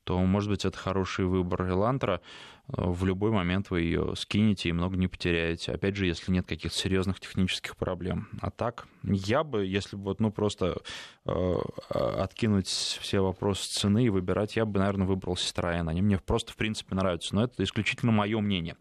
то, 0.03 0.19
может 0.19 0.49
быть, 0.49 0.65
это 0.65 0.77
хороший 0.77 1.25
выбор 1.25 1.69
Элантра. 1.69 2.21
В 2.67 3.05
любой 3.05 3.31
момент 3.31 3.69
вы 3.69 3.81
ее 3.81 4.13
скинете 4.17 4.67
и 4.67 4.73
много 4.73 4.97
не 4.97 5.07
потеряете. 5.07 5.71
Опять 5.71 5.95
же, 5.95 6.05
если 6.05 6.31
нет 6.33 6.45
каких-то 6.45 6.77
серьезных 6.77 7.19
технических 7.21 7.77
проблем. 7.77 8.27
А 8.41 8.51
так, 8.51 8.87
я 9.03 9.45
бы, 9.45 9.65
если 9.65 9.95
бы 9.95 10.03
вот, 10.03 10.19
ну, 10.19 10.31
просто 10.31 10.81
э, 11.25 11.55
откинуть 11.89 12.67
все 12.67 13.21
вопросы 13.21 13.69
цены 13.69 14.05
и 14.05 14.09
выбирать, 14.09 14.57
я 14.57 14.65
бы, 14.65 14.79
наверное, 14.79 15.07
выбрал 15.07 15.35
Citroёn. 15.35 15.89
Они 15.89 16.01
мне 16.01 16.17
просто, 16.17 16.51
в 16.51 16.57
принципе, 16.57 16.93
нравятся. 16.93 17.35
Но 17.35 17.45
это 17.45 17.63
исключительно 17.63 18.11
мое 18.11 18.37
мнение. 18.41 18.75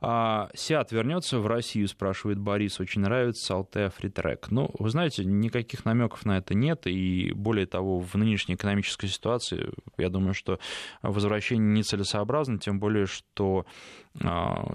А, 0.00 0.48
Сиат 0.54 0.90
вернется 0.92 1.38
в 1.38 1.46
Россию, 1.46 1.88
спрашивает 1.88 2.38
Борис. 2.38 2.80
Очень 2.80 3.02
нравится 3.02 3.54
Altea 3.54 3.92
Freetrack. 3.94 4.46
Ну, 4.50 4.70
вы 4.78 4.88
знаете, 4.88 5.26
никаких 5.26 5.84
намеков 5.84 6.24
на 6.24 6.38
это 6.38 6.54
нет. 6.54 6.86
И 6.86 7.32
более 7.34 7.66
того, 7.66 8.00
в 8.00 8.14
нынешней 8.14 8.54
экономической 8.54 9.08
ситуации, 9.08 9.70
я 9.98 10.08
думаю, 10.08 10.32
что 10.32 10.58
возвращение 11.02 11.74
нецелесообразно, 11.74 12.58
тем 12.58 12.80
более, 12.80 13.04
что 13.04 13.17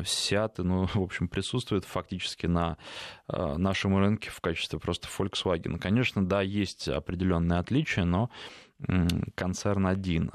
Сиаты, 0.05 0.61
а, 0.61 0.65
ну, 0.65 0.85
в 0.93 1.01
общем, 1.01 1.27
присутствует 1.27 1.85
фактически 1.85 2.45
на 2.45 2.77
а, 3.27 3.57
нашем 3.57 3.97
рынке 3.97 4.29
в 4.29 4.41
качестве 4.41 4.79
просто 4.79 5.07
Volkswagen. 5.07 5.77
Конечно, 5.77 6.25
да, 6.25 6.41
есть 6.41 6.87
определенные 6.87 7.59
отличия, 7.59 8.05
но 8.05 8.29
концерн 9.35 9.87
один. 9.87 10.31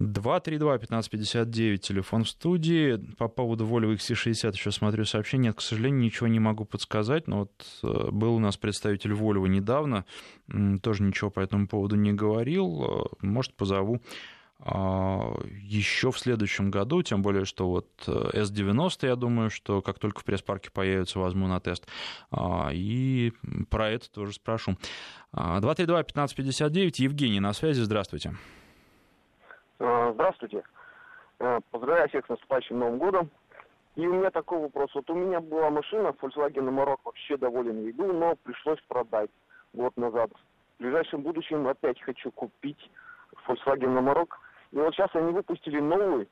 232-1559, 0.00 1.76
телефон 1.76 2.24
в 2.24 2.28
студии. 2.28 2.96
По 3.18 3.28
поводу 3.28 3.66
Volvo 3.66 3.94
XC60 3.94 4.52
еще 4.52 4.70
смотрю 4.70 5.04
сообщение. 5.04 5.48
Нет, 5.48 5.56
к 5.56 5.60
сожалению, 5.60 6.00
ничего 6.00 6.26
не 6.26 6.40
могу 6.40 6.64
подсказать. 6.64 7.28
Но 7.28 7.40
вот 7.40 7.52
э, 7.82 8.10
был 8.10 8.34
у 8.34 8.38
нас 8.38 8.56
представитель 8.56 9.12
Volvo 9.12 9.46
недавно, 9.46 10.06
тоже 10.82 11.02
ничего 11.02 11.30
по 11.30 11.40
этому 11.40 11.68
поводу 11.68 11.96
не 11.96 12.12
говорил. 12.14 12.82
Э, 12.82 13.04
может, 13.20 13.54
позову 13.54 13.96
а, 13.96 14.00
еще 14.64 16.10
в 16.10 16.18
следующем 16.18 16.70
году, 16.70 17.02
тем 17.02 17.22
более, 17.22 17.44
что 17.44 17.68
вот 17.68 17.88
S90, 18.06 18.98
э, 19.02 19.06
я 19.08 19.16
думаю, 19.16 19.50
что 19.50 19.80
как 19.80 19.98
только 19.98 20.20
в 20.20 20.24
пресс-парке 20.24 20.70
появится, 20.70 21.18
возьму 21.18 21.46
на 21.46 21.60
тест. 21.60 21.88
А, 22.30 22.70
и 22.72 23.32
про 23.70 23.90
это 23.90 24.10
тоже 24.10 24.34
спрошу. 24.34 24.76
232-1559, 25.34 26.94
Евгений 26.98 27.40
на 27.40 27.52
связи, 27.52 27.80
здравствуйте. 27.80 28.34
Здравствуйте. 29.78 30.62
Поздравляю 31.70 32.08
всех 32.10 32.26
с 32.26 32.28
наступающим 32.28 32.78
Новым 32.78 32.98
годом. 32.98 33.30
И 33.96 34.06
у 34.06 34.14
меня 34.14 34.30
такой 34.30 34.60
вопрос. 34.60 34.90
Вот 34.94 35.08
у 35.10 35.14
меня 35.14 35.40
была 35.40 35.70
машина 35.70 36.08
Volkswagen 36.08 36.68
Amarok, 36.68 36.98
вообще 37.04 37.36
доволен 37.36 37.82
ей 37.82 37.92
был, 37.92 38.12
но 38.12 38.36
пришлось 38.44 38.80
продать 38.88 39.30
год 39.72 39.96
назад. 39.96 40.30
В 40.78 40.82
ближайшем 40.82 41.22
будущем 41.22 41.66
опять 41.66 42.00
хочу 42.00 42.30
купить 42.30 42.90
Volkswagen 43.46 43.98
Amarok. 43.98 44.28
И 44.72 44.76
вот 44.76 44.94
сейчас 44.94 45.10
они 45.14 45.32
выпустили 45.32 45.80
новую 45.80 46.28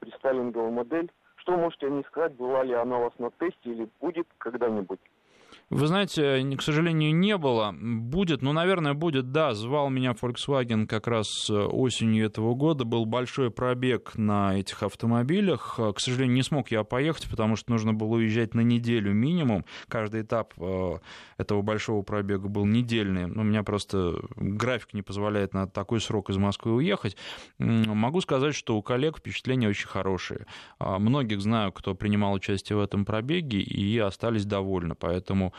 престайлинговую 0.00 0.72
модель. 0.72 1.10
Что 1.36 1.56
можете 1.56 1.86
о 1.86 1.90
ней 1.90 2.04
сказать? 2.04 2.34
Была 2.34 2.64
ли 2.64 2.74
она 2.74 2.98
у 2.98 3.02
вас 3.04 3.12
на 3.18 3.30
тесте 3.30 3.70
или 3.70 3.88
будет 4.00 4.26
когда-нибудь? 4.38 5.00
Вы 5.70 5.86
знаете, 5.86 6.42
к 6.56 6.62
сожалению, 6.62 7.14
не 7.14 7.36
было. 7.36 7.74
Будет, 7.78 8.40
ну, 8.40 8.54
наверное, 8.54 8.94
будет, 8.94 9.32
да. 9.32 9.52
Звал 9.52 9.90
меня 9.90 10.12
Volkswagen 10.12 10.86
как 10.86 11.06
раз 11.06 11.50
э, 11.50 11.54
осенью 11.54 12.24
этого 12.24 12.54
года. 12.54 12.86
Был 12.86 13.04
большой 13.04 13.50
пробег 13.50 14.12
на 14.14 14.58
этих 14.58 14.82
автомобилях. 14.82 15.74
Э, 15.76 15.92
к 15.92 16.00
сожалению, 16.00 16.36
не 16.36 16.42
смог 16.42 16.70
я 16.70 16.84
поехать, 16.84 17.28
потому 17.28 17.56
что 17.56 17.70
нужно 17.70 17.92
было 17.92 18.14
уезжать 18.14 18.54
на 18.54 18.60
неделю 18.60 19.12
минимум. 19.12 19.66
Каждый 19.88 20.22
этап 20.22 20.54
э, 20.56 20.98
этого 21.36 21.60
большого 21.60 22.00
пробега 22.00 22.48
был 22.48 22.64
недельный. 22.64 23.24
У 23.26 23.42
меня 23.42 23.62
просто 23.62 24.14
график 24.36 24.94
не 24.94 25.02
позволяет 25.02 25.52
на 25.52 25.68
такой 25.68 26.00
срок 26.00 26.30
из 26.30 26.38
Москвы 26.38 26.72
уехать. 26.72 27.14
Могу 27.58 28.22
сказать, 28.22 28.54
что 28.54 28.78
у 28.78 28.82
коллег 28.82 29.18
впечатления 29.18 29.68
очень 29.68 29.88
хорошие. 29.88 30.46
А, 30.78 30.98
многих 30.98 31.42
знаю, 31.42 31.72
кто 31.72 31.94
принимал 31.94 32.32
участие 32.32 32.78
в 32.78 32.80
этом 32.80 33.04
пробеге 33.04 33.60
и 33.60 33.98
остались 33.98 34.46
довольны. 34.46 34.94
Поэтому 34.94 35.52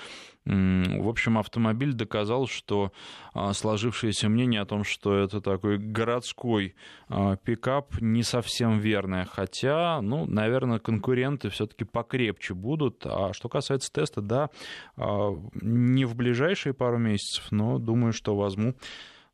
в 0.46 1.08
общем, 1.08 1.38
автомобиль 1.38 1.94
доказал, 1.94 2.48
что 2.48 2.92
а, 3.34 3.54
сложившееся 3.54 4.30
мнение 4.30 4.62
о 4.62 4.66
том, 4.66 4.84
что 4.84 5.16
это 5.16 5.42
такой 5.42 5.78
городской 5.78 6.76
а, 7.08 7.36
пикап, 7.36 8.02
не 8.02 8.24
совсем 8.24 8.80
верное. 8.80 9.26
Хотя, 9.26 10.02
ну, 10.02 10.26
наверное, 10.26 10.80
конкуренты 10.80 11.50
все-таки 11.50 11.84
покрепче 11.84 12.54
будут. 12.56 13.04
А 13.06 13.32
что 13.34 13.48
касается 13.48 13.92
теста, 13.92 14.22
да, 14.22 14.50
а, 14.98 15.38
не 15.54 16.06
в 16.06 16.16
ближайшие 16.16 16.74
пару 16.74 16.98
месяцев, 16.98 17.52
но 17.52 17.78
думаю, 17.78 18.14
что 18.14 18.36
возьму 18.36 18.74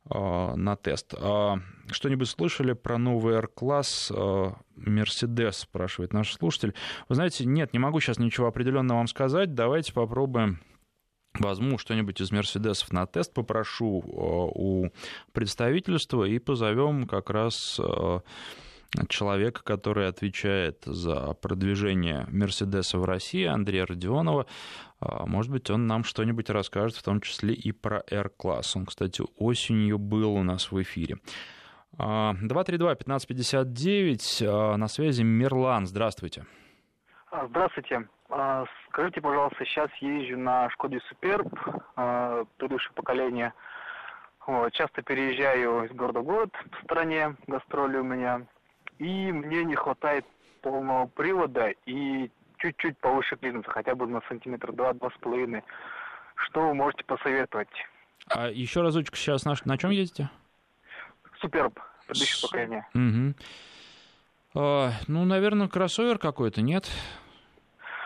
на 0.10 0.76
тест. 0.76 1.14
Что-нибудь 1.92 2.30
слышали 2.30 2.74
про 2.74 2.98
новый 2.98 3.36
R-класс 3.36 4.12
Mercedes, 4.12 5.52
спрашивает 5.54 6.14
наш 6.14 6.34
слушатель. 6.34 6.74
Вы 7.10 7.16
знаете, 7.16 7.46
нет, 7.46 7.74
не 7.74 7.80
могу 7.80 8.00
сейчас 8.00 8.20
ничего 8.20 8.48
определенного 8.48 9.00
вам 9.00 9.08
сказать. 9.08 9.54
Давайте 9.54 9.94
попробуем 9.94 10.60
возьму 11.40 11.78
что-нибудь 11.78 12.22
из 12.22 12.32
Мерседесов 12.32 12.94
на 12.94 13.06
тест, 13.06 13.34
попрошу 13.34 14.02
у 14.06 14.90
представительства 15.34 16.24
и 16.24 16.40
позовем 16.40 17.08
как 17.08 17.30
раз 17.30 17.80
человека, 19.10 19.62
который 19.64 20.08
отвечает 20.08 20.84
за 20.86 21.34
продвижение 21.34 22.26
Мерседеса 22.30 22.98
в 22.98 23.06
России, 23.06 23.46
Андрея 23.46 23.86
Родионова. 23.86 24.46
А, 25.00 25.26
может 25.26 25.52
быть, 25.52 25.70
он 25.70 25.88
нам 25.88 26.04
что-нибудь 26.04 26.50
расскажет, 26.50 26.98
в 26.98 27.04
том 27.04 27.22
числе 27.22 27.54
и 27.54 27.72
про 27.72 28.04
R-класс. 28.10 28.76
Он, 28.76 28.86
кстати, 28.86 29.24
осенью 29.38 29.98
был 29.98 30.36
у 30.36 30.44
нас 30.44 30.72
в 30.72 30.82
эфире. 30.82 31.18
232-1559, 31.98 34.44
а, 34.48 34.78
на 34.78 34.88
связи 34.88 35.24
Мирлан, 35.24 35.88
здравствуйте. 35.88 36.46
Здравствуйте. 37.50 38.08
Скажите, 38.90 39.22
пожалуйста, 39.22 39.66
сейчас 39.66 39.90
езжу 40.00 40.38
на 40.38 40.70
Шкоде 40.72 41.00
Суперб, 41.10 41.48
предыдущее 42.58 42.94
поколение. 42.96 43.54
Часто 44.72 45.02
переезжаю 45.02 45.86
из 45.86 45.92
города 45.92 46.22
в 46.22 46.24
город 46.24 46.54
в 46.72 46.84
стране, 46.84 47.36
гастроли 47.48 47.98
у 47.98 48.04
меня 48.04 48.48
и 49.00 49.32
мне 49.32 49.64
не 49.64 49.76
хватает 49.76 50.26
полного 50.62 51.08
привода 51.08 51.74
и 51.86 52.32
чуть-чуть 52.58 52.98
повыше 52.98 53.36
клиренса, 53.36 53.70
хотя 53.70 53.96
бы 53.96 54.08
на 54.08 54.22
сантиметр 54.28 54.72
два-два 54.72 55.10
с 55.10 55.18
половиной. 55.20 55.64
Что 56.36 56.68
вы 56.68 56.74
можете 56.74 57.04
посоветовать? 57.06 57.70
А 58.30 58.50
еще 58.50 58.82
разочек 58.82 59.16
сейчас 59.16 59.46
на, 59.46 59.56
на 59.66 59.78
чем 59.78 59.92
ездите? 59.92 60.30
Суперб, 61.40 61.80
предыдущее 62.08 62.42
поколение. 62.42 62.88
Угу. 62.94 63.36
А, 64.56 64.92
ну, 65.08 65.26
наверное, 65.26 65.68
кроссовер 65.68 66.18
какой-то, 66.18 66.62
нет? 66.62 66.90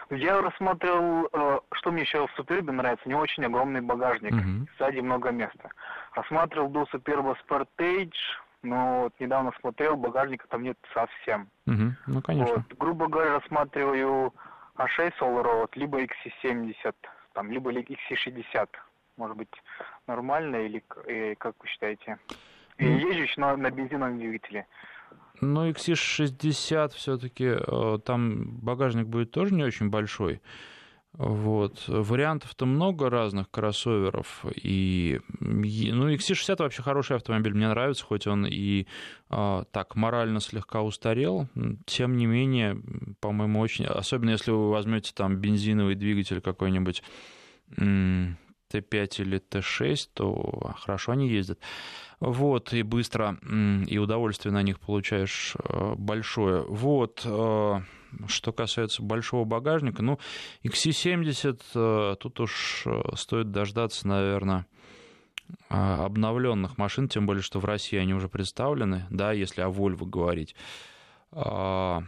Я 0.09 0.41
рассмотрел, 0.41 1.29
э, 1.31 1.59
что 1.73 1.91
мне 1.91 2.01
еще 2.01 2.25
в 2.25 2.31
Супербе 2.35 2.71
нравится, 2.71 3.07
не 3.07 3.13
очень 3.13 3.45
огромный 3.45 3.81
багажник, 3.81 4.33
угу. 4.33 4.67
сзади 4.77 4.99
много 4.99 5.29
места. 5.29 5.69
Рассматривал 6.13 6.69
до 6.69 6.87
Суперба 6.87 7.37
Sportage, 7.47 8.11
но 8.61 9.03
вот 9.03 9.13
недавно 9.19 9.51
смотрел, 9.59 9.95
багажника 9.95 10.47
там 10.47 10.63
нет 10.63 10.77
совсем. 10.93 11.49
Угу, 11.65 11.95
ну, 12.07 12.21
конечно. 12.21 12.55
Вот, 12.55 12.77
грубо 12.77 13.07
говоря, 13.07 13.39
рассматриваю 13.39 14.33
А6 14.77 15.13
Solar 15.19 15.43
Road, 15.43 15.71
либо 15.75 16.01
XC70, 16.01 16.95
там, 17.33 17.51
либо 17.51 17.71
XC60. 17.71 18.67
Может 19.17 19.37
быть, 19.37 19.49
нормально 20.07 20.57
или 20.57 20.83
э, 21.05 21.35
как 21.35 21.55
вы 21.59 21.67
считаете? 21.67 22.17
И 22.77 22.85
ну, 22.85 22.97
езжу 22.97 23.41
на, 23.41 23.57
на 23.57 23.69
бензиновом 23.69 24.17
двигателе. 24.17 24.65
Ну, 25.41 25.69
XC60 25.69 26.89
все-таки, 26.95 27.45
э, 27.45 27.99
там 28.05 28.45
багажник 28.59 29.07
будет 29.07 29.31
тоже 29.31 29.53
не 29.53 29.63
очень 29.63 29.89
большой. 29.89 30.41
Вот. 31.13 31.83
Вариантов-то 31.87 32.65
много 32.65 33.09
разных 33.09 33.49
кроссоверов. 33.49 34.45
И, 34.55 35.19
ну, 35.39 36.09
XC60 36.13 36.55
вообще 36.59 36.81
хороший 36.81 37.17
автомобиль, 37.17 37.53
мне 37.53 37.67
нравится, 37.67 38.05
хоть 38.05 38.27
он 38.27 38.45
и 38.45 38.85
а, 39.29 39.63
так 39.71 39.95
морально 39.95 40.39
слегка 40.39 40.81
устарел. 40.81 41.47
Тем 41.85 42.15
не 42.15 42.25
менее, 42.25 42.81
по-моему, 43.19 43.59
очень... 43.59 43.85
Особенно 43.85 44.31
если 44.31 44.51
вы 44.51 44.69
возьмете 44.69 45.11
там 45.13 45.37
бензиновый 45.37 45.95
двигатель 45.95 46.41
какой-нибудь 46.41 47.03
Т5 47.75 49.21
или 49.21 49.39
Т6, 49.39 50.09
то 50.13 50.73
хорошо 50.77 51.13
они 51.13 51.27
ездят. 51.27 51.59
Вот, 52.19 52.73
и 52.73 52.83
быстро, 52.83 53.37
и 53.87 53.97
удовольствие 53.97 54.51
на 54.51 54.61
них 54.61 54.79
получаешь 54.79 55.55
э, 55.57 55.93
большое. 55.97 56.63
Вот, 56.63 57.21
э, 57.23 57.79
что 58.27 58.51
касается 58.51 59.01
большого 59.01 59.45
багажника, 59.45 60.01
ну, 60.01 60.19
XC70, 60.63 61.61
э, 61.75 62.15
тут 62.19 62.39
уж 62.39 62.85
стоит 63.15 63.51
дождаться, 63.51 64.07
наверное, 64.07 64.65
обновленных 65.69 66.77
машин, 66.77 67.07
тем 67.07 67.25
более, 67.25 67.41
что 67.41 67.59
в 67.59 67.65
России 67.65 67.97
они 67.97 68.13
уже 68.13 68.29
представлены, 68.29 69.05
да, 69.09 69.31
если 69.31 69.61
о 69.61 69.69
Volvo 69.69 70.05
говорить. 70.05 70.55
А, 71.31 72.03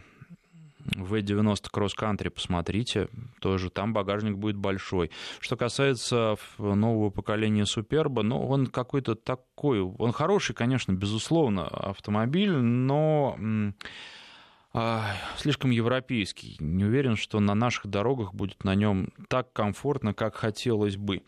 V90 0.84 1.66
Cross 1.72 1.92
Country 1.98 2.30
посмотрите, 2.30 3.08
тоже 3.40 3.70
там 3.70 3.92
багажник 3.92 4.36
будет 4.36 4.56
большой. 4.56 5.10
Что 5.40 5.56
касается 5.56 6.36
нового 6.58 7.10
поколения 7.10 7.66
Суперба, 7.66 8.22
ну, 8.22 8.44
он 8.44 8.66
какой-то 8.66 9.14
такой, 9.14 9.80
он 9.80 10.12
хороший, 10.12 10.54
конечно, 10.54 10.92
безусловно, 10.92 11.66
автомобиль, 11.68 12.52
но 12.52 13.36
а, 13.38 13.72
слишком 15.36 15.70
европейский. 15.70 16.56
Не 16.58 16.84
уверен, 16.84 17.16
что 17.16 17.40
на 17.40 17.54
наших 17.54 17.86
дорогах 17.86 18.34
будет 18.34 18.64
на 18.64 18.74
нем 18.74 19.08
так 19.28 19.52
комфортно, 19.52 20.14
как 20.14 20.34
хотелось 20.36 20.96
бы. 20.96 21.22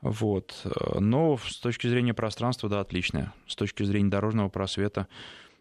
Вот. 0.00 0.66
Но 0.98 1.36
с 1.36 1.58
точки 1.58 1.86
зрения 1.86 2.14
пространства, 2.14 2.68
да, 2.68 2.80
отличное. 2.80 3.32
С 3.46 3.56
точки 3.56 3.82
зрения 3.82 4.10
дорожного 4.10 4.48
просвета 4.48 5.08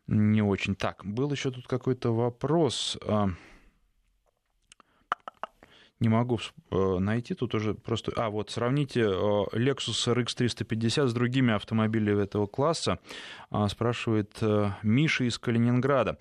не 0.08 0.42
очень. 0.42 0.76
Так, 0.76 1.06
был 1.06 1.32
еще 1.32 1.52
тут 1.52 1.68
какой-то 1.68 2.12
вопрос. 2.14 2.98
А, 6.00 6.04
не 6.04 6.10
могу 6.10 6.40
э, 6.72 7.00
найти, 7.00 7.34
тут 7.34 7.56
уже 7.56 7.74
просто... 7.74 8.12
А, 8.16 8.30
вот, 8.30 8.50
сравните 8.50 9.02
э, 9.02 9.06
Lexus 9.54 10.14
RX 10.14 10.36
350 10.36 11.10
с 11.10 11.14
другими 11.14 11.54
автомобилями 11.54 12.24
этого 12.24 12.48
класса, 12.48 13.00
а, 13.50 13.68
спрашивает 13.68 14.38
э, 14.42 14.72
Миша 14.84 15.26
из 15.26 15.38
Калининграда. 15.40 16.18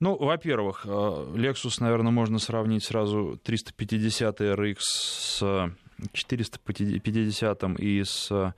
Ну, 0.00 0.16
во-первых, 0.16 0.86
Lexus, 0.86 1.76
наверное, 1.80 2.12
можно 2.12 2.38
сравнить 2.38 2.84
сразу 2.84 3.38
350 3.42 4.40
RX 4.40 4.76
с 4.80 5.72
450 6.12 7.64
и 7.78 8.02
с, 8.02 8.54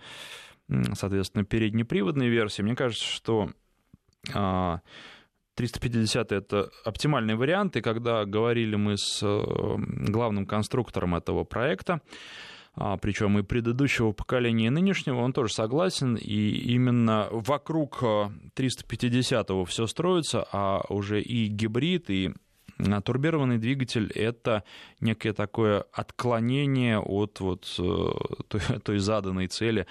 соответственно, 0.95 1.45
переднеприводной 1.45 2.29
версией. 2.29 2.65
Мне 2.65 2.77
кажется, 2.77 3.05
что 3.05 3.51
350 5.55 6.33
это 6.33 6.71
оптимальный 6.85 7.35
вариант, 7.35 7.77
и 7.77 7.83
когда 7.83 8.25
говорили 8.25 8.77
мы 8.77 8.97
с 8.97 9.21
э, 9.23 9.43
главным 10.09 10.47
конструктором 10.47 11.15
этого 11.15 11.45
проекта, 11.45 12.01
а, 12.75 12.97
причем 12.97 13.39
и 13.39 13.43
предыдущего 13.43 14.13
поколения, 14.13 14.69
и 14.69 14.71
нынешнего, 14.71 15.21
он 15.21 15.35
тоже 15.35 15.53
согласен, 15.53 16.17
и 16.17 16.51
именно 16.73 17.29
вокруг 17.31 18.03
350-го 18.03 19.63
э, 19.63 19.67
все 19.67 19.87
строится, 19.87 20.47
а 20.53 20.83
уже 20.89 21.21
и 21.21 21.49
гибрид, 21.49 22.09
и 22.09 22.33
турбированный 23.05 23.59
двигатель— 23.59 24.11
это 24.15 24.65
некое 25.01 25.35
такое 25.35 25.85
отклонение 25.93 26.99
от 26.99 27.41
вот 27.41 27.75
э, 27.79 28.09
той, 28.49 28.61
той 28.83 28.99
заданной 28.99 29.49
цели, 29.49 29.87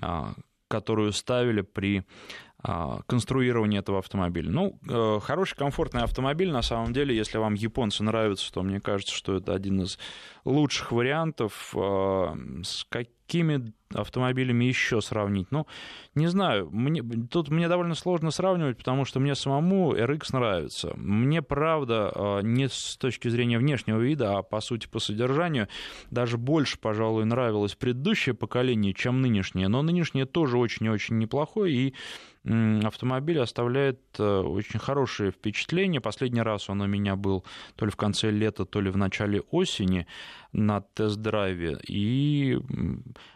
а, 0.00 0.32
которую 0.68 1.12
ставили 1.12 1.60
при 1.60 2.04
конструирования 3.06 3.80
этого 3.80 3.98
автомобиля. 3.98 4.50
Ну, 4.50 4.78
э, 4.88 5.20
хороший, 5.20 5.56
комфортный 5.56 6.02
автомобиль, 6.02 6.50
на 6.50 6.62
самом 6.62 6.92
деле, 6.92 7.16
если 7.16 7.38
вам 7.38 7.54
японцы 7.54 8.04
нравятся, 8.04 8.52
то 8.52 8.62
мне 8.62 8.80
кажется, 8.80 9.14
что 9.14 9.36
это 9.36 9.52
один 9.54 9.82
из 9.82 9.98
лучших 10.44 10.92
вариантов. 10.92 11.74
А, 11.76 12.36
с 12.62 12.84
какими 12.88 13.72
автомобилями 13.94 14.64
еще 14.64 15.00
сравнить? 15.00 15.48
Ну, 15.50 15.66
не 16.14 16.26
знаю, 16.26 16.68
мне, 16.70 17.02
тут 17.02 17.48
мне 17.50 17.68
довольно 17.68 17.94
сложно 17.94 18.30
сравнивать, 18.30 18.76
потому 18.78 19.04
что 19.04 19.20
мне 19.20 19.34
самому 19.34 19.94
RX 19.94 20.26
нравится. 20.32 20.92
Мне, 20.96 21.42
правда, 21.42 22.12
а, 22.14 22.40
не 22.40 22.68
с 22.68 22.96
точки 22.96 23.28
зрения 23.28 23.58
внешнего 23.58 24.00
вида, 24.00 24.38
а 24.38 24.42
по 24.42 24.60
сути 24.60 24.86
по 24.86 24.98
содержанию, 24.98 25.68
даже 26.10 26.38
больше, 26.38 26.78
пожалуй, 26.78 27.24
нравилось 27.24 27.74
предыдущее 27.74 28.34
поколение, 28.34 28.94
чем 28.94 29.20
нынешнее. 29.20 29.68
Но 29.68 29.82
нынешнее 29.82 30.26
тоже 30.26 30.58
очень 30.58 30.86
и 30.86 30.90
очень 30.90 31.18
неплохое, 31.18 31.72
и 31.72 31.94
автомобиль 32.44 33.38
оставляет 33.38 34.00
э, 34.18 34.40
очень 34.40 34.80
хорошее 34.80 35.30
впечатление. 35.30 36.00
Последний 36.00 36.42
раз 36.42 36.68
он 36.68 36.80
у 36.80 36.86
меня 36.86 37.14
был 37.14 37.44
то 37.76 37.84
ли 37.84 37.92
в 37.92 37.96
конце 37.96 38.30
лета, 38.30 38.64
то 38.64 38.80
ли 38.80 38.90
в 38.90 38.96
начале 38.96 39.40
осени 39.52 40.06
на 40.52 40.80
тест-драйве. 40.80 41.78
И 41.86 42.58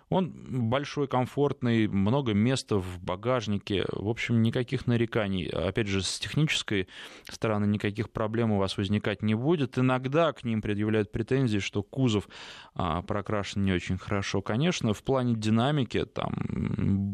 он 0.09 0.69
большой, 0.69 1.09
комфортный, 1.09 1.89
много 1.89 2.33
места 2.33 2.77
в 2.77 3.01
багажнике. 3.01 3.85
В 3.91 4.09
общем, 4.09 4.41
никаких 4.41 4.87
нареканий. 4.87 5.47
Опять 5.49 5.89
же, 5.89 6.03
с 6.03 6.19
технической 6.21 6.89
стороны 7.29 7.67
никаких 7.67 8.11
проблем 8.11 8.53
у 8.53 8.59
вас 8.59 8.77
возникать 8.77 9.23
не 9.23 9.35
будет. 9.35 9.79
Иногда 9.79 10.33
к 10.33 10.45
ним 10.45 10.63
предъявляют 10.63 11.11
претензии, 11.11 11.59
что 11.59 11.83
кузов 11.83 12.29
а, 12.75 13.03
прокрашен 13.03 13.65
не 13.65 13.73
очень 13.73 13.99
хорошо. 13.99 14.43
Конечно, 14.43 14.95
в 14.95 15.03
плане 15.03 15.35
динамики 15.35 16.05
там 16.05 16.35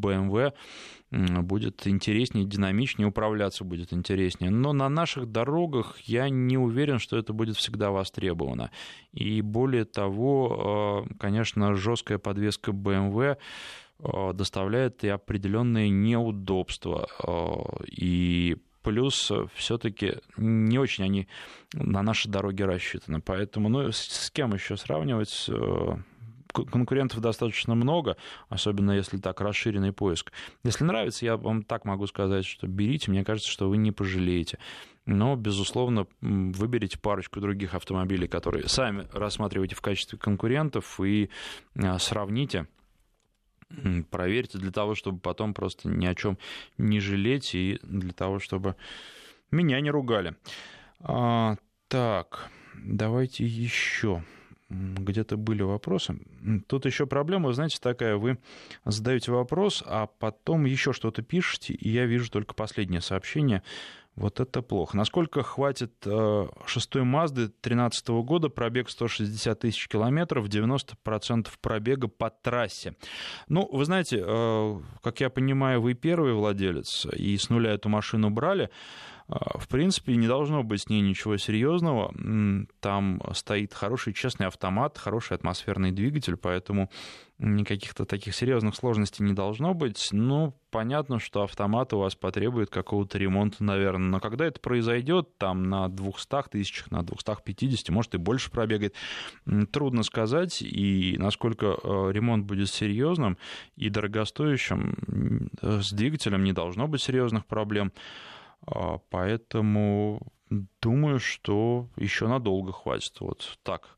BMW 0.03 0.53
будет 1.12 1.86
интереснее, 1.86 2.46
динамичнее, 2.46 3.08
управляться 3.08 3.64
будет 3.64 3.92
интереснее. 3.92 4.50
Но 4.50 4.72
на 4.72 4.88
наших 4.88 5.30
дорогах 5.30 5.98
я 6.00 6.28
не 6.30 6.56
уверен, 6.56 6.98
что 6.98 7.18
это 7.18 7.32
будет 7.32 7.56
всегда 7.56 7.90
востребовано. 7.90 8.70
И 9.12 9.42
более 9.42 9.84
того, 9.84 11.04
э, 11.10 11.14
конечно, 11.18 11.74
жесткая 11.74 12.18
подвеска 12.18 12.72
BMW 12.72 13.36
э, 13.98 14.32
доставляет 14.32 15.04
и 15.04 15.08
определенные 15.08 15.90
неудобства. 15.90 17.08
Э, 17.22 17.84
и 17.86 18.56
плюс 18.82 19.30
все-таки 19.54 20.14
не 20.38 20.78
очень 20.78 21.04
они 21.04 21.28
на 21.74 22.02
наши 22.02 22.28
дороги 22.28 22.62
рассчитаны. 22.62 23.20
Поэтому, 23.20 23.68
ну, 23.68 23.92
с 23.92 24.30
кем 24.30 24.54
еще 24.54 24.76
сравнивать? 24.76 25.48
Конкурентов 26.53 27.20
достаточно 27.20 27.74
много, 27.74 28.16
особенно 28.48 28.92
если 28.92 29.18
так 29.18 29.40
расширенный 29.40 29.92
поиск. 29.92 30.32
Если 30.64 30.84
нравится, 30.84 31.24
я 31.24 31.36
вам 31.36 31.62
так 31.62 31.84
могу 31.84 32.07
сказать, 32.07 32.44
что 32.44 32.66
берите, 32.66 33.11
мне 33.11 33.24
кажется, 33.24 33.50
что 33.50 33.68
вы 33.68 33.76
не 33.76 33.92
пожалеете. 33.92 34.59
но, 35.05 35.34
безусловно, 35.34 36.07
выберите 36.20 36.98
парочку 36.98 37.40
других 37.40 37.74
автомобилей, 37.74 38.28
которые 38.28 38.68
сами 38.68 39.09
рассматриваете 39.12 39.74
в 39.74 39.80
качестве 39.80 40.18
конкурентов 40.18 41.00
и 41.00 41.28
а, 41.74 41.98
сравните 41.98 42.66
проверьте 44.11 44.59
для 44.59 44.70
того, 44.70 44.94
чтобы 44.94 45.18
потом 45.18 45.55
просто 45.55 45.88
ни 45.88 46.07
о 46.07 46.14
чем 46.14 46.38
не 46.78 47.00
жалеть 47.00 47.55
и 47.55 47.78
для 47.82 48.12
того, 48.12 48.38
чтобы 48.38 48.76
меня 49.50 49.80
не 49.80 49.90
ругали. 49.90 50.36
А, 51.00 51.57
так, 51.88 52.50
давайте 52.74 53.44
еще 53.44 54.24
где-то 54.73 55.37
были 55.37 55.62
вопросы. 55.62 56.18
Тут 56.66 56.87
еще 56.87 57.07
проблема, 57.07 57.53
знаете, 57.53 57.79
такая, 57.81 58.16
вы 58.16 58.39
задаете 58.85 59.33
вопрос, 59.33 59.83
а 59.87 60.07
потом 60.07 60.64
еще 60.64 60.93
что-то 60.93 61.23
пишете, 61.23 61.75
и 61.75 61.89
я 61.91 62.07
вижу 62.07 62.31
только 62.31 62.55
последнее 62.55 63.01
сообщение. 63.01 63.62
Вот 64.14 64.41
это 64.41 64.61
плохо. 64.61 64.95
Насколько 64.95 65.43
хватит 65.43 65.95
э, 66.05 66.47
шестой 66.66 67.03
Мазды 67.03 67.47
2013 67.47 68.09
года, 68.09 68.51
пробег 68.51 68.91
160 68.91 69.59
тысяч 69.59 69.89
километров, 69.89 70.49
90% 70.49 71.49
пробега 71.62 72.09
по 72.09 72.29
трассе? 72.29 72.95
Ну, 73.49 73.66
вы 73.73 73.87
знаете, 73.87 74.23
э, 74.23 74.81
как 75.03 75.20
я 75.20 75.31
понимаю, 75.31 75.81
вы 75.81 75.95
первый 75.95 76.35
владелец, 76.35 77.07
и 77.07 77.39
с 77.39 77.49
нуля 77.49 77.73
эту 77.73 77.89
машину 77.89 78.29
брали. 78.29 78.68
А, 79.29 79.59
в 79.59 79.68
принципе, 79.68 80.16
не 80.16 80.27
должно 80.27 80.62
быть 80.62 80.83
с 80.83 80.89
ней 80.89 81.01
ничего 81.01 81.37
серьезного. 81.37 82.12
Там 82.81 83.23
стоит 83.33 83.75
хороший 83.75 84.12
честный 84.12 84.47
автомат, 84.47 84.99
хороший 84.99 85.37
атмосферный 85.37 85.93
двигатель, 85.93 86.37
поэтому 86.37 86.91
никаких-то 87.39 88.05
таких 88.05 88.35
серьезных 88.35 88.77
сложностей 88.77 89.25
не 89.25 89.33
должно 89.33 89.75
быть. 89.75 90.09
Ну, 90.12 90.55
понятно, 90.70 91.18
что 91.18 91.43
автомат 91.43 91.93
у 91.93 91.99
вас 91.99 92.14
потребует 92.14 92.70
какого-то 92.70 93.18
ремонта, 93.18 93.64
наверное. 93.64 94.09
Но 94.09 94.20
когда 94.20 94.47
это 94.47 94.61
произойдет, 94.61 95.37
там 95.39 95.64
на 95.64 95.89
200 95.89 96.51
тысячах, 96.51 96.91
на 96.91 97.03
250, 97.03 97.89
может 97.91 98.14
и 98.14 98.18
больше 98.18 98.51
пробегает, 98.51 98.95
трудно 99.73 100.03
сказать. 100.03 100.62
И 100.62 101.16
насколько 101.18 101.66
э, 101.66 102.11
ремонт 102.12 102.47
будет 102.47 102.68
серьезным 102.68 103.37
и 103.77 103.89
дорогостоящим, 103.89 105.49
с 105.61 105.93
двигателем 105.93 106.45
не 106.45 106.53
должно 106.53 106.87
быть 106.87 107.03
серьезных 107.03 107.47
проблем. 107.47 107.93
А, 108.66 108.98
поэтому 109.10 110.20
думаю, 110.80 111.18
что 111.18 111.88
еще 111.96 112.28
надолго 112.28 112.72
хватит. 112.72 113.20
Вот 113.20 113.58
так 113.62 113.96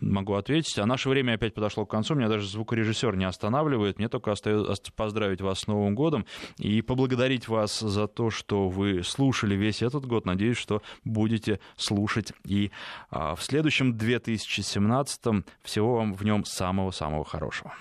могу 0.00 0.34
ответить. 0.34 0.78
А 0.78 0.86
наше 0.86 1.08
время 1.08 1.34
опять 1.34 1.54
подошло 1.54 1.84
к 1.86 1.90
концу. 1.90 2.14
Меня 2.14 2.28
даже 2.28 2.48
звукорежиссер 2.48 3.16
не 3.16 3.24
останавливает. 3.24 3.98
Мне 3.98 4.08
только 4.08 4.32
остается 4.32 4.92
поздравить 4.92 5.40
вас 5.40 5.60
с 5.60 5.66
Новым 5.66 5.94
годом 5.94 6.26
и 6.58 6.82
поблагодарить 6.82 7.48
вас 7.48 7.80
за 7.80 8.06
то, 8.06 8.30
что 8.30 8.68
вы 8.68 9.02
слушали 9.02 9.54
весь 9.56 9.82
этот 9.82 10.06
год. 10.06 10.26
Надеюсь, 10.26 10.56
что 10.56 10.82
будете 11.04 11.60
слушать 11.76 12.32
и 12.44 12.70
а, 13.10 13.34
в 13.34 13.42
следующем 13.42 13.96
2017 13.96 15.44
всего 15.62 15.96
вам 15.96 16.14
в 16.14 16.24
нем 16.24 16.44
самого-самого 16.44 17.24
хорошего. 17.24 17.74